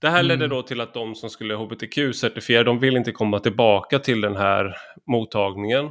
det 0.01 0.09
här 0.09 0.23
ledde 0.23 0.45
mm. 0.45 0.57
då 0.57 0.63
till 0.63 0.81
att 0.81 0.95
de 0.95 1.15
som 1.15 1.31
skulle 1.31 1.55
hbtq-certifiera, 1.55 2.65
de 2.65 2.79
vill 2.79 2.97
inte 2.97 3.13
komma 3.13 3.39
tillbaka 3.39 3.99
till 3.99 4.21
den 4.21 4.37
här 4.37 4.77
mottagningen. 5.11 5.91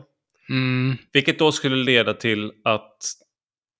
Mm. 0.50 0.98
Vilket 1.14 1.40
då 1.40 1.52
skulle 1.52 1.76
leda 1.76 2.14
till 2.14 2.52
att 2.64 2.98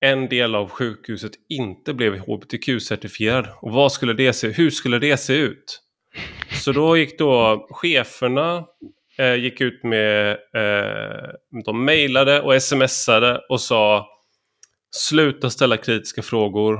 en 0.00 0.28
del 0.28 0.54
av 0.54 0.68
sjukhuset 0.70 1.32
inte 1.48 1.94
blev 1.94 2.16
hbtq-certifierad. 2.16 3.46
Och 3.60 3.72
vad 3.72 3.92
skulle 3.92 4.12
det 4.12 4.32
se, 4.32 4.48
hur 4.48 4.70
skulle 4.70 4.98
det 4.98 5.16
se 5.16 5.32
ut? 5.32 5.82
Så 6.52 6.72
då 6.72 6.96
gick 6.96 7.18
då 7.18 7.66
cheferna 7.70 8.64
eh, 9.18 9.34
gick 9.34 9.60
ut 9.60 9.84
med, 9.84 10.30
eh, 10.30 11.30
de 11.64 11.84
mejlade 11.84 12.40
och 12.42 12.62
smsade 12.62 13.40
och 13.48 13.60
sa 13.60 14.08
sluta 14.90 15.50
ställa 15.50 15.76
kritiska 15.76 16.22
frågor. 16.22 16.74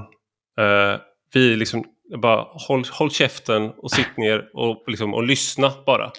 Eh, 0.58 1.00
vi 1.32 1.56
liksom 1.56 1.84
bara 2.22 2.46
håll, 2.68 2.84
håll 2.92 3.10
käften 3.10 3.70
och 3.70 3.90
sitt 3.90 4.16
ner 4.16 4.48
och, 4.52 4.84
liksom, 4.86 5.14
och 5.14 5.22
lyssna 5.22 5.72
bara. 5.86 6.12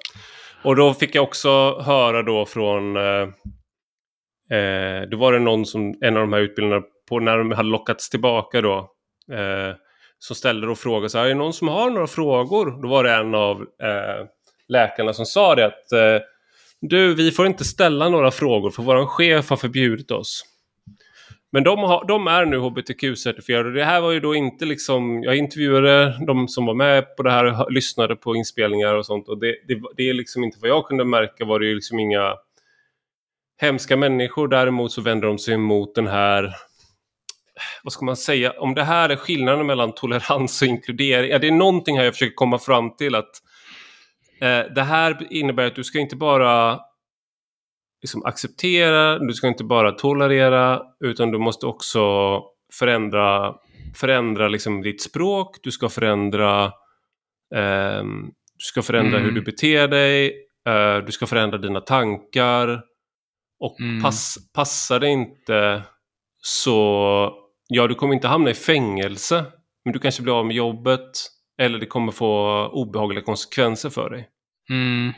Och 0.63 0.76
då 0.76 0.93
fick 0.93 1.15
jag 1.15 1.24
också 1.24 1.80
höra 1.80 2.24
då 2.24 2.45
från, 2.45 2.97
eh, 2.97 3.28
eh, 4.49 5.09
då 5.09 5.17
var 5.17 5.33
det 5.33 5.39
någon 5.39 5.65
som, 5.65 5.95
en 6.01 6.17
av 6.17 6.21
de 6.21 6.33
här 6.33 6.39
utbildarna, 6.39 6.81
på 7.09 7.19
när 7.19 7.37
de 7.37 7.51
hade 7.51 7.69
lockats 7.69 8.09
tillbaka 8.09 8.61
då, 8.61 8.77
eh, 9.31 9.75
som 10.19 10.35
ställde 10.35 10.67
då 10.67 10.75
frågor 10.75 11.07
så 11.07 11.17
här, 11.17 11.25
är 11.25 11.29
det 11.29 11.35
någon 11.35 11.53
som 11.53 11.67
har 11.67 11.89
några 11.89 12.07
frågor? 12.07 12.81
Då 12.81 12.87
var 12.87 13.03
det 13.03 13.11
en 13.13 13.35
av 13.35 13.61
eh, 13.61 14.25
läkarna 14.67 15.13
som 15.13 15.25
sa 15.25 15.55
det 15.55 15.65
att 15.65 15.91
eh, 15.91 16.25
du, 16.81 17.13
vi 17.15 17.31
får 17.31 17.47
inte 17.47 17.63
ställa 17.63 18.09
några 18.09 18.31
frågor 18.31 18.69
för 18.69 18.83
vår 18.83 19.05
chef 19.05 19.49
har 19.49 19.57
förbjudit 19.57 20.11
oss. 20.11 20.43
Men 21.51 21.63
de, 21.63 21.79
har, 21.79 22.07
de 22.07 22.27
är 22.27 22.45
nu 22.45 22.57
hbtq-certifierade. 22.57 23.73
Det 23.73 23.83
här 23.83 24.01
var 24.01 24.11
ju 24.11 24.19
då 24.19 24.35
inte 24.35 24.65
liksom, 24.65 25.23
jag 25.23 25.37
intervjuade 25.37 26.25
de 26.27 26.47
som 26.47 26.65
var 26.65 26.73
med 26.73 27.15
på 27.15 27.23
det 27.23 27.31
här 27.31 27.61
och 27.61 27.71
lyssnade 27.71 28.15
på 28.15 28.35
inspelningar 28.35 28.93
och 28.93 29.05
sånt 29.05 29.29
och 29.29 29.39
det, 29.39 29.55
det, 29.67 29.81
det 29.97 30.09
är 30.09 30.13
liksom 30.13 30.43
inte 30.43 30.57
vad 30.61 30.69
jag 30.69 30.85
kunde 30.85 31.05
märka 31.05 31.45
var 31.45 31.59
det 31.59 31.65
ju 31.65 31.75
liksom 31.75 31.99
inga 31.99 32.33
hemska 33.58 33.97
människor. 33.97 34.47
Däremot 34.47 34.91
så 34.91 35.01
vänder 35.01 35.28
de 35.28 35.39
sig 35.39 35.53
emot 35.53 35.95
den 35.95 36.08
här 36.08 36.55
vad 37.84 37.93
ska 37.93 38.05
man 38.05 38.16
säga, 38.16 38.51
om 38.51 38.74
det 38.74 38.84
här 38.84 39.10
är 39.10 39.16
skillnaden 39.16 39.66
mellan 39.66 39.93
tolerans 39.95 40.62
och 40.62 40.68
inkludering. 40.68 41.32
Ja, 41.32 41.39
det 41.39 41.47
är 41.47 41.51
någonting 41.51 41.97
här 41.97 42.05
jag 42.05 42.14
försöker 42.14 42.36
komma 42.36 42.60
fram 42.60 42.95
till 42.95 43.16
att 43.16 43.32
Eh, 44.41 44.74
det 44.76 44.84
här 44.84 45.28
innebär 45.30 45.68
att 45.68 45.76
du 45.76 45.84
ska 45.84 45.99
inte 45.99 46.16
bara 46.16 46.80
liksom 48.01 48.26
acceptera, 48.26 49.20
du 49.20 49.34
ska 49.34 49.47
inte 49.47 49.64
bara 49.64 49.91
tolerera, 49.91 50.82
utan 50.99 51.32
du 51.32 51.38
måste 51.38 51.66
också 51.66 52.43
förändra, 52.74 53.55
förändra 53.95 54.47
liksom 54.47 54.82
ditt 54.82 55.01
språk, 55.01 55.58
du 55.64 55.72
ska 55.72 55.89
förändra, 55.89 56.66
eh, 57.55 58.03
du 58.58 58.64
ska 58.64 58.82
förändra 58.82 59.18
mm. 59.18 59.24
hur 59.24 59.32
du 59.32 59.41
beter 59.41 59.88
dig, 59.88 60.34
eh, 60.68 60.97
du 61.05 61.12
ska 61.12 61.26
förändra 61.26 61.58
dina 61.58 61.82
tankar. 61.82 62.82
Och 63.60 63.82
mm. 63.82 64.01
pass, 64.03 64.38
passar 64.53 64.99
det 64.99 65.10
inte 65.10 65.84
så 66.41 67.34
ja, 67.68 67.88
du 67.88 67.95
kommer 67.95 68.14
inte 68.14 68.28
hamna 68.28 68.49
i 68.49 68.53
fängelse. 68.53 69.45
Men 69.86 69.93
du 69.93 69.99
kanske 69.99 70.24
blir 70.24 70.39
av 70.39 70.45
med 70.45 70.55
jobbet. 70.55 71.10
Eller 71.62 71.80
det 71.80 71.86
kommer 71.86 72.12
få 72.12 72.66
obehagliga 72.68 73.24
konsekvenser 73.24 73.89
för 73.89 74.10
dig. 74.10 74.30
Mm. 74.70 75.14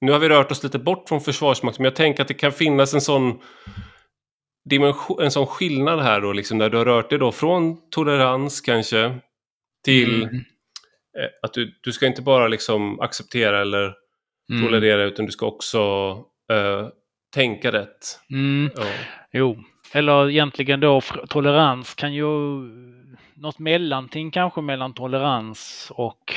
Nu 0.00 0.12
har 0.12 0.18
vi 0.18 0.28
rört 0.28 0.50
oss 0.52 0.62
lite 0.62 0.78
bort 0.78 1.08
från 1.08 1.20
Försvarsmakten, 1.20 1.82
men 1.82 1.90
jag 1.90 1.96
tänker 1.96 2.22
att 2.22 2.28
det 2.28 2.34
kan 2.34 2.52
finnas 2.52 2.94
en 2.94 3.00
sån 3.00 3.38
dimension, 4.70 5.22
en 5.22 5.30
sån 5.30 5.46
skillnad 5.46 6.00
här 6.00 6.20
då, 6.20 6.32
liksom, 6.32 6.58
där 6.58 6.70
du 6.70 6.76
har 6.78 6.84
rört 6.84 7.10
dig 7.10 7.18
då 7.18 7.32
från 7.32 7.90
tolerans 7.90 8.60
kanske 8.60 9.18
till 9.84 10.22
Mm. 10.22 10.34
eh, 10.34 11.30
att 11.42 11.52
du, 11.52 11.78
du 11.82 11.92
ska 11.92 12.06
inte 12.06 12.22
bara 12.22 12.48
liksom 12.48 13.00
acceptera 13.00 13.60
eller 13.60 13.94
Mm. 14.52 14.64
tolerera 14.64 15.04
utan 15.04 15.26
du 15.26 15.32
ska 15.32 15.46
också 15.46 15.78
eh, 16.52 16.88
tänka 17.34 17.72
rätt. 17.72 18.20
Mm. 18.30 18.70
Ja. 18.76 18.84
Jo, 19.32 19.56
eller 19.92 20.30
egentligen 20.30 20.80
då 20.80 21.00
tolerans 21.28 21.94
kan 21.94 22.14
ju 22.14 22.24
något 23.34 23.58
mellanting 23.58 24.30
kanske 24.30 24.60
mellan 24.60 24.94
tolerans 24.94 25.92
och 25.94 26.34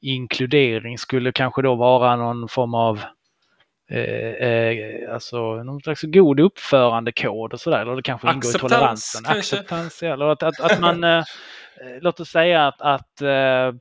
inkludering 0.00 0.98
skulle 0.98 1.32
kanske 1.32 1.62
då 1.62 1.74
vara 1.74 2.16
någon 2.16 2.48
form 2.48 2.74
av 2.74 3.00
eh, 3.90 4.48
eh, 4.48 5.14
alltså 5.14 5.62
någon 5.62 5.80
slags 5.80 6.02
god 6.02 6.40
uppförandekod 6.40 7.52
och 7.52 7.60
sådär. 7.60 7.80
Eller 7.80 7.96
det 7.96 8.02
kanske 8.02 8.28
ingår 8.28 8.44
i 8.44 8.48
Acceptans, 8.48 8.72
toleransen. 8.72 9.24
kanske? 9.24 9.38
Acceptans. 9.56 10.02
Eller 10.02 10.26
att, 10.26 10.42
att, 10.42 10.60
att 10.60 10.80
man, 10.80 11.04
eh, 11.04 11.18
eh, 11.18 11.24
låt 12.00 12.20
oss 12.20 12.28
säga 12.28 12.66
att, 12.66 12.82
att 12.82 13.22
eh, 13.22 13.74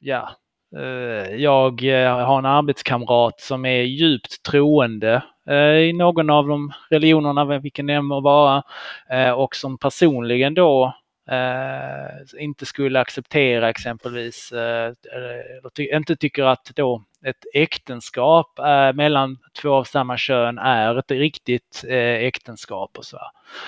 ja, 0.00 0.30
eh, 0.76 1.34
jag 1.34 1.84
eh, 1.84 2.26
har 2.26 2.38
en 2.38 2.46
arbetskamrat 2.46 3.40
som 3.40 3.64
är 3.64 3.82
djupt 3.82 4.42
troende 4.42 5.22
i 5.54 5.92
någon 5.92 6.30
av 6.30 6.48
de 6.48 6.72
religionerna, 6.90 7.58
vilken 7.58 7.86
det 7.86 7.94
än 7.94 8.04
må 8.04 8.20
vara, 8.20 8.62
eh, 9.10 9.30
och 9.30 9.56
som 9.56 9.78
personligen 9.78 10.54
då 10.54 10.94
eh, 11.30 12.42
inte 12.42 12.66
skulle 12.66 13.00
acceptera 13.00 13.70
exempelvis, 13.70 14.52
eh, 14.52 14.92
eller 15.14 15.94
inte 15.94 16.16
tycker 16.16 16.44
att 16.44 16.70
då 16.74 17.02
ett 17.24 17.44
äktenskap 17.54 18.58
eh, 18.58 18.92
mellan 18.92 19.38
två 19.62 19.74
av 19.74 19.84
samma 19.84 20.16
kön 20.16 20.58
är 20.58 20.98
ett 20.98 21.10
riktigt 21.10 21.84
eh, 21.88 22.24
äktenskap 22.24 22.98
och 22.98 23.04
så. 23.04 23.18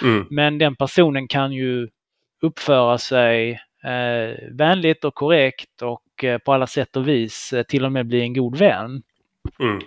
Mm. 0.03 0.27
Men 0.31 0.59
den 0.59 0.77
personen 0.77 1.29
kan 1.29 1.53
ju 1.53 1.89
uppföra 2.43 2.99
sig 2.99 3.51
eh, 3.85 4.49
vänligt 4.51 5.05
och 5.05 5.15
korrekt 5.15 5.83
och 5.83 6.25
eh, 6.25 6.39
på 6.39 6.53
alla 6.53 6.67
sätt 6.67 6.97
och 6.97 7.09
vis 7.09 7.53
eh, 7.53 7.63
till 7.63 7.85
och 7.85 7.93
med 7.93 8.07
bli 8.07 8.21
en 8.21 8.35
god 8.35 8.59
vän. 8.59 9.03
Mm. 9.59 9.79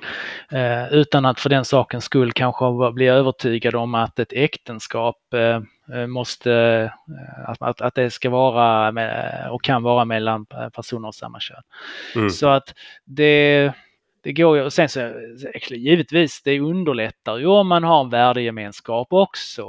Eh, 0.52 0.94
utan 0.94 1.26
att 1.26 1.40
för 1.40 1.50
den 1.50 1.66
sakens 1.66 2.04
skull 2.04 2.32
kanske 2.32 2.92
bli 2.92 3.08
övertygad 3.08 3.76
om 3.76 3.96
att 3.96 4.20
ett 4.20 4.34
äktenskap 4.34 5.18
eh, 5.34 5.62
eh, 5.98 6.08
måste, 6.08 6.54
eh, 6.54 7.50
att, 7.50 7.62
att, 7.62 7.82
att 7.82 7.96
det 7.96 8.12
ska 8.12 8.30
vara 8.30 8.92
med, 8.92 9.48
och 9.52 9.64
kan 9.64 9.84
vara 9.84 10.06
mellan 10.06 10.46
eh, 10.54 10.70
personer 10.70 11.08
av 11.08 11.12
samma 11.12 11.40
kön. 11.40 11.62
Mm. 12.16 12.30
Så 12.30 12.48
att 12.48 12.74
det, 13.06 13.72
det 14.24 14.34
går 14.34 14.58
ju, 14.58 14.64
och 14.64 14.74
sen 14.74 14.90
så 14.90 15.12
givetvis 15.70 16.42
det 16.44 16.60
underlättar 16.60 17.38
ju 17.38 17.46
om 17.46 17.68
man 17.68 17.84
har 17.84 18.04
en 18.04 18.10
värdegemenskap 18.10 19.08
också. 19.12 19.66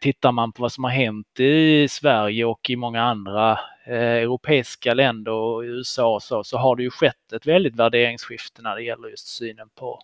Tittar 0.00 0.32
man 0.32 0.52
på 0.52 0.62
vad 0.62 0.72
som 0.72 0.84
har 0.84 0.90
hänt 0.90 1.40
i 1.40 1.88
Sverige 1.90 2.44
och 2.44 2.70
i 2.70 2.76
många 2.76 3.02
andra 3.02 3.58
europeiska 3.86 4.94
länder 4.94 5.32
och 5.32 5.60
USA 5.60 6.14
och 6.14 6.22
så, 6.22 6.44
så 6.44 6.58
har 6.58 6.76
det 6.76 6.82
ju 6.82 6.90
skett 6.90 7.32
ett 7.32 7.46
väldigt 7.46 7.76
värderingsskifte 7.76 8.62
när 8.62 8.74
det 8.74 8.82
gäller 8.82 9.08
just 9.08 9.26
synen 9.26 9.68
på, 9.74 10.00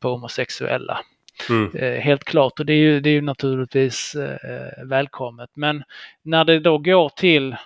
på 0.00 0.08
homosexuella. 0.08 1.00
Mm. 1.50 1.76
Eh, 1.76 2.00
helt 2.00 2.24
klart 2.24 2.60
och 2.60 2.66
det 2.66 2.72
är 2.72 2.78
ju, 2.78 3.00
det 3.00 3.10
är 3.10 3.14
ju 3.14 3.20
naturligtvis 3.20 4.14
eh, 4.14 4.84
välkommet. 4.84 5.50
Men 5.54 5.84
när 6.22 6.44
det 6.44 6.60
då 6.60 6.78
går 6.78 7.08
till 7.08 7.56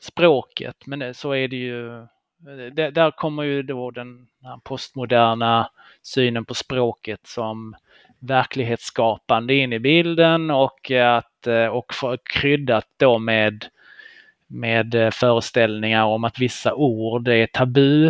språket, 0.00 0.76
men 0.86 1.14
så 1.14 1.32
är 1.32 1.48
det 1.48 1.56
ju, 1.56 1.98
eh, 1.98 2.90
där, 2.92 3.10
kommer 3.10 3.42
ju 3.42 3.62
då 3.62 3.90
den 3.90 4.26
här 4.42 4.60
postmoderna 4.64 5.70
synen 6.02 6.44
på 6.44 6.54
språket 6.54 7.26
som 7.26 7.76
verklighetsskapande 8.18 9.54
in 9.54 9.72
i 9.72 9.78
bilden 9.78 10.50
och 10.50 10.90
att 10.90 11.46
eh, 11.46 11.66
och 11.66 11.94
för, 11.94 12.18
kryddat 12.24 12.88
då 12.96 13.18
med 13.18 13.64
med 14.54 14.94
eh, 14.94 15.10
föreställningar 15.10 16.04
om 16.04 16.24
att 16.24 16.38
vissa 16.38 16.74
ord 16.74 17.28
är 17.28 17.46
tabu, 17.46 18.06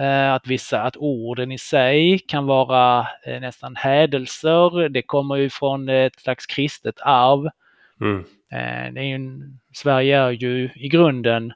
eh, 0.00 0.32
att 0.32 0.46
vissa, 0.46 0.82
att 0.82 0.96
orden 0.96 1.52
i 1.52 1.58
sig 1.58 2.18
kan 2.18 2.46
vara 2.46 3.06
eh, 3.26 3.40
nästan 3.40 3.76
hädelser. 3.76 4.88
Det 4.88 5.02
kommer 5.02 5.36
ju 5.36 5.50
från 5.50 5.88
ett 5.88 6.20
slags 6.20 6.46
kristet 6.46 7.00
arv. 7.00 7.50
Mm. 8.00 8.18
Eh, 8.52 8.92
Det 8.94 9.00
är 9.00 9.04
ju 9.04 9.14
en, 9.14 9.58
Sverige 9.74 10.18
är 10.18 10.30
ju 10.30 10.70
i 10.76 10.88
grunden 10.88 11.52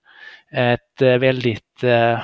ett 0.55 1.03
eh, 1.03 1.15
väldigt 1.19 1.83
eh, 1.85 2.19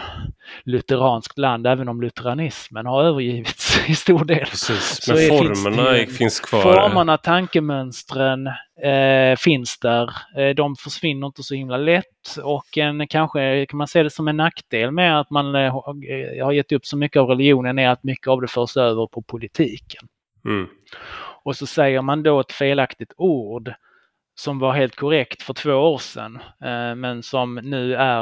lutheranskt 0.64 1.38
land, 1.38 1.66
även 1.66 1.88
om 1.88 2.00
lutheranismen 2.00 2.86
har 2.86 3.02
övergivits 3.04 3.88
i 3.88 3.94
stor 3.94 4.24
del. 4.24 4.38
Precis, 4.38 5.02
Så 5.04 5.12
men 5.12 5.22
är- 5.22 5.28
finns 5.28 5.64
det 5.64 5.70
formerna 5.70 6.06
finns 6.06 6.40
kvar. 6.40 6.62
Formerna, 6.62 7.16
tankemönstren 7.18 8.46
eh, 8.82 9.36
finns 9.38 9.78
där. 9.78 10.10
Eh, 10.36 10.54
de 10.54 10.76
försvinner 10.76 11.26
inte 11.26 11.42
så 11.42 11.54
himla 11.54 11.76
lätt 11.76 12.36
och 12.42 12.78
en, 12.78 13.06
kanske 13.08 13.66
kan 13.66 13.78
man 13.78 13.88
se 13.88 14.02
det 14.02 14.10
som 14.10 14.28
en 14.28 14.36
nackdel 14.36 14.90
med 14.90 15.20
att 15.20 15.30
man 15.30 15.54
har- 15.54 16.10
eh, 16.38 16.44
har 16.44 16.52
gett 16.52 16.72
upp 16.72 16.86
så 16.86 16.96
mycket 16.96 17.20
av 17.20 17.28
religionen 17.28 17.78
är 17.78 17.88
att 17.88 18.04
mycket 18.04 18.28
av 18.28 18.40
det 18.40 18.48
förs 18.48 18.76
över 18.76 19.06
på 19.06 19.22
politiken. 19.22 20.08
Mm. 20.44 20.66
Och 21.44 21.56
så 21.56 21.66
säger 21.66 22.02
man 22.02 22.22
då 22.22 22.40
ett 22.40 22.52
felaktigt 22.52 23.12
ord 23.16 23.72
som 24.38 24.58
var 24.58 24.72
helt 24.72 24.96
korrekt 24.96 25.42
för 25.42 25.54
två 25.54 25.72
år 25.72 25.98
sedan 25.98 26.38
eh, 26.64 26.94
men 26.94 27.22
som 27.22 27.54
nu 27.54 27.94
är 27.94 28.20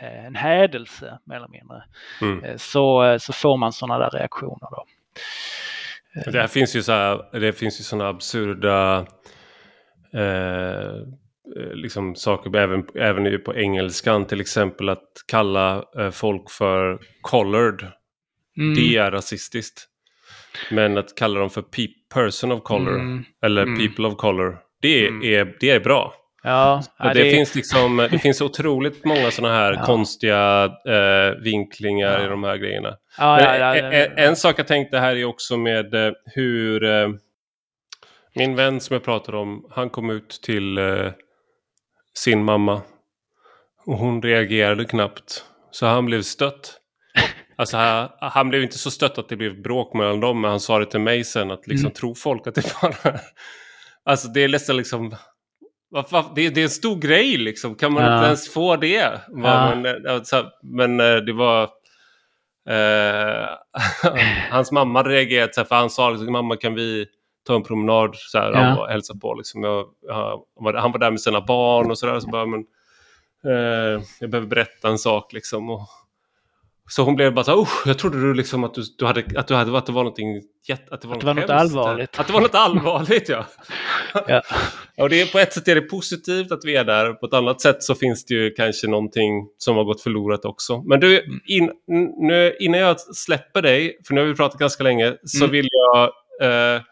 eh, 0.00 0.26
en 0.26 0.34
hädelse 0.34 1.18
mer 1.24 1.36
eller 1.36 1.48
mindre. 1.48 1.82
Mm. 2.22 2.44
Eh, 2.44 2.56
Så, 2.56 3.16
så 3.20 3.32
får 3.32 3.56
man 3.56 3.72
sådana 3.72 3.98
där 3.98 4.10
reaktioner 4.18 4.68
då. 4.70 4.84
Det 6.32 6.48
finns 6.48 6.76
ju 6.76 6.82
så 6.82 6.92
här, 6.92 7.38
det 7.40 7.52
finns 7.52 7.80
ju 7.80 7.84
sådana 7.84 8.08
absurda 8.08 9.06
eh, 10.14 10.92
liksom 11.74 12.14
saker 12.14 12.56
även, 12.56 12.84
även 12.94 13.42
på 13.42 13.54
engelskan 13.56 14.24
till 14.26 14.40
exempel 14.40 14.88
att 14.88 15.08
kalla 15.28 15.84
folk 16.12 16.50
för 16.50 16.98
colored. 17.20 17.86
Mm. 18.58 18.74
Det 18.74 18.96
är 18.96 19.10
rasistiskt. 19.10 19.84
Men 20.70 20.98
att 20.98 21.14
kalla 21.14 21.40
dem 21.40 21.50
för 21.50 21.62
pe- 21.62 21.92
person 22.14 22.52
of 22.52 22.62
color 22.62 22.94
Mm. 22.94 23.24
eller 23.42 23.62
Mm. 23.62 23.78
people 23.78 24.06
of 24.06 24.16
color. 24.16 24.58
Det 24.80 25.04
är, 25.04 25.08
Mm. 25.08 25.22
är, 25.48 25.56
det 25.60 25.70
är 25.70 25.80
bra. 25.80 26.14
Ja, 26.42 26.82
ja, 26.98 27.14
det, 27.14 27.30
finns 27.30 27.54
liksom, 27.54 27.96
det 28.10 28.18
finns 28.18 28.40
otroligt 28.40 29.04
många 29.04 29.30
sådana 29.30 29.54
här 29.54 29.72
Ja. 29.72 29.84
konstiga 29.84 30.64
eh, 30.88 31.42
vinklingar 31.42 32.18
Ja. 32.18 32.24
i 32.24 32.28
de 32.28 32.44
här 32.44 32.56
grejerna. 32.56 32.88
Men 33.18 33.26
ja, 33.44 33.56
ja, 33.58 33.76
en- 33.76 33.92
en, 33.92 34.18
en 34.18 34.36
sak 34.36 34.58
jag 34.58 34.66
tänkte 34.66 34.98
här 34.98 35.16
är 35.16 35.24
också 35.24 35.56
med 35.56 35.94
eh, 35.94 36.12
hur 36.34 36.84
eh, 36.84 37.08
min 38.34 38.54
vän 38.56 38.80
som 38.80 38.94
jag 38.94 39.04
pratade 39.04 39.36
om, 39.38 39.66
han 39.70 39.90
kom 39.90 40.10
ut 40.10 40.30
till 40.42 40.78
eh, 40.78 41.10
sin 42.14 42.44
mamma 42.44 42.82
och 43.86 43.98
hon 43.98 44.22
reagerade 44.22 44.84
knappt. 44.84 45.44
Så 45.70 45.86
han 45.86 46.06
blev 46.06 46.22
stött. 46.22 46.74
Alltså 47.56 47.76
han, 47.76 48.08
han 48.20 48.48
blev 48.48 48.62
inte 48.62 48.78
så 48.78 48.90
stött 48.90 49.18
att 49.18 49.28
det 49.28 49.36
blev 49.36 49.62
bråk 49.62 49.94
mellan 49.94 50.20
dem, 50.20 50.40
men 50.40 50.50
han 50.50 50.60
sa 50.60 50.78
det 50.78 50.86
till 50.86 51.00
mig 51.00 51.24
sen 51.24 51.50
att 51.50 51.66
liksom 51.66 51.86
Mm. 51.86 51.94
tror 51.94 52.14
folk 52.14 52.46
att 52.46 52.54
det 52.54 52.72
bara... 52.82 53.14
Alltså 54.08 54.28
det 54.28 54.44
är 54.44 54.48
nästan 54.48 54.76
liksom... 54.76 55.10
Det 56.34 56.46
är, 56.46 56.50
det 56.50 56.60
är 56.60 56.64
en 56.64 56.70
stor 56.70 56.96
grej 56.96 57.36
liksom, 57.36 57.74
kan 57.74 57.92
man 57.92 58.04
Ja. 58.04 58.14
inte 58.16 58.26
ens 58.26 58.52
få 58.52 58.76
det? 58.76 59.20
Ja. 59.28 59.74
Men, 59.74 59.86
eh, 60.06 60.14
alltså, 60.14 60.50
men 60.62 61.00
eh, 61.00 61.16
det 61.16 61.32
var... 61.32 61.62
Eh, 62.68 63.48
hans 64.50 64.72
mamma 64.72 65.02
reagerade 65.02 65.52
så 65.54 65.60
här, 65.60 65.64
för 65.66 65.74
han 65.76 65.90
sa 65.90 66.10
liksom, 66.10 66.32
mamma 66.32 66.56
kan 66.56 66.74
vi 66.74 67.06
ta 67.46 67.54
en 67.54 67.62
promenad 67.62 68.10
så 68.16 68.38
här, 68.38 68.52
Ja. 68.52 68.78
och 68.80 68.88
hälsa 68.88 69.14
på. 69.22 69.34
Liksom. 69.34 69.62
Jag, 69.64 69.86
jag, 70.02 70.14
han 70.14 70.64
var- 70.64 70.74
han 70.74 70.92
var 70.92 70.98
där 70.98 71.10
med 71.10 71.20
sina 71.20 71.40
barn 71.40 71.90
och 71.90 71.98
sådär. 71.98 72.20
Så 72.20 72.28
bara, 72.28 72.46
men, 72.46 72.60
eh, 73.44 74.02
jag 74.20 74.30
behöver 74.30 74.48
berätta 74.48 74.88
en 74.88 74.98
sak 74.98 75.32
liksom. 75.32 75.70
Och, 75.70 75.88
så 76.88 77.02
hon 77.02 77.16
blev 77.16 77.34
bara 77.34 77.44
så 77.44 77.62
"Usch, 77.62 77.86
jag 77.86 77.98
trodde 77.98 78.20
du 78.20 78.34
liksom 78.34 78.64
att 78.64 78.74
du, 78.74 78.82
du 78.98 79.04
hade, 79.06 79.24
att 79.36 79.48
du 79.48 79.54
hade, 79.54 79.78
att 79.78 79.86
det 79.86 79.92
var 79.92 80.02
någonting 80.02 80.42
jätte, 80.68 80.94
att 80.94 81.00
det 81.00 81.08
var, 81.08 81.14
Att 81.14 81.20
det 81.20 81.26
var 81.26 81.34
något 81.34 81.50
allvarligt. 81.50 82.18
Att 82.20 82.26
det 82.26 82.32
var 82.32 82.40
något 82.40 82.54
allvarligt, 82.54 83.28
ja. 83.28 83.46
Ja. 84.28 84.42
Och 85.02 85.08
det 85.08 85.20
är, 85.20 85.26
på 85.26 85.38
ett 85.38 85.52
sätt 85.52 85.68
är 85.68 85.74
det 85.74 85.80
positivt 85.80 86.52
att 86.52 86.64
vi 86.64 86.76
är 86.76 86.84
där. 86.84 87.12
På 87.12 87.26
ett 87.26 87.34
annat 87.34 87.60
sätt 87.60 87.82
så 87.82 87.94
finns 87.94 88.24
det 88.24 88.34
ju 88.34 88.50
kanske 88.50 88.86
någonting 88.86 89.46
som 89.58 89.76
har 89.76 89.84
gått 89.84 90.00
förlorat 90.02 90.44
också. 90.44 90.82
Men 90.82 91.00
du, 91.00 91.18
Mm. 91.24 91.40
in, 91.46 91.70
nu, 92.28 92.56
innan 92.60 92.80
jag 92.80 93.00
släpper 93.00 93.62
dig, 93.62 93.98
för 94.06 94.14
nu 94.14 94.20
har 94.20 94.28
vi 94.28 94.34
pratat 94.34 94.60
ganska 94.60 94.84
länge, 94.84 95.16
så 95.24 95.44
Mm. 95.44 95.50
vill 95.52 95.66
jag... 95.72 96.04
Eh, 96.42 96.82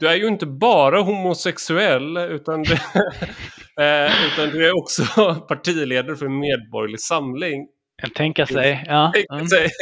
du 0.00 0.08
är 0.08 0.14
ju 0.14 0.26
inte 0.26 0.46
bara 0.46 1.00
homosexuell, 1.00 2.16
utan 2.16 2.62
du, 2.62 2.72
eh, 3.82 4.26
utan 4.26 4.50
du 4.52 4.66
är 4.68 4.76
också 4.78 5.04
partiledare 5.48 6.16
för 6.16 6.28
medborgerlig 6.28 7.00
samling. 7.00 7.66
Jag 8.02 8.14
tänka 8.14 8.46
sig. 8.46 8.84
Ja. 8.86 9.12
Mm. 9.32 9.46
säga. 9.46 9.68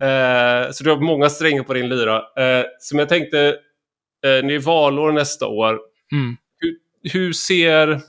Eh, 0.00 0.70
så 0.70 0.84
du 0.84 0.90
har 0.90 1.00
många 1.00 1.28
strängar 1.28 1.62
på 1.62 1.74
din 1.74 1.88
lyra. 1.88 2.16
Eh, 2.16 2.64
som 2.78 2.98
jag 2.98 3.08
tänkte, 3.08 3.48
eh, 4.24 4.46
det 4.46 4.54
är 4.54 4.58
valår 4.58 5.12
nästa 5.12 5.46
år. 5.46 5.80
Mm. 6.12 6.36
Hur, 6.58 6.76
hur, 7.12 7.32
ser, 7.32 8.00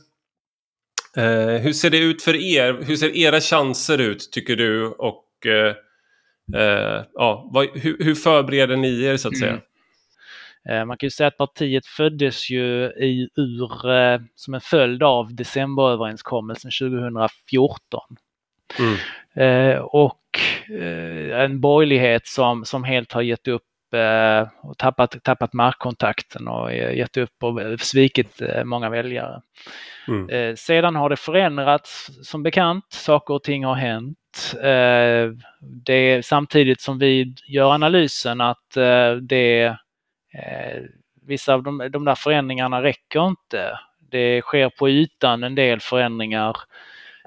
hur 1.60 1.74
ser 1.74 1.90
det 1.90 1.98
ut 1.98 2.22
för 2.22 2.36
er? 2.36 2.78
Hur 2.82 2.96
ser 2.96 3.18
era 3.18 3.42
chanser 3.42 3.98
ut 3.98 4.32
tycker 4.32 4.56
du? 4.56 4.88
Och 4.88 5.26
ja, 7.14 7.50
vad, 7.54 7.68
hur, 7.74 7.98
hur 8.00 8.16
förbereder 8.16 8.76
ni 8.76 9.04
er 9.04 9.18
så 9.18 9.28
att 9.28 9.38
säga? 9.38 9.60
Mm. 10.70 10.88
Man 10.88 10.98
kan 10.98 11.08
ju 11.08 11.12
säga 11.12 11.28
att 11.28 11.38
partiet 11.38 11.86
föddes 11.86 12.50
ju 12.50 12.86
i, 12.86 13.30
ur, 13.36 14.28
som 14.36 14.54
en 14.54 14.62
följd 14.62 15.04
av 15.04 15.36
decemberöverenskommelsen 15.36 16.72
2014. 16.72 18.02
Mm. 18.80 18.98
Eh, 19.36 19.78
och 19.78 20.22
eh, 20.80 21.42
en 21.42 21.62
borgerlighet 21.62 22.28
som, 22.28 22.66
som 22.66 22.84
helt 22.84 23.12
har 23.12 23.22
gett 23.22 23.48
upp 23.48 23.94
eh, 23.94 24.48
och 24.64 24.78
tappat, 24.78 25.24
tappat 25.24 25.54
markkontakten 25.54 26.48
och 26.48 26.74
gett 26.74 27.18
upp 27.18 27.44
och 27.44 27.80
svikit 27.80 28.42
många 28.64 28.90
väljare. 28.90 29.42
Mm. 30.08 30.58
Sedan 30.58 30.96
har 30.96 31.10
det 31.10 31.16
förändrats 31.16 32.10
som 32.24 32.44
bekant, 32.44 32.86
saker 32.90 33.34
och 33.34 33.44
ting 33.44 33.66
har 33.66 33.76
hänt. 33.76 34.18
Det 35.62 35.94
är 35.94 36.22
samtidigt 36.22 36.82
som 36.82 37.00
vi 37.00 37.36
gör 37.48 37.74
analysen 37.74 38.42
att 38.42 38.74
det 39.22 39.78
vissa 41.28 41.54
av 41.54 41.64
de, 41.64 41.90
de 41.92 42.06
där 42.06 42.16
förändringarna 42.16 42.84
räcker 42.84 43.28
inte. 43.28 43.80
Det 44.12 44.42
sker 44.42 44.70
på 44.70 44.90
ytan 44.90 45.44
en 45.44 45.56
del 45.56 45.80
förändringar 45.80 46.58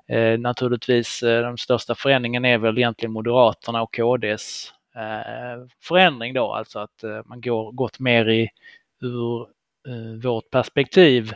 Eh, 0.09 0.39
naturligtvis 0.39 1.23
eh, 1.23 1.43
den 1.43 1.59
största 1.59 1.95
förändringen 1.95 2.45
är 2.45 2.59
väl 2.59 2.79
egentligen 2.79 3.13
Moderaterna 3.13 3.83
och 3.83 3.95
KDs 3.95 4.73
eh, 4.97 5.67
förändring 5.83 6.35
då, 6.35 6.53
alltså 6.53 6.79
att 6.79 7.05
eh, 7.05 7.21
man 7.25 7.41
går, 7.41 7.73
gått 7.73 7.99
mer 7.99 8.29
i 8.29 8.49
ur 9.03 9.41
eh, 9.89 10.21
vårt 10.23 10.51
perspektiv 10.51 11.33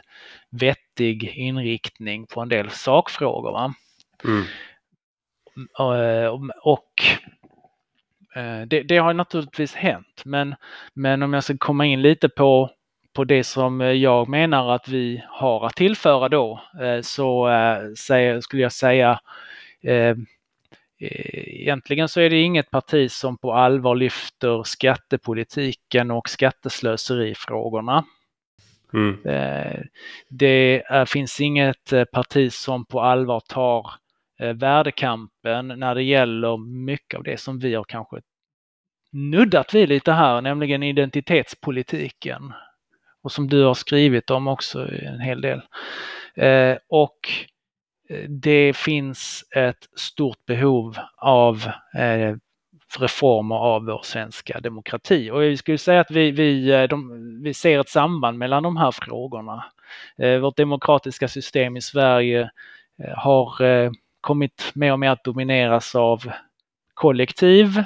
vettig 0.50 1.24
inriktning 1.24 2.26
på 2.26 2.40
en 2.40 2.48
del 2.48 2.70
sakfrågor. 2.70 3.52
Va? 3.52 3.74
Mm. 4.24 4.44
Eh, 5.78 6.40
och 6.62 7.02
det, 8.66 8.82
det, 8.82 8.96
har 8.96 9.14
naturligtvis 9.14 9.74
hänt, 9.74 10.22
men, 10.24 10.54
men 10.94 11.22
om 11.22 11.32
jag 11.32 11.44
ska 11.44 11.56
komma 11.58 11.86
in 11.86 12.02
lite 12.02 12.28
på 12.28 12.70
på 13.12 13.24
det 13.24 13.44
som 13.44 13.80
eh, 13.80 13.90
jag 13.90 14.28
menar 14.28 14.74
att 14.74 14.88
vi 14.88 15.22
har 15.28 15.66
att 15.66 15.76
tillföra 15.76 16.28
då 16.28 16.60
eh, 16.80 17.00
så 17.00 17.48
eh, 17.48 18.40
skulle 18.40 18.62
jag 18.62 18.72
säga 18.72 19.20
Egentligen 21.04 22.08
så 22.08 22.20
är 22.20 22.30
det 22.30 22.40
inget 22.40 22.70
parti 22.70 23.10
som 23.10 23.38
på 23.38 23.52
allvar 23.52 23.94
lyfter 23.94 24.62
skattepolitiken 24.62 26.10
och 26.10 26.28
skatteslöserifrågorna. 26.28 28.04
Mm. 28.94 29.16
Det 30.28 30.82
finns 31.08 31.40
inget 31.40 31.92
parti 32.12 32.52
som 32.52 32.84
på 32.84 33.00
allvar 33.00 33.40
tar 33.40 33.90
värdekampen 34.54 35.68
när 35.68 35.94
det 35.94 36.02
gäller 36.02 36.56
mycket 36.84 37.18
av 37.18 37.24
det 37.24 37.40
som 37.40 37.58
vi 37.58 37.74
har 37.74 37.84
kanske 37.84 38.20
nuddat 39.12 39.74
vid 39.74 39.88
lite 39.88 40.12
här, 40.12 40.40
nämligen 40.40 40.82
identitetspolitiken 40.82 42.52
och 43.22 43.32
som 43.32 43.48
du 43.48 43.64
har 43.64 43.74
skrivit 43.74 44.30
om 44.30 44.48
också 44.48 44.88
en 44.92 45.20
hel 45.20 45.40
del. 45.40 45.60
Eh, 46.34 46.76
och 46.88 47.18
eh, 48.08 48.28
det 48.28 48.76
finns 48.76 49.44
ett 49.56 49.88
stort 49.96 50.46
behov 50.46 50.96
av 51.16 51.64
eh, 51.98 52.36
reformer 52.98 53.56
av 53.56 53.84
vår 53.84 54.00
svenska 54.04 54.60
demokrati. 54.60 55.30
Och 55.30 55.42
vi 55.42 55.56
skulle 55.56 55.78
säga 55.78 56.00
att 56.00 56.10
vi, 56.10 56.30
vi, 56.30 56.70
eh, 56.70 56.82
de, 56.82 57.42
vi 57.42 57.54
ser 57.54 57.80
ett 57.80 57.88
samband 57.88 58.38
mellan 58.38 58.62
de 58.62 58.76
här 58.76 58.90
frågorna. 58.90 59.64
Eh, 60.18 60.38
vårt 60.38 60.56
demokratiska 60.56 61.28
system 61.28 61.76
i 61.76 61.80
Sverige 61.80 62.50
eh, 63.04 63.14
har 63.16 63.62
eh, 63.62 63.90
kommit 64.20 64.70
mer 64.74 64.92
och 64.92 65.00
mer 65.00 65.10
att 65.10 65.24
domineras 65.24 65.94
av 65.94 66.32
kollektiv 66.94 67.84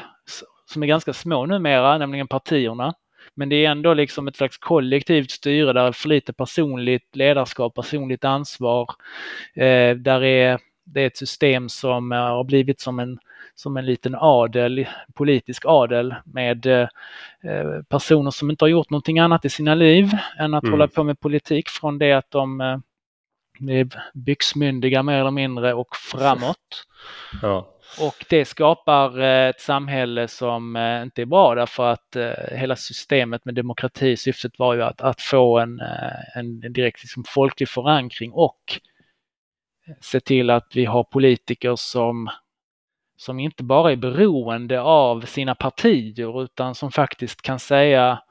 som 0.67 0.83
är 0.83 0.87
ganska 0.87 1.13
små 1.13 1.47
numera, 1.47 1.99
nämligen 1.99 2.29
partierna. 2.29 2.95
Men 3.35 3.49
det 3.49 3.65
är 3.65 3.71
ändå 3.71 3.95
liksom 3.95 4.29
ett 4.29 4.37
slags 4.37 4.59
kollektivt 4.59 5.31
styre 5.31 5.73
där 5.73 5.93
för 5.93 6.09
lite 6.09 6.33
personligt 6.33 7.17
ledarskap, 7.17 7.75
personligt 7.75 8.25
ansvar. 8.25 8.91
Eh, 9.55 9.97
där 9.97 10.25
är, 10.25 10.59
det 10.85 11.03
är 11.03 11.07
ett 11.07 11.17
system 11.17 11.69
som 11.69 12.13
eh, 12.13 12.19
har 12.19 12.45
blivit 12.45 12.81
som 12.81 12.99
en, 12.99 13.19
som 13.55 13.77
en 13.77 13.87
liten 13.87 14.15
adel, 14.15 14.87
politisk 15.15 15.63
adel 15.67 16.15
med 16.25 16.67
eh, 16.67 16.89
personer 17.89 18.31
som 18.31 18.51
inte 18.51 18.65
har 18.65 18.69
gjort 18.69 18.91
någonting 18.91 19.19
annat 19.19 19.45
i 19.45 19.51
sina 19.51 19.75
liv 19.75 20.11
än 20.39 20.55
att 20.55 20.65
mm. 20.65 20.73
hålla 20.73 20.89
på 20.89 21.05
med 21.05 21.21
politik 21.21 21.69
från 21.69 21.99
det 21.99 22.13
att 22.13 22.31
de 22.31 22.61
eh, 22.61 22.79
är 23.69 23.89
byxmyndiga 24.15 25.03
mer 25.03 25.21
eller 25.21 25.31
mindre 25.31 25.75
och 25.75 25.97
framåt. 25.97 26.87
Ja. 27.43 27.76
Och 28.01 28.25
det 28.29 28.45
skapar 28.45 29.21
eh, 29.21 29.49
ett 29.49 29.61
samhälle 29.61 30.29
som 30.29 30.77
eh, 30.77 31.03
inte 31.03 31.23
är 31.23 31.27
bra 31.27 31.55
därför 31.55 31.93
att 31.93 32.17
eh, 32.17 32.33
hela 32.51 32.77
systemet 32.77 33.45
med 33.45 33.55
demokrati, 33.55 34.17
syftet 34.17 34.59
var 34.59 34.75
ju 34.75 34.83
att, 34.83 35.01
att 35.01 35.21
få 35.21 35.59
en, 35.59 35.81
en 36.35 36.61
direkt 36.73 37.03
liksom 37.03 37.25
folklig 37.27 37.69
förankring 37.69 38.33
och 38.33 38.81
se 40.01 40.21
till 40.21 40.51
att 40.51 40.77
vi 40.77 40.85
har 40.85 41.05
politiker 41.05 41.77
som, 41.77 42.31
som 43.17 43.39
inte 43.41 43.63
bara 43.63 43.93
är 43.93 43.97
beroende 43.97 44.81
av 44.81 45.21
sina 45.21 45.55
partier 45.55 46.43
utan 46.43 46.75
som 46.75 46.93
faktiskt 46.93 47.43
kan 47.43 47.59
säga 47.59 48.23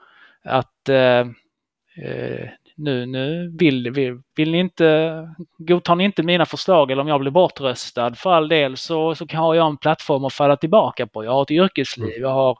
att 0.43 0.89
eh, 0.89 1.28
nu, 2.76 3.05
nu 3.05 3.51
vill, 3.59 3.91
vill, 3.91 4.21
vill 4.36 4.51
ni 4.51 4.59
inte, 4.59 5.30
godtar 5.57 5.95
ni 5.95 6.03
inte 6.03 6.23
mina 6.23 6.45
förslag 6.45 6.91
eller 6.91 7.01
om 7.01 7.07
jag 7.07 7.19
blir 7.19 7.32
bortröstad 7.32 8.15
för 8.15 8.32
all 8.32 8.47
del 8.47 8.78
så, 8.78 9.15
så 9.15 9.26
har 9.34 9.55
jag 9.55 9.67
en 9.67 9.78
plattform 9.78 10.26
att 10.26 10.34
falla 10.34 10.57
tillbaka 10.57 11.07
på. 11.07 11.23
Jag 11.23 11.32
har 11.32 11.41
ett 11.41 11.51
yrkesliv, 11.51 12.09
mm. 12.09 12.21
jag 12.21 12.30
har 12.30 12.57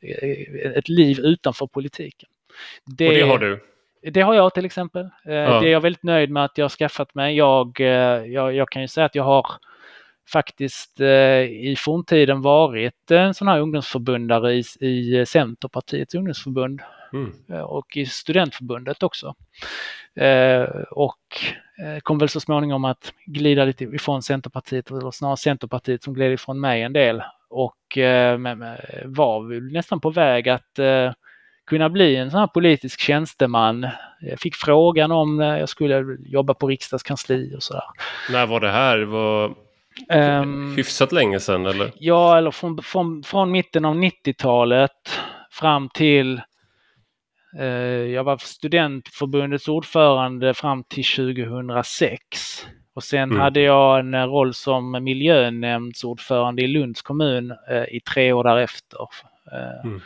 eh, 0.00 0.70
ett 0.78 0.88
liv 0.88 1.18
utanför 1.20 1.66
politiken. 1.66 2.28
Det, 2.84 3.08
och 3.08 3.14
det 3.14 3.20
har 3.20 3.38
du? 3.38 3.60
Det 4.10 4.20
har 4.20 4.34
jag 4.34 4.54
till 4.54 4.64
exempel. 4.64 5.02
Eh, 5.02 5.34
ja. 5.34 5.60
Det 5.60 5.68
är 5.68 5.72
jag 5.72 5.80
väldigt 5.80 6.02
nöjd 6.02 6.30
med 6.30 6.44
att 6.44 6.58
jag 6.58 6.64
har 6.64 6.70
skaffat 6.70 7.14
mig. 7.14 7.36
Jag, 7.36 7.80
eh, 7.80 7.86
jag, 8.26 8.54
jag 8.54 8.68
kan 8.68 8.82
ju 8.82 8.88
säga 8.88 9.04
att 9.04 9.14
jag 9.14 9.24
har 9.24 9.46
faktiskt 10.32 11.00
i 11.50 11.76
forntiden 11.78 12.42
varit 12.42 13.10
en 13.10 13.34
sån 13.34 13.48
här 13.48 13.60
ungdomsförbundare 13.60 14.54
i, 14.54 14.62
i 14.80 15.24
Centerpartiets 15.26 16.14
ungdomsförbund 16.14 16.80
Mm. 17.14 17.32
Eh, 17.52 17.60
och 17.60 17.96
i 17.96 18.06
studentförbundet 18.06 19.02
också. 19.02 19.34
Eh, 20.16 20.62
och 20.90 21.18
eh, 21.84 22.00
kom 22.02 22.18
väl 22.18 22.28
så 22.28 22.40
småningom 22.40 22.84
att 22.84 23.12
glida 23.26 23.64
lite 23.64 23.84
ifrån 23.84 24.22
Centerpartiet, 24.22 24.90
eller 24.90 25.10
snarare 25.10 25.36
Centerpartiet 25.36 26.02
som 26.02 26.14
gled 26.14 26.32
ifrån 26.32 26.60
mig 26.60 26.82
en 26.82 26.92
del 26.92 27.22
och 27.50 27.74
var 29.04 29.60
nästan 29.72 30.00
på 30.00 30.10
väg 30.10 30.48
att 30.48 30.78
kunna 31.66 31.88
bli 31.88 32.16
en 32.16 32.30
sån 32.30 32.40
här 32.40 32.46
politisk 32.46 33.00
tjänsteman. 33.00 33.86
Jag 34.20 34.40
fick 34.40 34.54
frågan 34.54 35.12
om 35.12 35.40
jag 35.40 35.68
skulle 35.68 36.16
jobba 36.26 36.54
på 36.54 36.68
riksdagskansli 36.68 37.54
och 37.56 37.62
sådär. 37.62 37.82
När 38.30 38.46
var 38.46 38.60
det 38.60 38.70
här? 38.70 38.98
Det 38.98 39.06
var 39.06 39.54
um, 40.42 40.76
hyfsat 40.76 41.12
länge 41.12 41.40
sedan 41.40 41.66
eller? 41.66 41.92
Ja, 41.98 42.38
eller 42.38 42.50
från, 42.50 42.82
från, 42.82 43.22
från 43.22 43.50
mitten 43.50 43.84
av 43.84 43.94
90-talet 43.94 45.20
fram 45.50 45.88
till 45.88 46.40
jag 48.12 48.24
var 48.24 48.36
studentförbundets 48.36 49.68
ordförande 49.68 50.54
fram 50.54 50.84
till 50.84 51.04
2006. 51.04 52.66
Och 52.94 53.04
sen 53.04 53.22
mm. 53.22 53.40
hade 53.40 53.60
jag 53.60 53.98
en 54.00 54.14
roll 54.14 54.54
som 54.54 55.04
miljönämndsordförande 55.04 56.62
i 56.62 56.66
Lunds 56.66 57.02
kommun 57.02 57.50
eh, 57.70 57.82
i 57.82 58.00
tre 58.00 58.32
år 58.32 58.44
därefter. 58.44 58.98
Eh, 59.52 59.84
mm. 59.84 60.00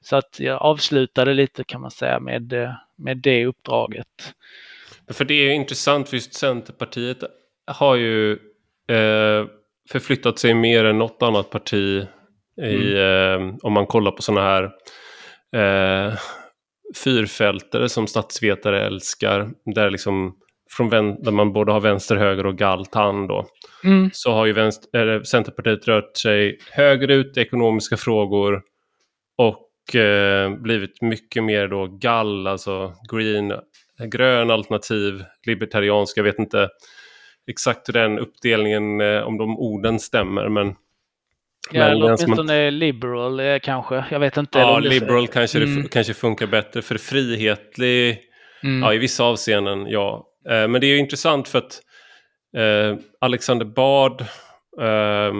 Så 0.00 0.16
att 0.16 0.40
jag 0.40 0.62
avslutade 0.62 1.34
lite 1.34 1.64
kan 1.64 1.80
man 1.80 1.90
säga 1.90 2.20
med, 2.20 2.74
med 2.96 3.18
det 3.18 3.46
uppdraget. 3.46 4.34
För 5.12 5.24
det 5.24 5.34
är 5.34 5.50
intressant, 5.50 6.08
för 6.08 6.16
just 6.16 6.34
Centerpartiet 6.34 7.18
har 7.66 7.94
ju 7.96 8.32
eh, 8.88 9.46
förflyttat 9.90 10.38
sig 10.38 10.54
mer 10.54 10.84
än 10.84 10.98
något 10.98 11.22
annat 11.22 11.50
parti 11.50 12.06
i, 12.62 12.96
mm. 12.96 13.48
eh, 13.48 13.54
om 13.62 13.72
man 13.72 13.86
kollar 13.86 14.10
på 14.10 14.22
sådana 14.22 14.42
här 14.42 14.64
eh, 15.52 16.14
fyrfältare 16.96 17.88
som 17.88 18.06
statsvetare 18.06 18.86
älskar. 18.86 19.50
Där, 19.74 19.90
liksom, 19.90 20.36
från 20.70 20.90
där 20.90 21.30
man 21.30 21.52
både 21.52 21.72
har 21.72 21.80
vänster, 21.80 22.16
höger 22.16 22.46
och 22.46 22.58
galtan 22.58 23.26
då. 23.26 23.46
Mm. 23.84 24.10
Så 24.12 24.32
har 24.32 24.46
ju 24.46 24.52
vänster, 24.52 25.14
äh, 25.14 25.22
Centerpartiet 25.22 25.88
rört 25.88 26.16
sig 26.16 26.58
högerut 26.70 27.36
i 27.36 27.40
ekonomiska 27.40 27.96
frågor 27.96 28.62
och 29.36 29.94
eh, 29.94 30.50
blivit 30.50 31.02
mycket 31.02 31.44
mer 31.44 31.68
då 31.68 31.86
gall, 31.86 32.46
alltså 32.46 32.92
green, 33.12 33.52
grön 33.98 34.50
alternativ, 34.50 35.24
libertarianska. 35.46 36.18
Jag 36.18 36.24
vet 36.24 36.38
inte 36.38 36.68
exakt 37.46 37.88
hur 37.88 37.92
den 37.92 38.18
uppdelningen, 38.18 39.00
eh, 39.00 39.22
om 39.22 39.38
de 39.38 39.58
orden 39.58 40.00
stämmer, 40.00 40.48
men 40.48 40.74
Ja, 41.70 41.84
eller 41.84 42.04
åtminstone 42.04 42.64
man... 42.64 42.78
liberal 42.78 43.40
eh, 43.40 43.58
kanske. 43.62 44.04
Jag 44.10 44.20
vet 44.20 44.36
inte. 44.36 44.58
Ja, 44.58 44.78
liberal 44.78 45.28
kanske, 45.28 45.58
mm. 45.58 45.82
det 45.82 45.88
kanske 45.88 46.14
funkar 46.14 46.46
bättre. 46.46 46.82
För 46.82 46.98
frihetlig 46.98 48.18
mm. 48.62 48.82
ja, 48.82 48.94
i 48.94 48.98
vissa 48.98 49.24
avseenden, 49.24 49.86
ja. 49.86 50.26
Eh, 50.50 50.68
men 50.68 50.80
det 50.80 50.86
är 50.86 50.88
ju 50.88 50.98
intressant 50.98 51.48
för 51.48 51.58
att 51.58 51.80
eh, 52.56 52.98
Alexander 53.20 53.66
Bard, 53.66 54.20
eh, 54.80 55.34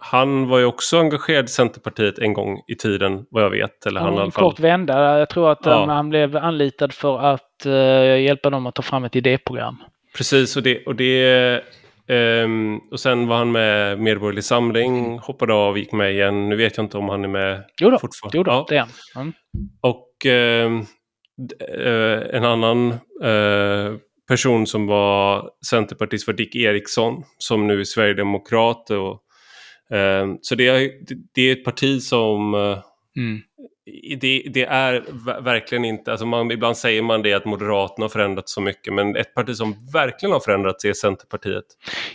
han 0.00 0.48
var 0.48 0.58
ju 0.58 0.64
också 0.64 0.98
engagerad 0.98 1.44
i 1.44 1.48
Centerpartiet 1.48 2.18
en 2.18 2.32
gång 2.32 2.62
i 2.68 2.74
tiden, 2.74 3.26
vad 3.30 3.42
jag 3.42 3.50
vet. 3.50 3.86
Eller 3.86 4.00
han 4.00 4.12
en 4.12 4.18
i 4.18 4.20
alla 4.20 4.30
fall... 4.30 4.44
kort 4.44 4.60
vända. 4.60 5.18
Jag 5.18 5.28
tror 5.28 5.52
att 5.52 5.66
ja. 5.66 5.82
um, 5.82 5.88
han 5.88 6.08
blev 6.08 6.36
anlitad 6.36 6.92
för 6.92 7.18
att 7.18 7.66
uh, 7.66 8.20
hjälpa 8.20 8.50
dem 8.50 8.66
att 8.66 8.74
ta 8.74 8.82
fram 8.82 9.04
ett 9.04 9.16
idéprogram. 9.16 9.76
Precis, 10.16 10.56
och 10.56 10.62
det, 10.62 10.84
och 10.84 10.94
det 10.94 11.62
Um, 12.08 12.78
och 12.90 13.00
sen 13.00 13.26
var 13.26 13.36
han 13.36 13.52
med 13.52 14.00
Medborgerlig 14.00 14.44
Samling, 14.44 15.18
hoppade 15.18 15.54
av, 15.54 15.78
gick 15.78 15.92
med 15.92 16.12
igen. 16.12 16.48
Nu 16.48 16.56
vet 16.56 16.76
jag 16.76 16.84
inte 16.84 16.98
om 16.98 17.08
han 17.08 17.24
är 17.24 17.28
med 17.28 17.64
jo 17.80 17.90
då, 17.90 17.98
fortfarande. 17.98 18.38
Jo 18.38 18.42
då, 18.42 18.50
ja. 18.50 18.66
det 18.68 18.76
är 18.76 18.86
han. 19.14 19.22
Mm. 19.22 19.34
Och 19.80 20.26
um, 20.26 20.86
en 22.32 22.44
annan 22.44 22.92
uh, 23.24 23.96
person 24.28 24.66
som 24.66 24.86
var 24.86 25.50
centerpartist 25.70 26.26
var 26.26 26.34
Dick 26.34 26.56
Eriksson 26.56 27.22
som 27.38 27.66
nu 27.66 27.80
är 27.80 27.84
sverigedemokrat. 27.84 28.90
Och, 28.90 29.22
um, 29.96 30.38
så 30.42 30.54
det 30.54 30.68
är, 30.68 30.90
det 31.34 31.42
är 31.42 31.52
ett 31.52 31.64
parti 31.64 32.02
som 32.02 32.54
uh, 32.54 32.78
mm 33.16 33.42
det, 34.20 34.42
det, 34.50 34.64
är 34.64 35.04
verkligen 35.40 35.84
inte, 35.84 36.10
alltså 36.10 36.26
man, 36.26 36.50
ibland 36.50 36.76
säger 36.76 37.02
man 37.02 37.22
det 37.22 37.32
att 37.32 37.44
Moderaterna 37.44 38.04
har 38.04 38.08
förändrats 38.08 38.54
så 38.54 38.60
mycket, 38.60 38.94
men 38.94 39.16
ett 39.16 39.34
parti 39.34 39.56
som 39.56 39.74
verkligen 39.92 40.32
har 40.32 40.40
förändrats 40.40 40.84
är 40.84 40.92
Centerpartiet. 40.92 41.64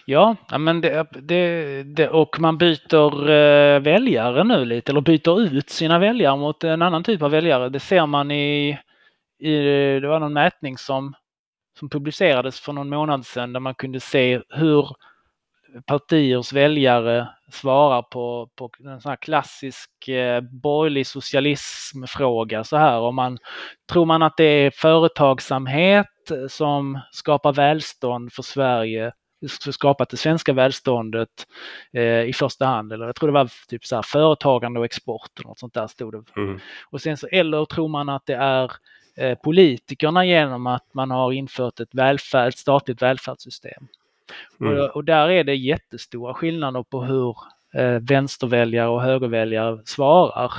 Ja, 0.06 0.36
men 0.60 0.82
det, 0.82 1.08
det, 1.12 1.84
det 1.84 2.10
och 2.10 2.40
man 2.40 2.58
byter 2.58 3.30
eh, 3.30 3.80
väljare 3.80 4.44
nu 4.44 4.66
lite, 4.66 4.92
eller 4.92 5.02
byter 5.02 5.42
ut 5.42 5.70
sina 5.70 6.00
väljare 6.00 6.38
mot 6.38 6.64
en 6.64 6.82
annan 6.82 7.04
typ 7.04 7.22
av 7.22 7.32
väljare. 7.32 7.70
Det 7.70 7.80
ser 7.80 8.06
man 8.06 8.32
i, 8.32 8.78
i 9.40 9.52
det 10.00 10.08
var 10.08 10.20
någon 10.20 10.34
mätning 10.34 10.78
som, 10.78 11.14
som 11.80 11.90
publicerades 11.90 12.60
för 12.60 12.74
någon 12.74 12.90
månad 12.90 13.26
sedan 13.26 13.54
där 13.54 13.60
man 13.60 13.76
kunde 13.76 14.00
se 14.00 14.42
hur 14.50 14.88
partiers 15.86 16.54
väljare 16.54 17.28
svarar 17.52 18.02
på, 18.02 18.50
på 18.56 18.70
en 18.80 19.02
sån 19.02 19.10
här 19.10 19.16
klassisk 19.16 20.08
eh, 20.08 20.42
borgerlig 20.42 21.08
socialismfråga 21.08 22.64
så 22.64 22.78
här. 22.78 23.00
Om 23.00 23.16
man, 23.16 23.38
tror 23.92 24.06
man 24.06 24.24
att 24.24 24.38
det 24.38 24.44
är 24.44 24.72
företagsamhet 24.72 26.08
som 26.50 27.00
skapar 27.12 27.54
välstånd 27.54 28.34
för 28.34 28.44
Sverige, 28.44 29.12
skapat 29.72 30.10
det 30.10 30.18
svenska 30.18 30.54
välståndet 30.54 31.48
eh, 31.94 32.24
i 32.24 32.34
första 32.34 32.66
hand. 32.66 32.94
Eller 32.94 33.06
jag 33.06 33.16
tror 33.16 33.28
det 33.28 33.34
var 33.34 33.50
typ 33.68 33.86
så 33.86 33.96
här 33.96 34.04
företagande 34.04 34.80
och 34.80 34.86
export 34.86 35.40
och 35.40 35.46
något 35.46 35.60
sånt 35.60 35.74
där 35.74 35.88
stod 35.88 36.14
det. 36.14 36.42
Mm. 36.42 36.60
Och 36.90 37.02
sen 37.02 37.18
så, 37.18 37.28
eller 37.28 37.66
tror 37.66 37.88
man 37.88 38.10
att 38.10 38.26
det 38.26 38.36
är 38.36 38.72
eh, 39.18 39.38
politikerna 39.38 40.26
genom 40.26 40.68
att 40.68 40.94
man 40.94 41.12
har 41.12 41.32
infört 41.32 41.80
ett, 41.80 41.94
välfärd, 41.96 42.48
ett 42.48 42.58
statligt 42.58 43.02
välfärdssystem. 43.02 43.88
Mm. 44.62 44.80
Och, 44.80 44.96
och, 44.96 45.04
där 45.04 45.30
är 45.30 45.44
det 45.44 45.56
jättestora 45.56 46.34
skillnader 46.34 46.84
på 46.84 47.04
hur 47.04 47.36
eh, 47.74 48.00
vänsterväljare 48.00 48.88
och 48.88 49.02
högerväljare 49.02 49.80
svarar. 49.86 50.52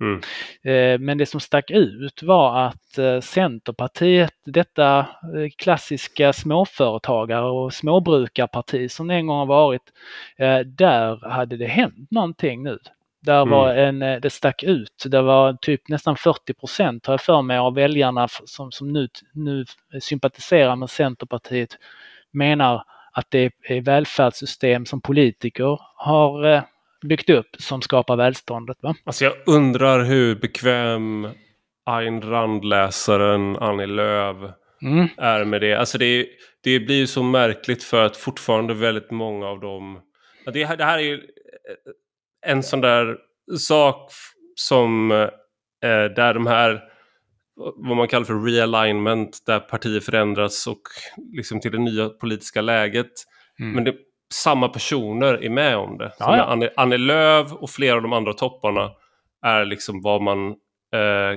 Mm. 0.00 0.20
Eh, 0.62 0.98
men 1.00 1.18
det 1.18 1.26
som 1.26 1.40
stack 1.40 1.70
ut 1.70 2.22
var 2.22 2.66
att 2.66 2.98
eh, 2.98 3.20
Centerpartiet, 3.20 4.34
detta 4.44 4.98
eh, 4.98 5.50
klassiska 5.56 6.32
småföretagare 6.32 7.44
och 7.44 7.72
småbrukarparti 7.72 8.90
som 8.90 9.08
det 9.08 9.14
en 9.14 9.26
gång 9.26 9.38
har 9.38 9.46
varit, 9.46 9.92
eh, 10.38 10.58
där 10.58 11.30
hade 11.30 11.56
det 11.56 11.66
hänt 11.66 12.10
någonting 12.10 12.62
nu. 12.62 12.78
Där 13.22 13.42
mm. 13.42 13.50
var 13.50 13.74
en, 13.74 14.02
eh, 14.02 14.20
det 14.20 14.30
stack 14.30 14.62
ut. 14.62 15.04
Det 15.06 15.22
var 15.22 15.56
typ 15.60 15.88
nästan 15.88 16.16
40 16.16 16.54
procent 16.54 17.06
har 17.06 17.12
jag 17.12 17.20
för 17.20 17.42
mig 17.42 17.58
av 17.58 17.74
väljarna 17.74 18.28
som, 18.28 18.72
som 18.72 18.92
nu, 18.92 19.08
nu 19.32 19.64
sympatiserar 20.00 20.76
med 20.76 20.90
Centerpartiet 20.90 21.78
menar 22.32 22.82
att 23.16 23.26
det 23.30 23.52
är 23.62 23.80
välfärdssystem 23.80 24.86
som 24.86 25.00
politiker 25.00 25.78
har 25.96 26.54
eh, 26.54 26.62
byggt 27.08 27.30
upp 27.30 27.46
som 27.58 27.82
skapar 27.82 28.16
välståndet. 28.16 28.76
Va? 28.80 28.94
Alltså 29.04 29.24
jag 29.24 29.34
undrar 29.46 30.04
hur 30.04 30.34
bekväm 30.34 31.28
Ayn 31.86 32.22
Rand-läsaren 32.22 33.56
Annie 33.56 33.86
Lööf 33.86 34.36
mm. 34.82 35.08
är 35.16 35.44
med 35.44 35.60
det. 35.60 35.74
Alltså 35.74 35.98
det, 35.98 36.26
det 36.62 36.80
blir 36.80 36.96
ju 36.96 37.06
så 37.06 37.22
märkligt 37.22 37.82
för 37.82 38.04
att 38.04 38.16
fortfarande 38.16 38.74
väldigt 38.74 39.10
många 39.10 39.46
av 39.46 39.60
dem... 39.60 40.00
Det, 40.44 40.76
det 40.76 40.84
här 40.84 40.98
är 40.98 41.02
ju 41.02 41.22
en 42.46 42.62
sån 42.62 42.80
där 42.80 43.16
sak 43.58 44.10
som 44.54 45.10
eh, 45.10 46.04
där 46.16 46.34
de 46.34 46.46
här 46.46 46.82
vad 47.56 47.96
man 47.96 48.08
kallar 48.08 48.24
för 48.24 48.44
realignment 48.44 49.42
där 49.46 49.60
partier 49.60 50.00
förändras 50.00 50.66
och 50.66 50.80
liksom 51.36 51.60
till 51.60 51.72
det 51.72 51.78
nya 51.78 52.08
politiska 52.08 52.60
läget. 52.60 53.12
Mm. 53.60 53.72
Men 53.72 53.84
det, 53.84 53.94
samma 54.34 54.68
personer 54.68 55.44
är 55.44 55.50
med 55.50 55.76
om 55.76 55.98
det. 55.98 56.12
Ja, 56.18 56.36
ja. 56.36 56.44
Annie, 56.44 56.70
Annie 56.76 56.98
Lööf 56.98 57.52
och 57.52 57.70
flera 57.70 57.96
av 57.96 58.02
de 58.02 58.12
andra 58.12 58.32
topparna 58.32 58.90
är 59.42 59.64
liksom 59.64 60.02
vad 60.02 60.22
man 60.22 60.54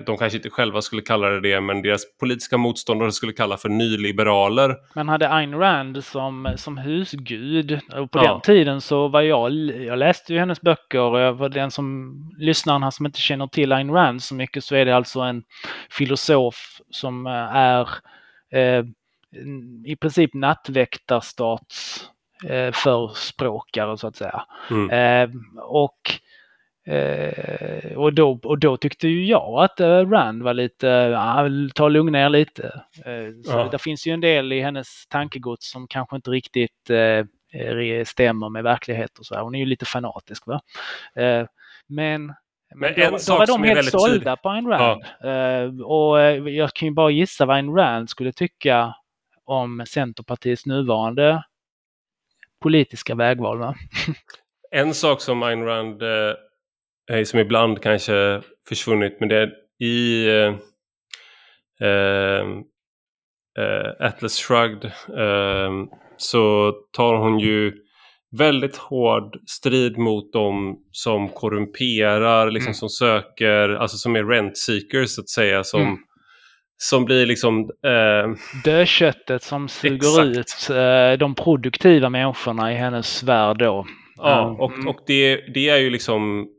de 0.06 0.18
kanske 0.18 0.38
inte 0.38 0.50
själva 0.50 0.82
skulle 0.82 1.02
kalla 1.02 1.30
det 1.30 1.40
det, 1.40 1.62
men 1.62 1.82
deras 1.82 2.18
politiska 2.18 2.58
motståndare 2.58 3.12
skulle 3.12 3.34
kalla 3.34 3.58
för 3.58 3.70
nyliberaler. 3.70 4.76
Man 4.96 5.10
hade 5.10 5.30
Ayn 5.34 5.56
Rand 5.56 6.04
som, 6.04 6.54
som 6.56 6.78
husgud. 6.78 7.80
Och 7.96 8.12
på 8.12 8.20
ja. 8.20 8.32
den 8.32 8.42
tiden 8.42 8.82
så 8.82 9.08
var 9.08 9.22
jag, 9.22 9.52
jag 9.70 10.00
läste 10.00 10.34
ju 10.34 10.40
hennes 10.40 10.62
böcker 10.62 11.00
och 11.00 11.20
jag 11.20 11.34
var 11.34 11.50
den 11.50 11.72
som, 11.72 12.16
lyssnaren 12.38 12.92
som 12.92 13.06
inte 13.06 13.20
känner 13.20 13.48
till 13.48 13.72
Ayn 13.72 13.92
Rand 13.92 14.24
så 14.24 14.36
mycket 14.36 14.64
så 14.64 14.76
är 14.76 14.86
det 14.86 14.96
alltså 14.96 15.20
en 15.20 15.44
filosof 15.90 16.82
som 16.90 17.28
eh, 17.28 17.56
är 17.56 17.90
eh, 18.54 18.84
i 19.86 19.96
princip 19.96 20.34
nattväktarstats 20.34 22.06
eh, 22.50 22.72
förspråkare 22.72 23.98
så 23.98 24.08
att 24.08 24.16
säga. 24.16 24.44
Mm. 24.72 24.90
Eh, 24.90 25.36
och 25.64 26.00
Eh, 26.90 27.98
och, 27.98 28.14
då, 28.14 28.40
och 28.44 28.60
då 28.60 28.78
tyckte 28.78 29.08
ju 29.08 29.26
jag 29.26 29.64
att 29.64 29.80
eh, 29.80 30.10
Rand 30.10 30.44
var 30.44 30.54
lite, 30.54 30.88
ja, 30.88 31.50
ta 31.76 31.90
lugna 31.90 32.12
ner 32.12 32.30
lite. 32.30 32.64
Eh, 33.06 33.44
så 33.46 33.52
ja. 33.52 33.68
Det 33.72 33.80
finns 33.80 34.08
ju 34.08 34.12
en 34.12 34.22
del 34.22 34.54
i 34.54 34.62
hennes 34.62 35.08
tankegods 35.08 35.72
som 35.72 35.88
kanske 35.88 36.16
inte 36.16 36.30
riktigt 36.30 36.90
eh, 36.90 38.06
stämmer 38.06 38.50
med 38.50 38.64
verklighet 38.64 39.20
och 39.20 39.26
så. 39.26 39.36
Här. 39.36 39.42
Hon 39.42 39.56
är 39.56 39.60
ju 39.60 39.66
lite 39.66 39.86
fanatisk. 39.86 40.48
Va? 40.48 40.62
Eh, 41.16 41.46
men 41.88 42.34
men 42.76 42.94
då, 42.96 43.18
då 43.28 43.38
var 43.38 43.48
de 43.48 43.64
helt 43.64 43.92
sålda 43.92 44.36
på 44.36 44.50
Ayn 44.50 44.68
Rand. 44.68 45.04
Ja. 45.20 45.66
Uh, 45.66 45.82
och 45.82 46.22
jag 46.52 46.74
kan 46.74 46.88
ju 46.88 46.94
bara 46.94 47.10
gissa 47.10 47.46
vad 47.46 47.56
Ayn 47.56 47.76
Rand 47.76 48.10
skulle 48.10 48.32
tycka 48.32 48.96
om 49.46 49.84
Centerpartiets 49.88 50.66
nuvarande 50.66 51.44
politiska 52.62 53.16
vägval. 53.16 53.58
Va? 53.58 53.76
en 54.72 54.94
sak 54.94 55.22
som 55.22 55.44
Ayn 55.44 55.66
Rand 55.66 56.02
eh, 56.02 56.34
som 57.26 57.40
ibland 57.40 57.82
kanske 57.82 58.42
försvunnit 58.68 59.18
men 59.20 59.30
det 59.30 59.36
är 59.36 59.52
i 59.80 60.28
eh, 60.28 60.54
eh, 61.88 62.46
eh 63.60 64.08
Atlas 64.08 64.38
Shrugged 64.38 64.86
eh, 65.18 65.72
så 66.18 66.74
tar 66.92 67.16
hon 67.16 67.40
ju 67.40 67.74
väldigt 68.38 68.78
hård 68.78 69.38
strid 69.48 69.98
mot 69.98 70.34
dem 70.34 70.78
som 70.92 71.30
korrumperar, 71.30 72.52
liksom 72.52 72.68
mm. 72.68 72.74
som 72.74 72.90
söker, 72.90 73.70
alltså 73.70 73.98
som 73.98 74.16
är 74.16 74.24
rent 74.24 74.58
seekers 74.58 75.10
så 75.10 75.22
att 75.22 75.30
säga, 75.30 75.64
som, 75.64 75.82
mm. 75.82 75.98
som 76.78 77.06
blir 77.06 77.26
liksom... 77.26 77.70
Eh... 77.86 78.36
Dödköttet 78.64 79.44
som 79.44 79.68
suger 79.68 80.30
Exakt. 80.30 80.38
ut 80.38 80.78
eh, 80.78 81.18
de 81.20 81.36
produktiva 81.36 82.10
människorna 82.10 82.74
i 82.74 82.76
hennes 82.76 83.24
värld 83.24 83.58
då. 83.60 83.86
Ja, 84.18 84.56
och, 84.60 84.88
och 84.88 85.00
det, 85.08 85.36
det 85.54 85.70
är 85.70 85.78
ju 85.78 85.90
liksom 85.90 86.50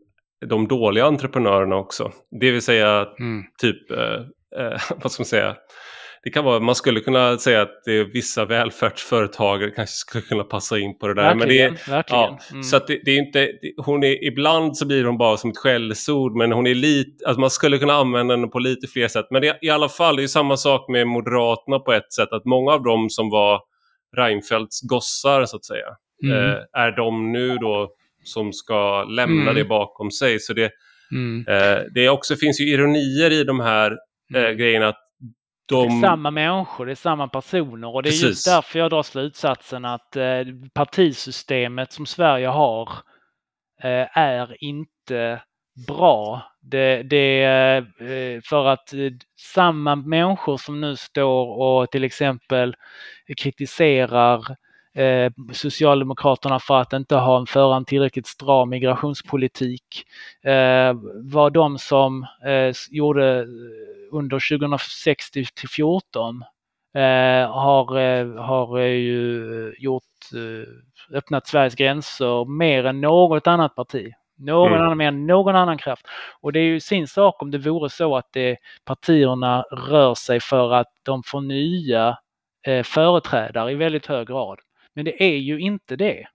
de 0.46 0.68
dåliga 0.68 1.04
entreprenörerna 1.04 1.76
också. 1.76 2.12
Det 2.40 2.50
vill 2.50 2.62
säga 2.62 3.06
mm. 3.18 3.44
typ, 3.60 3.90
eh, 3.90 4.14
eh, 4.64 4.80
vad 5.02 5.12
ska 5.12 5.20
man 5.20 5.26
säga, 5.26 5.56
det 6.22 6.30
kan 6.30 6.44
vara, 6.44 6.60
man 6.60 6.74
skulle 6.74 7.00
kunna 7.00 7.38
säga 7.38 7.62
att 7.62 7.84
det 7.84 7.92
är 7.92 8.04
vissa 8.04 8.44
välfärdsföretagare 8.44 9.70
kanske 9.70 9.94
skulle 9.94 10.22
kunna 10.22 10.44
passa 10.44 10.78
in 10.78 10.98
på 10.98 11.08
det 11.08 11.14
där. 11.14 11.34
Verkligen, 11.34 11.70
men 11.70 11.78
det 11.86 11.92
är, 11.92 12.04
ja, 12.08 12.38
mm. 12.50 12.62
Så 12.62 12.76
att 12.76 12.86
det, 12.86 13.00
det, 13.04 13.10
är 13.10 13.18
inte, 13.18 13.48
hon 13.76 14.04
är, 14.04 14.24
ibland 14.24 14.76
så 14.76 14.86
blir 14.86 15.04
hon 15.04 15.18
bara 15.18 15.36
som 15.36 15.50
ett 15.50 15.56
skällsord 15.56 16.36
men 16.36 16.52
hon 16.52 16.66
är 16.66 16.74
lite, 16.74 17.26
alltså 17.26 17.40
man 17.40 17.50
skulle 17.50 17.78
kunna 17.78 17.92
använda 17.92 18.36
henne 18.36 18.48
på 18.48 18.58
lite 18.58 18.86
fler 18.86 19.08
sätt. 19.08 19.26
Men 19.30 19.42
det, 19.42 19.58
i 19.62 19.70
alla 19.70 19.88
fall, 19.88 20.16
det 20.16 20.22
är 20.22 20.26
samma 20.26 20.56
sak 20.56 20.88
med 20.88 21.06
Moderaterna 21.06 21.78
på 21.78 21.92
ett 21.92 22.12
sätt, 22.12 22.32
att 22.32 22.44
många 22.44 22.72
av 22.72 22.82
dem 22.82 23.10
som 23.10 23.30
var 23.30 23.60
Reinfeldts 24.16 24.80
gossar 24.80 25.44
så 25.44 25.56
att 25.56 25.64
säga, 25.64 25.86
mm. 26.24 26.36
eh, 26.36 26.56
är 26.72 26.96
de 26.96 27.32
nu 27.32 27.56
då 27.56 27.90
som 28.22 28.52
ska 28.52 29.04
lämna 29.04 29.42
mm. 29.42 29.54
det 29.54 29.64
bakom 29.64 30.10
sig. 30.10 30.40
Så 30.40 30.52
det, 30.52 30.70
mm. 31.12 31.46
eh, 31.48 31.82
det 31.94 32.08
också, 32.08 32.36
finns 32.36 32.60
ju 32.60 32.64
ironier 32.64 33.30
i 33.30 33.44
de 33.44 33.60
här 33.60 33.90
eh, 34.34 34.44
mm. 34.44 34.56
grejerna. 34.56 34.88
Att 34.88 35.04
de... 35.70 35.88
Det 35.88 36.06
är 36.06 36.10
samma 36.10 36.30
människor, 36.30 36.86
det 36.86 36.92
är 36.92 36.96
samma 36.96 37.28
personer 37.28 37.94
och 37.94 38.02
det 38.02 38.08
är 38.08 38.10
Precis. 38.10 38.28
just 38.28 38.46
därför 38.46 38.78
jag 38.78 38.90
drar 38.90 39.02
slutsatsen 39.02 39.84
att 39.84 40.16
eh, 40.16 40.42
partisystemet 40.74 41.92
som 41.92 42.06
Sverige 42.06 42.48
har 42.48 42.88
eh, 43.82 44.18
är 44.18 44.64
inte 44.64 45.42
bra 45.86 46.42
Det, 46.60 47.02
det, 47.02 47.44
eh, 47.44 48.40
för 48.44 48.66
att 48.66 48.92
samma 49.54 49.96
människor 49.96 50.56
som 50.56 50.80
nu 50.80 50.96
står 50.96 51.46
och 51.46 51.90
till 51.90 52.04
exempel 52.04 52.74
kritiserar 53.36 54.56
Socialdemokraterna 55.52 56.58
för 56.58 56.80
att 56.80 56.92
inte 56.92 57.16
ha 57.16 57.38
en 57.38 57.46
föra 57.46 57.76
en 57.76 57.84
tillräckligt 57.84 58.26
stram 58.26 58.68
migrationspolitik 58.68 60.04
var 61.22 61.50
de 61.50 61.78
som 61.78 62.26
gjorde 62.90 63.46
under 64.12 64.58
2006 64.58 65.30
till 65.30 65.46
2014 65.46 66.44
har, 67.48 68.36
har 68.36 68.78
ju 68.78 69.74
gjort, 69.78 70.02
öppnat 71.14 71.46
Sveriges 71.46 71.74
gränser 71.74 72.44
mer 72.44 72.84
än 72.84 73.00
något 73.00 73.46
annat 73.46 73.74
parti. 73.74 74.12
Någon 74.38 74.72
mm. 74.72 74.80
annan 74.80 74.98
mer 74.98 75.08
än 75.08 75.26
någon 75.26 75.56
annan 75.56 75.78
kraft. 75.78 76.06
Och 76.40 76.52
det 76.52 76.60
är 76.60 76.64
ju 76.64 76.80
sin 76.80 77.08
sak 77.08 77.42
om 77.42 77.50
det 77.50 77.58
vore 77.58 77.90
så 77.90 78.16
att 78.16 78.28
det, 78.32 78.56
partierna 78.84 79.62
rör 79.62 80.14
sig 80.14 80.40
för 80.40 80.72
att 80.72 80.88
de 81.02 81.22
får 81.22 81.40
nya 81.40 82.18
eh, 82.66 82.82
företrädare 82.82 83.72
i 83.72 83.74
väldigt 83.74 84.06
hög 84.06 84.28
grad. 84.28 84.58
Men 84.94 85.04
det 85.04 85.22
är 85.22 85.36
ju 85.36 85.60
inte 85.60 85.96
det. 85.96 86.26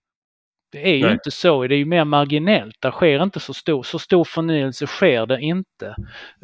Det 0.72 0.90
är 0.90 0.96
ju 0.96 1.04
Nej. 1.04 1.14
inte 1.14 1.32
så, 1.32 1.68
det 1.68 1.76
är 1.76 1.78
ju 1.78 1.86
mer 1.86 2.06
marginellt. 2.06 2.76
Det 2.80 2.92
sker 2.92 3.24
inte 3.24 3.40
så 3.40 3.54
stor, 3.54 3.84
så 3.84 4.00
stor 4.00 4.24
förnyelse 4.24 4.88
sker 4.88 5.26
det 5.26 5.42
inte. 5.42 5.96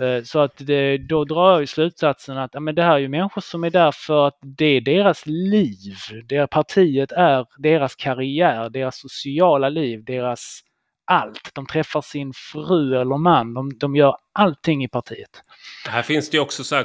Eh, 0.02 0.24
så 0.24 0.40
att 0.40 0.58
det, 0.58 0.98
då 0.98 1.26
drar 1.26 1.52
jag 1.52 1.62
ju 1.62 1.68
slutsatsen 1.68 2.38
att 2.38 2.50
ja, 2.54 2.60
men 2.60 2.76
det 2.76 2.84
här 2.84 2.96
är 2.96 3.00
ju 3.00 3.08
människor 3.08 3.42
som 3.42 3.64
är 3.64 3.70
där 3.70 3.92
för 3.92 4.28
att 4.28 4.38
det 4.42 4.66
är 4.66 4.82
deras 4.82 5.26
liv. 5.26 5.96
Det 6.26 6.48
partiet 6.48 7.12
är 7.12 7.46
deras 7.58 7.96
karriär, 7.96 8.70
deras 8.70 9.00
sociala 9.00 9.70
liv, 9.70 10.04
deras 10.04 10.62
allt. 11.06 11.52
De 11.54 11.66
träffar 11.66 12.02
sin 12.02 12.34
fru 12.34 13.02
eller 13.02 13.18
man. 13.18 13.54
De, 13.54 13.78
de 13.78 13.96
gör 13.96 14.16
allting 14.34 14.84
i 14.84 14.88
partiet. 14.88 15.44
Här 15.90 16.02
finns 16.02 16.30
det 16.30 16.38
ju 16.38 16.42
också 16.42 16.64
så 16.64 16.84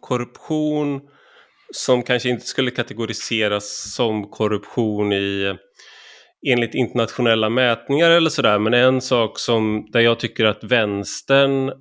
korruption 0.00 1.00
som 1.74 2.02
kanske 2.02 2.28
inte 2.28 2.46
skulle 2.46 2.70
kategoriseras 2.70 3.94
som 3.94 4.30
korruption 4.30 5.12
i 5.12 5.54
enligt 6.46 6.74
internationella 6.74 7.48
mätningar 7.48 8.10
eller 8.10 8.30
sådär. 8.30 8.58
Men 8.58 8.74
en 8.74 9.00
sak 9.00 9.38
som 9.38 9.86
där 9.92 10.00
jag 10.00 10.20
tycker 10.20 10.44
att 10.44 10.64
vänstern 10.64 11.72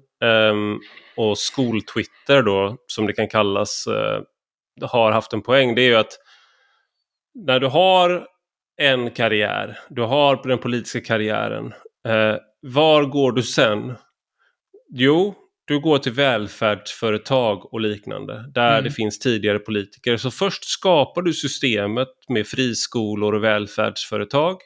um, 0.52 0.80
och 1.18 1.38
skoltwitter 1.38 2.42
då, 2.42 2.78
som 2.88 3.08
det 3.08 3.14
kan 3.14 3.28
kallas, 3.28 3.88
uh, 3.88 4.88
har 4.88 5.12
haft 5.12 5.34
en 5.34 5.42
poäng. 5.42 5.76
Det 5.76 5.82
är 5.82 5.88
ju 5.88 5.96
att 5.96 6.18
när 7.46 7.60
du 7.60 7.68
har 7.68 8.28
en 8.82 9.12
karriär, 9.12 9.80
du 9.90 10.02
har 10.02 10.48
den 10.48 10.58
politiska 10.58 11.02
karriären. 11.02 11.74
Eh, 12.08 12.36
var 12.62 13.04
går 13.04 13.32
du 13.32 13.44
sen? 13.44 13.96
Jo, 14.90 15.36
du 15.66 15.80
går 15.80 15.98
till 15.98 16.12
välfärdsföretag 16.12 17.74
och 17.74 17.82
liknande 17.82 18.46
där 18.54 18.72
mm. 18.72 18.84
det 18.84 18.92
finns 18.92 19.20
tidigare 19.20 19.60
politiker. 19.60 20.18
Så 20.18 20.32
först 20.32 20.64
skapar 20.64 21.22
du 21.22 21.34
systemet 21.34 22.10
med 22.30 22.48
friskolor 22.48 23.34
och 23.34 23.44
välfärdsföretag. 23.44 24.58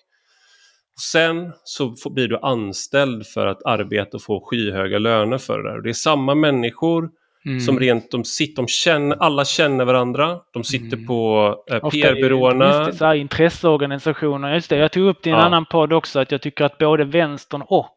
Sen 1.12 1.54
så 1.64 1.96
blir 2.10 2.28
du 2.28 2.40
anställd 2.42 3.28
för 3.28 3.48
att 3.48 3.66
arbeta 3.66 4.18
och 4.18 4.24
få 4.24 4.48
skyhöga 4.50 5.00
löner 5.00 5.38
för 5.38 5.58
det 5.58 5.70
där. 5.70 5.78
Och 5.78 5.84
det 5.84 5.90
är 5.90 5.94
samma 5.94 6.36
människor 6.36 7.10
Mm. 7.48 7.60
Som 7.60 7.80
rent, 7.80 8.12
de 8.12 8.24
sitter, 8.24 8.56
de 8.56 8.68
känner, 8.68 9.18
alla 9.20 9.46
känner 9.46 9.86
varandra. 9.86 10.40
De 10.54 10.64
sitter 10.64 10.98
mm. 10.98 11.08
på 11.08 11.56
eh, 11.72 11.90
PR-byråerna. 11.90 13.16
Intresseorganisationer, 13.16 14.54
just 14.54 14.70
det. 14.70 14.78
Jag 14.78 14.92
tog 14.92 15.08
upp 15.08 15.24
det 15.24 15.30
i 15.30 15.34
en 15.34 15.40
ja. 15.40 15.46
annan 15.46 15.66
podd 15.66 15.94
också 15.94 16.20
att 16.20 16.32
jag 16.32 16.42
tycker 16.42 16.66
att 16.66 16.78
både 16.78 17.06
vänstern 17.06 17.62
och 17.62 17.96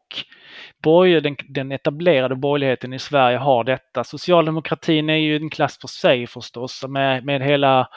borger, 0.81 1.21
den, 1.21 1.35
den 1.49 1.71
etablerade 1.71 2.35
borgerligheten 2.35 2.93
i 2.93 2.99
Sverige 2.99 3.37
har 3.37 3.63
detta. 3.63 4.03
Socialdemokratin 4.03 5.09
är 5.09 5.15
ju 5.15 5.35
en 5.35 5.49
klass 5.49 5.77
för 5.81 5.87
sig 5.87 6.27
förstås 6.27 6.83
med, 6.87 7.25
med 7.25 7.41
hela 7.41 7.87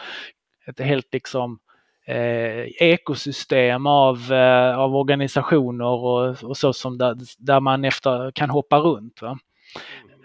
ett 0.66 0.80
helt 0.80 1.12
liksom 1.12 1.58
eh, 2.06 2.60
ekosystem 2.78 3.86
av, 3.86 4.32
eh, 4.32 4.78
av 4.78 4.96
organisationer 4.96 5.84
och, 5.84 6.44
och 6.44 6.56
så 6.56 6.72
som 6.72 6.98
där, 6.98 7.16
där 7.38 7.60
man 7.60 7.84
efter 7.84 8.30
kan 8.30 8.50
hoppa 8.50 8.78
runt. 8.78 9.22
Va? 9.22 9.38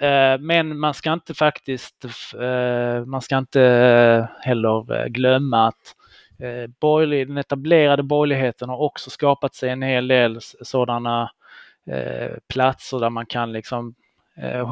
Eh, 0.07 0.39
men 0.39 0.79
man 0.79 0.93
ska 0.93 1.13
inte 1.13 1.33
faktiskt, 1.33 2.05
eh, 2.39 3.05
man 3.05 3.21
ska 3.21 3.37
inte 3.37 4.29
heller 4.41 5.01
eh, 5.01 5.05
glömma 5.05 5.67
att 5.67 5.95
eh, 6.39 6.69
borgerlig, 6.81 7.27
den 7.27 7.37
etablerade 7.37 8.03
borgerligheten 8.03 8.69
har 8.69 8.77
också 8.77 9.09
skapat 9.09 9.55
sig 9.55 9.69
en 9.69 9.81
hel 9.81 10.07
del 10.07 10.37
sådana 10.41 11.29
platser 12.53 12.99
där 12.99 13.09
man 13.09 13.25
kan 13.25 13.51
liksom 13.51 13.93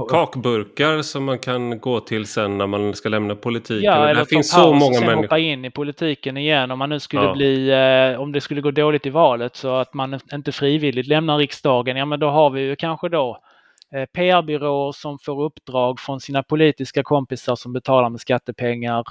Kakburkar 0.10 1.02
som 1.02 1.24
man 1.24 1.40
kan 1.40 1.80
gå 1.80 2.00
till 2.00 2.26
sen 2.26 2.58
när 2.58 2.68
man 2.68 2.94
ska 2.94 3.10
lämna 3.10 3.36
politiken. 3.36 3.84
Ja, 3.84 4.14
det 4.14 4.26
finns 4.26 4.52
så 4.52 4.74
många 4.74 4.94
sen 4.94 5.06
människor. 5.06 5.24
hoppa 5.24 5.40
in 5.40 5.66
i 5.66 5.72
politiken 5.72 6.38
igen 6.38 6.72
om 6.72 6.80
man 6.80 6.90
nu 6.90 7.00
skulle 7.00 7.24
ja. 7.24 7.34
bli, 7.34 8.16
om 8.20 8.32
det 8.32 8.42
skulle 8.42 8.62
gå 8.62 8.72
dåligt 8.72 9.06
i 9.06 9.10
valet 9.10 9.56
så 9.56 9.76
att 9.76 9.94
man 9.94 10.20
inte 10.34 10.52
frivilligt 10.52 11.08
lämnar 11.08 11.38
riksdagen. 11.38 11.98
Ja 11.98 12.06
men 12.06 12.20
då 12.20 12.30
har 12.30 12.50
vi 12.50 12.62
ju 12.62 12.76
kanske 12.76 13.10
då 13.10 13.38
Eh, 13.38 13.57
PR-byråer 13.92 14.92
som 14.92 15.20
får 15.20 15.44
uppdrag 15.44 16.00
från 16.00 16.20
sina 16.20 16.44
politiska 16.44 17.04
kompisar 17.04 17.56
som 17.56 17.74
betalar 17.74 18.10
med 18.10 18.22
skattepengar, 18.22 19.04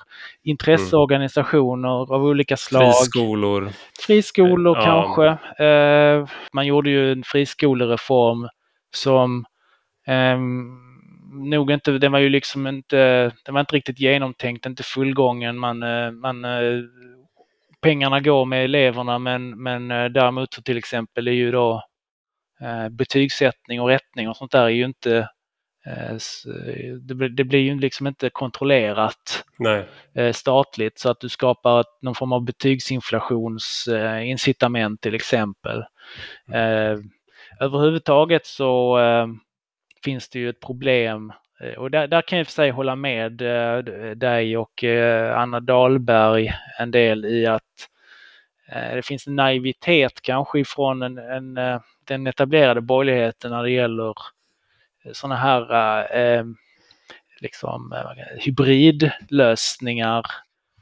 intresseorganisationer 0.42 2.02
mm. 2.04 2.14
av 2.14 2.24
olika 2.24 2.56
slag. 2.56 2.82
Friskolor. 2.82 3.68
Friskolor 4.06 4.76
ja. 4.76 4.84
kanske. 4.84 5.64
Eh, 5.64 6.28
man 6.52 6.66
gjorde 6.66 6.90
ju 6.90 7.12
en 7.12 7.22
friskolereform 7.26 8.48
som 8.94 9.44
eh, 10.06 10.38
nog 11.50 11.70
inte, 11.70 11.90
den 11.90 12.12
var 12.12 12.18
ju 12.18 12.28
liksom 12.28 12.66
inte, 12.66 13.32
den 13.44 13.54
var 13.54 13.60
inte 13.60 13.76
riktigt 13.76 14.00
genomtänkt, 14.00 14.66
inte 14.66 14.82
fullgången. 14.82 15.58
Man, 15.58 15.82
eh, 15.82 16.10
man, 16.10 16.46
pengarna 17.82 18.20
går 18.20 18.44
med 18.44 18.64
eleverna 18.64 19.18
men, 19.18 19.62
men 19.62 19.88
däremot 19.88 20.54
så 20.54 20.62
till 20.62 20.78
exempel 20.78 21.28
är 21.28 21.32
ju 21.32 21.50
då 21.50 21.82
Eh, 21.82 21.95
betygssättning 22.90 23.80
och 23.80 23.88
rättning 23.88 24.28
och 24.28 24.36
sånt 24.36 24.52
där 24.52 24.64
är 24.64 24.68
ju 24.68 24.84
inte 24.84 25.28
eh, 25.86 26.16
det 27.30 27.44
blir 27.44 27.58
ju 27.58 27.80
liksom 27.80 28.06
inte 28.06 28.30
kontrollerat 28.30 29.44
Nej. 29.58 29.88
Eh, 30.14 30.32
statligt 30.32 30.98
så 30.98 31.10
att 31.10 31.20
du 31.20 31.28
skapar 31.28 31.84
någon 32.02 32.14
form 32.14 32.32
av 32.32 32.44
betygsinflationsincitament 32.44 35.00
till 35.00 35.14
exempel. 35.14 35.84
Överhuvudtaget 37.60 38.46
så 38.46 38.98
finns 40.04 40.28
det 40.28 40.38
ju 40.38 40.50
ett 40.50 40.60
problem 40.60 41.32
och 41.76 41.90
där, 41.90 42.06
där 42.06 42.22
kan 42.22 42.38
jag 42.38 42.46
för 42.46 42.52
sig 42.52 42.70
hålla 42.70 42.96
med 42.96 43.32
dig 44.16 44.56
och 44.56 44.84
Anna 45.34 45.60
Dahlberg 45.60 46.52
en 46.78 46.90
del 46.90 47.24
i 47.24 47.46
att 47.46 47.62
det 48.68 49.06
finns 49.06 49.26
en 49.26 49.36
naivitet 49.36 50.22
kanske 50.22 50.60
ifrån 50.60 51.02
en, 51.02 51.18
en 51.18 51.80
den 52.06 52.26
etablerade 52.26 52.80
borgerligheten 52.80 53.50
när 53.50 53.62
det 53.62 53.70
gäller 53.70 54.14
eh, 55.04 55.12
sådana 55.12 55.36
här 55.36 56.16
eh, 56.16 56.44
liksom, 57.40 57.92
eh, 57.92 58.40
hybridlösningar. 58.44 60.26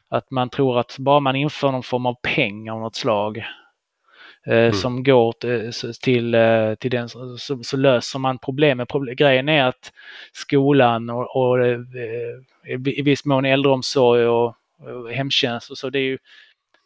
Att 0.08 0.30
man 0.30 0.50
tror 0.50 0.78
att 0.78 0.96
bara 0.98 1.20
man 1.20 1.36
inför 1.36 1.72
någon 1.72 1.82
form 1.82 2.06
av 2.06 2.14
peng 2.22 2.70
av 2.70 2.80
något 2.80 2.96
slag 2.96 3.38
eh, 4.46 4.58
mm. 4.58 4.72
som 4.72 5.04
går 5.04 5.32
till, 5.32 5.92
till, 6.02 6.34
eh, 6.34 6.74
till 6.74 6.90
den 6.90 7.08
så, 7.08 7.36
så, 7.62 7.76
löser 7.76 8.18
man 8.18 8.38
problemet. 8.38 8.88
Grejen 9.16 9.48
är 9.48 9.64
att 9.64 9.92
skolan 10.32 11.10
och, 11.10 11.36
och 11.36 11.66
eh, 11.66 11.80
i 12.66 13.02
viss 13.02 13.24
mån 13.24 13.44
äldreomsorg 13.44 14.26
och, 14.26 14.56
och 14.78 15.12
hemtjänst 15.12 15.70
och 15.70 15.78
så, 15.78 15.90
det 15.90 15.98
är 15.98 16.02
ju 16.02 16.18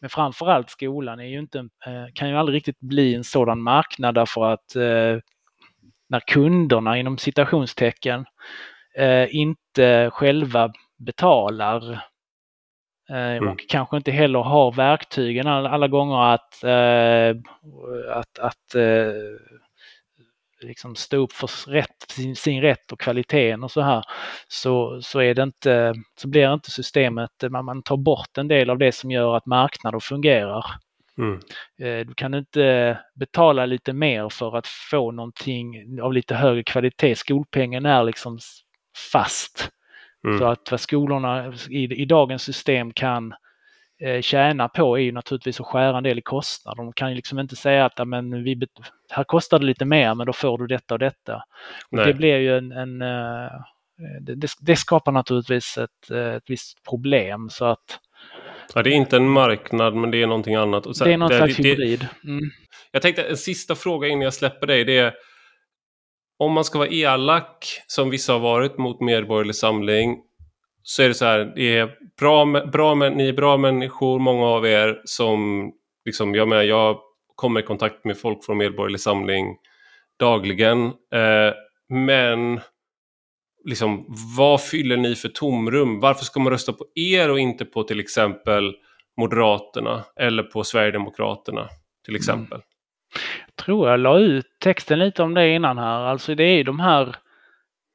men 0.01 0.11
framförallt 0.11 0.70
skolan 0.70 1.20
är 1.20 1.24
ju 1.24 1.38
inte, 1.38 1.59
eh, 1.59 2.07
kan 2.14 2.28
ju 2.28 2.36
aldrig 2.36 2.57
riktigt 2.57 2.80
bli 2.80 3.14
en 3.14 3.24
sådan 3.24 3.62
marknad 3.62 4.14
därför 4.14 4.53
att 4.53 4.76
eh, 4.76 5.18
när 6.09 6.20
kunderna 6.26 6.99
inom 6.99 7.18
citationstecken 7.18 8.24
eh, 8.96 9.34
inte 9.34 10.11
själva 10.12 10.72
betalar 10.99 12.05
mm. 13.09 13.49
och 13.49 13.59
kanske 13.68 13.96
inte 13.96 14.11
heller 14.11 14.38
har 14.38 14.72
verktygen 14.72 15.46
alla, 15.46 15.88
gånger 15.88 16.34
att, 16.34 16.64
att, 18.14 18.38
att 18.38 18.74
liksom 20.61 20.94
stå 20.94 21.16
upp 21.16 21.32
för 21.32 21.70
rätt, 21.70 22.04
sin, 22.09 22.36
sin 22.36 22.62
rätt 22.62 22.92
och 22.92 23.00
kvaliteten 23.00 23.64
och 23.64 23.70
så 23.70 23.80
här 23.80 24.04
så, 24.48 25.02
så, 25.02 25.20
är 25.20 25.34
det 25.34 25.42
inte, 25.42 25.94
så 26.20 26.28
blir 26.28 26.54
inte 26.54 26.70
systemet, 26.70 27.30
man, 27.50 27.64
man 27.64 27.82
tar 27.82 27.96
bort 27.96 28.38
en 28.38 28.48
del 28.48 28.70
av 28.70 28.78
det 28.78 28.92
som 28.92 29.11
gör 29.11 29.36
att 29.36 29.46
marknader 29.46 30.00
fungerar. 30.00 30.64
Mm. 31.18 31.40
Eh, 31.80 32.06
du 32.06 32.14
kan 32.14 32.34
inte 32.34 32.98
betala 33.14 33.66
lite 33.66 33.92
mer 33.92 34.28
för 34.28 34.56
att 34.56 34.66
få 34.66 35.11
någonting 35.11 36.00
av 36.02 36.12
lite 36.12 36.34
högre 36.34 36.62
kvalitet. 36.62 37.14
Skolpengen 37.14 37.86
är 37.86 38.04
liksom 38.04 38.38
fast. 39.12 39.70
Mm. 40.24 40.38
Så 40.38 40.44
att 40.44 40.70
vad 40.70 40.80
skolorna 40.80 41.54
i, 41.70 42.02
i 42.02 42.04
dagens 42.04 42.42
system 42.42 42.92
kan 42.92 43.34
eh, 44.01 44.20
tjänar 44.20 44.68
på 44.68 44.99
är 44.99 45.03
ju 45.03 45.12
naturligtvis 45.12 45.61
att 45.61 45.66
skära 45.66 45.96
en 45.99 46.05
del 46.05 46.18
i 46.18 46.22
kostnader. 46.22 46.76
De 46.76 46.92
kan 46.92 47.09
ju 47.09 47.16
liksom 47.16 47.38
inte 47.38 47.57
säga 47.57 47.84
att 47.84 48.09
men 48.09 48.44
vi, 48.44 48.66
här 49.11 49.24
kostar 49.24 49.59
det 49.59 49.66
lite 49.66 49.84
mer 49.84 50.14
men 50.14 50.26
då 50.26 50.32
får 50.32 50.59
du 50.59 50.66
detta 50.66 50.94
och 50.94 50.99
detta. 50.99 51.42
Och 51.90 51.96
det 51.96 52.14
blir 52.14 52.38
ju 52.38 52.59
en, 52.59 52.72
en 52.72 53.03
eh, 53.03 53.51
det, 54.20 54.51
det, 54.61 54.76
skapar 54.76 55.12
naturligtvis 55.12 55.78
ett, 55.78 56.11
ett 56.11 56.51
visst 56.51 56.84
problem 56.88 57.49
så 57.51 57.64
att 57.64 58.01
Ja, 58.74 58.82
det 58.82 58.90
är 58.90 58.94
inte 58.94 59.16
en 59.16 59.28
marknad 59.28 59.94
men 59.94 60.11
det 60.11 60.22
är 60.22 60.26
någonting 60.26 60.55
annat. 60.55 60.86
Och 60.86 60.96
sen, 60.96 61.09
det 61.09 61.14
är 61.14 61.18
någon 61.18 61.28
det, 61.28 61.36
slags 61.36 61.59
hybrid. 61.59 62.07
Mm. 62.24 62.51
Jag 62.92 63.03
tänkte 63.03 63.22
en 63.22 63.36
sista 63.36 63.74
fråga 63.74 64.09
innan 64.09 64.22
jag 64.22 64.34
släpper 64.34 64.66
dig. 64.66 64.84
Det 64.84 64.99
är 64.99 65.14
om 66.38 66.53
man 66.53 66.64
ska 66.64 66.78
vara 66.78 66.88
elak, 66.88 67.82
som 67.86 68.11
vissa 68.11 68.32
har 68.32 68.40
varit 68.40 68.78
mot 68.78 69.01
Medborgerlig 69.01 69.55
Samling, 69.55 70.18
så 70.91 71.03
är 71.03 71.09
det 71.09 71.14
så 71.14 71.24
här, 71.24 71.53
det 71.55 71.76
är 71.78 71.91
bra, 72.18 72.66
bra, 72.66 72.95
ni 72.95 73.28
är 73.28 73.32
bra 73.32 73.57
människor, 73.57 74.18
många 74.18 74.47
av 74.47 74.66
er 74.66 75.01
som, 75.05 75.72
liksom, 76.05 76.34
jag 76.34 76.49
menar, 76.49 76.62
jag 76.62 76.99
kommer 77.34 77.61
i 77.61 77.62
kontakt 77.62 78.05
med 78.05 78.18
folk 78.18 78.45
från 78.45 78.59
Medborgerlig 78.59 79.01
Samling 79.01 79.57
dagligen, 80.18 80.84
eh, 80.86 81.55
men 81.89 82.61
liksom, 83.64 84.07
vad 84.36 84.62
fyller 84.62 84.97
ni 84.97 85.14
för 85.14 85.28
tomrum? 85.28 86.01
Varför 86.01 86.24
ska 86.24 86.41
man 86.41 86.53
rösta 86.53 86.72
på 86.72 86.84
er 86.95 87.30
och 87.30 87.41
inte 87.41 87.64
på 87.64 87.82
till 87.82 88.01
exempel 88.01 88.74
Moderaterna 89.16 90.05
eller 90.20 90.43
på 90.43 90.64
Sverigedemokraterna 90.64 91.68
till 92.05 92.12
mm. 92.12 92.18
exempel? 92.18 92.59
Mm. 92.59 92.66
Jag 93.47 93.64
tror 93.64 93.91
jag 93.91 94.01
la 94.01 94.18
ut 94.18 94.47
texten 94.61 94.99
lite 94.99 95.22
om 95.22 95.34
det 95.34 95.49
innan 95.49 95.78
här. 95.78 96.01
Alltså 96.01 96.34
det 96.34 96.45
är 96.45 96.64
de 96.64 96.80
här 96.80 97.16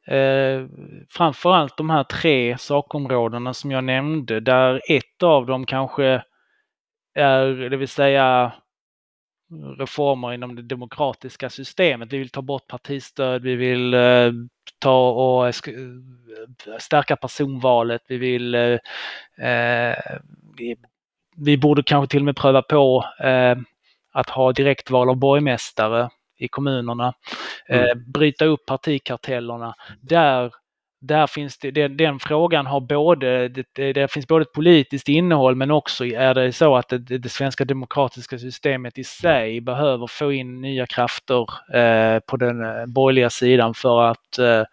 eh, 0.07 0.65
framförallt 1.09 1.77
de 1.77 1.89
här 1.89 2.03
tre 2.03 2.57
sakområdena 2.57 3.53
som 3.53 3.71
jag 3.71 3.83
nämnde 3.83 4.39
där 4.39 4.81
ett 4.89 5.23
av 5.23 5.45
dem 5.45 5.65
kanske 5.65 6.23
är, 7.15 7.69
det 7.69 7.77
vill 7.77 7.87
säga 7.87 8.53
reformer 9.77 10.33
inom 10.33 10.55
det 10.55 10.61
demokratiska 10.61 11.49
systemet. 11.49 12.13
Vi 12.13 12.17
vill 12.17 12.29
ta 12.29 12.41
bort 12.41 12.67
partistöd, 12.67 13.41
vi 13.41 13.55
vill 13.55 13.93
eh, 13.93 14.31
ta 14.79 15.09
och 15.09 15.47
eh, 15.47 15.53
stärka 16.79 17.15
personvalet, 17.15 18.01
vi 18.07 18.17
vill 18.17 18.55
eh, 18.55 19.93
vi, 20.57 20.75
vi, 21.35 21.57
borde 21.57 21.83
kanske 21.83 22.11
till 22.11 22.21
och 22.21 22.25
med 22.25 22.35
pröva 22.35 22.61
på 22.61 23.05
eh, 23.19 23.55
att 24.11 24.29
ha 24.29 24.51
direktval 24.51 25.09
av 25.09 25.15
borgmästare 25.15 26.09
i 26.37 26.47
kommunerna, 26.47 27.13
mm. 27.67 27.83
eh, 27.83 27.95
bryta 27.95 28.45
upp 28.45 28.65
partikartellerna. 28.65 29.75
Där 30.01 30.51
där 31.07 31.27
finns 31.27 31.57
det, 31.57 31.71
den, 31.71 31.97
den 31.97 32.19
frågan 32.19 32.65
har 32.65 32.79
både, 32.79 33.47
det, 33.47 33.93
det, 33.93 34.11
finns 34.11 34.27
både 34.27 34.41
ett 34.41 34.53
politiskt 34.53 35.09
innehåll 35.09 35.55
men 35.55 35.71
också 35.71 36.05
är 36.05 36.33
det 36.33 36.53
så 36.53 36.75
att 36.75 36.89
det, 36.89 36.97
det 36.97 37.29
svenska 37.29 37.65
demokratiska 37.65 38.39
systemet 38.39 38.97
i 38.97 39.03
sig 39.03 39.61
behöver 39.61 40.07
få 40.07 40.31
in 40.31 40.61
nya 40.61 40.85
krafter 40.85 41.47
eh, 41.75 42.19
på 42.19 42.37
den 42.37 42.65
eh, 42.65 42.85
borgerliga 42.85 43.29
sidan 43.29 43.73
för 43.73 44.01
att 44.01 44.39
eh, 44.39 44.63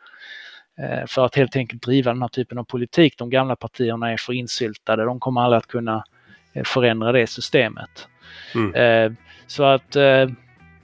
eh, 0.86 1.06
för 1.06 1.24
att 1.24 1.34
helt 1.34 1.56
enkelt 1.56 1.82
driva 1.82 2.12
den 2.12 2.22
här 2.22 2.28
typen 2.28 2.58
av 2.58 2.64
politik. 2.64 3.18
De 3.18 3.30
gamla 3.30 3.56
partierna 3.56 4.12
är 4.12 4.16
för 4.16 4.32
insyltade. 4.32 5.04
De 5.04 5.20
kommer 5.20 5.40
aldrig 5.40 5.58
att 5.58 5.66
kunna 5.66 6.04
eh, 6.52 6.64
förändra 6.64 7.12
det 7.12 7.26
systemet. 7.26 8.08
Mm. 8.54 9.16
Så 9.46 9.64
att 9.64 9.96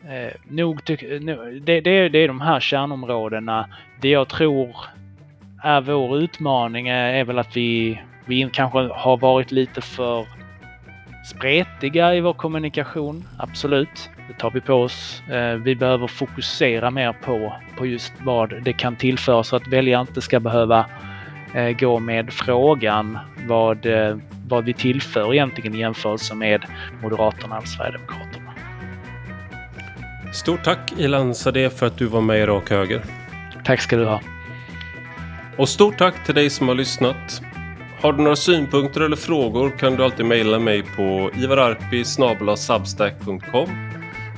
Eh, 0.09 0.33
nog 0.49 0.91
eh, 0.91 0.97
det, 1.63 1.81
det, 1.81 2.09
det 2.09 2.19
är 2.19 2.29
de 2.29 2.41
här 2.41 2.61
kärnområdena. 2.61 3.69
Det 4.01 4.09
jag 4.09 4.29
tror 4.29 4.77
är 5.63 5.81
vår 5.81 6.19
utmaning 6.19 6.89
eh, 6.89 7.21
är 7.21 7.25
väl 7.25 7.39
att 7.39 7.57
vi, 7.57 8.03
vi 8.25 8.51
kanske 8.53 8.79
har 8.79 9.17
varit 9.17 9.53
lite 9.53 9.81
för 9.81 10.27
spretiga 11.27 12.15
i 12.15 12.21
vår 12.21 12.33
kommunikation. 12.33 13.25
Absolut, 13.39 14.11
det 14.29 14.35
tar 14.35 14.51
vi 14.51 14.61
på 14.61 14.75
oss. 14.75 15.23
Eh, 15.31 15.55
vi 15.55 15.77
behöver 15.77 16.07
fokusera 16.07 16.91
mer 16.91 17.13
på, 17.13 17.53
på 17.79 17.87
just 17.87 18.13
vad 18.21 18.63
det 18.63 18.73
kan 18.73 18.97
tillföra 18.97 19.43
så 19.43 19.57
att 19.57 19.69
väljaren 19.69 20.07
inte 20.09 20.21
ska 20.21 20.41
behöva 20.41 20.87
eh, 21.55 21.71
gå 21.71 21.99
med 21.99 22.33
frågan 22.33 23.19
vad, 23.47 23.87
eh, 23.87 24.17
vad 24.49 24.65
vi 24.65 24.73
tillför 24.73 25.35
egentligen 25.35 25.75
i 25.75 25.79
jämförelse 25.79 26.35
med 26.35 26.65
Moderaterna 27.03 27.59
och 27.59 27.69
Sverigedemokraterna. 27.69 28.26
Stort 30.37 30.65
tack 30.65 30.93
Ilan 30.97 31.35
Sadeh 31.35 31.71
för 31.71 31.87
att 31.87 31.99
du 31.99 32.07
var 32.07 32.21
med 32.21 32.41
i 32.41 32.47
Rak 32.47 32.71
Höger. 32.71 33.05
Tack 33.65 33.81
ska 33.81 33.97
du 33.97 34.05
ha. 34.05 34.21
Och 35.59 35.69
stort 35.69 35.99
tack 35.99 36.25
till 36.25 36.35
dig 36.35 36.51
som 36.51 36.69
har 36.69 36.75
lyssnat. 36.75 37.43
Har 38.01 38.13
du 38.13 38.23
några 38.23 38.37
synpunkter 38.37 39.01
eller 39.01 39.17
frågor 39.17 39.71
kan 39.79 39.97
du 39.97 40.05
alltid 40.05 40.27
mejla 40.27 40.59
mig 40.59 40.83
på 40.83 41.31
ivararpi.substack.com 41.35 43.69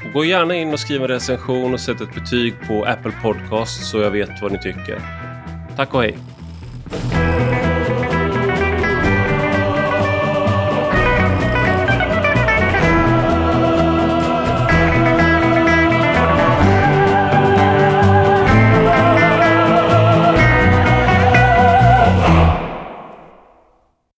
och 0.06 0.12
Gå 0.12 0.24
gärna 0.24 0.54
in 0.54 0.72
och 0.72 0.80
skriv 0.80 1.02
en 1.02 1.08
recension 1.08 1.74
och 1.74 1.80
sätt 1.80 2.00
ett 2.00 2.14
betyg 2.14 2.54
på 2.66 2.84
Apple 2.84 3.12
Podcast 3.22 3.84
så 3.84 3.98
jag 3.98 4.10
vet 4.10 4.42
vad 4.42 4.52
ni 4.52 4.58
tycker. 4.58 5.00
Tack 5.76 5.94
och 5.94 6.02
hej! 6.02 6.18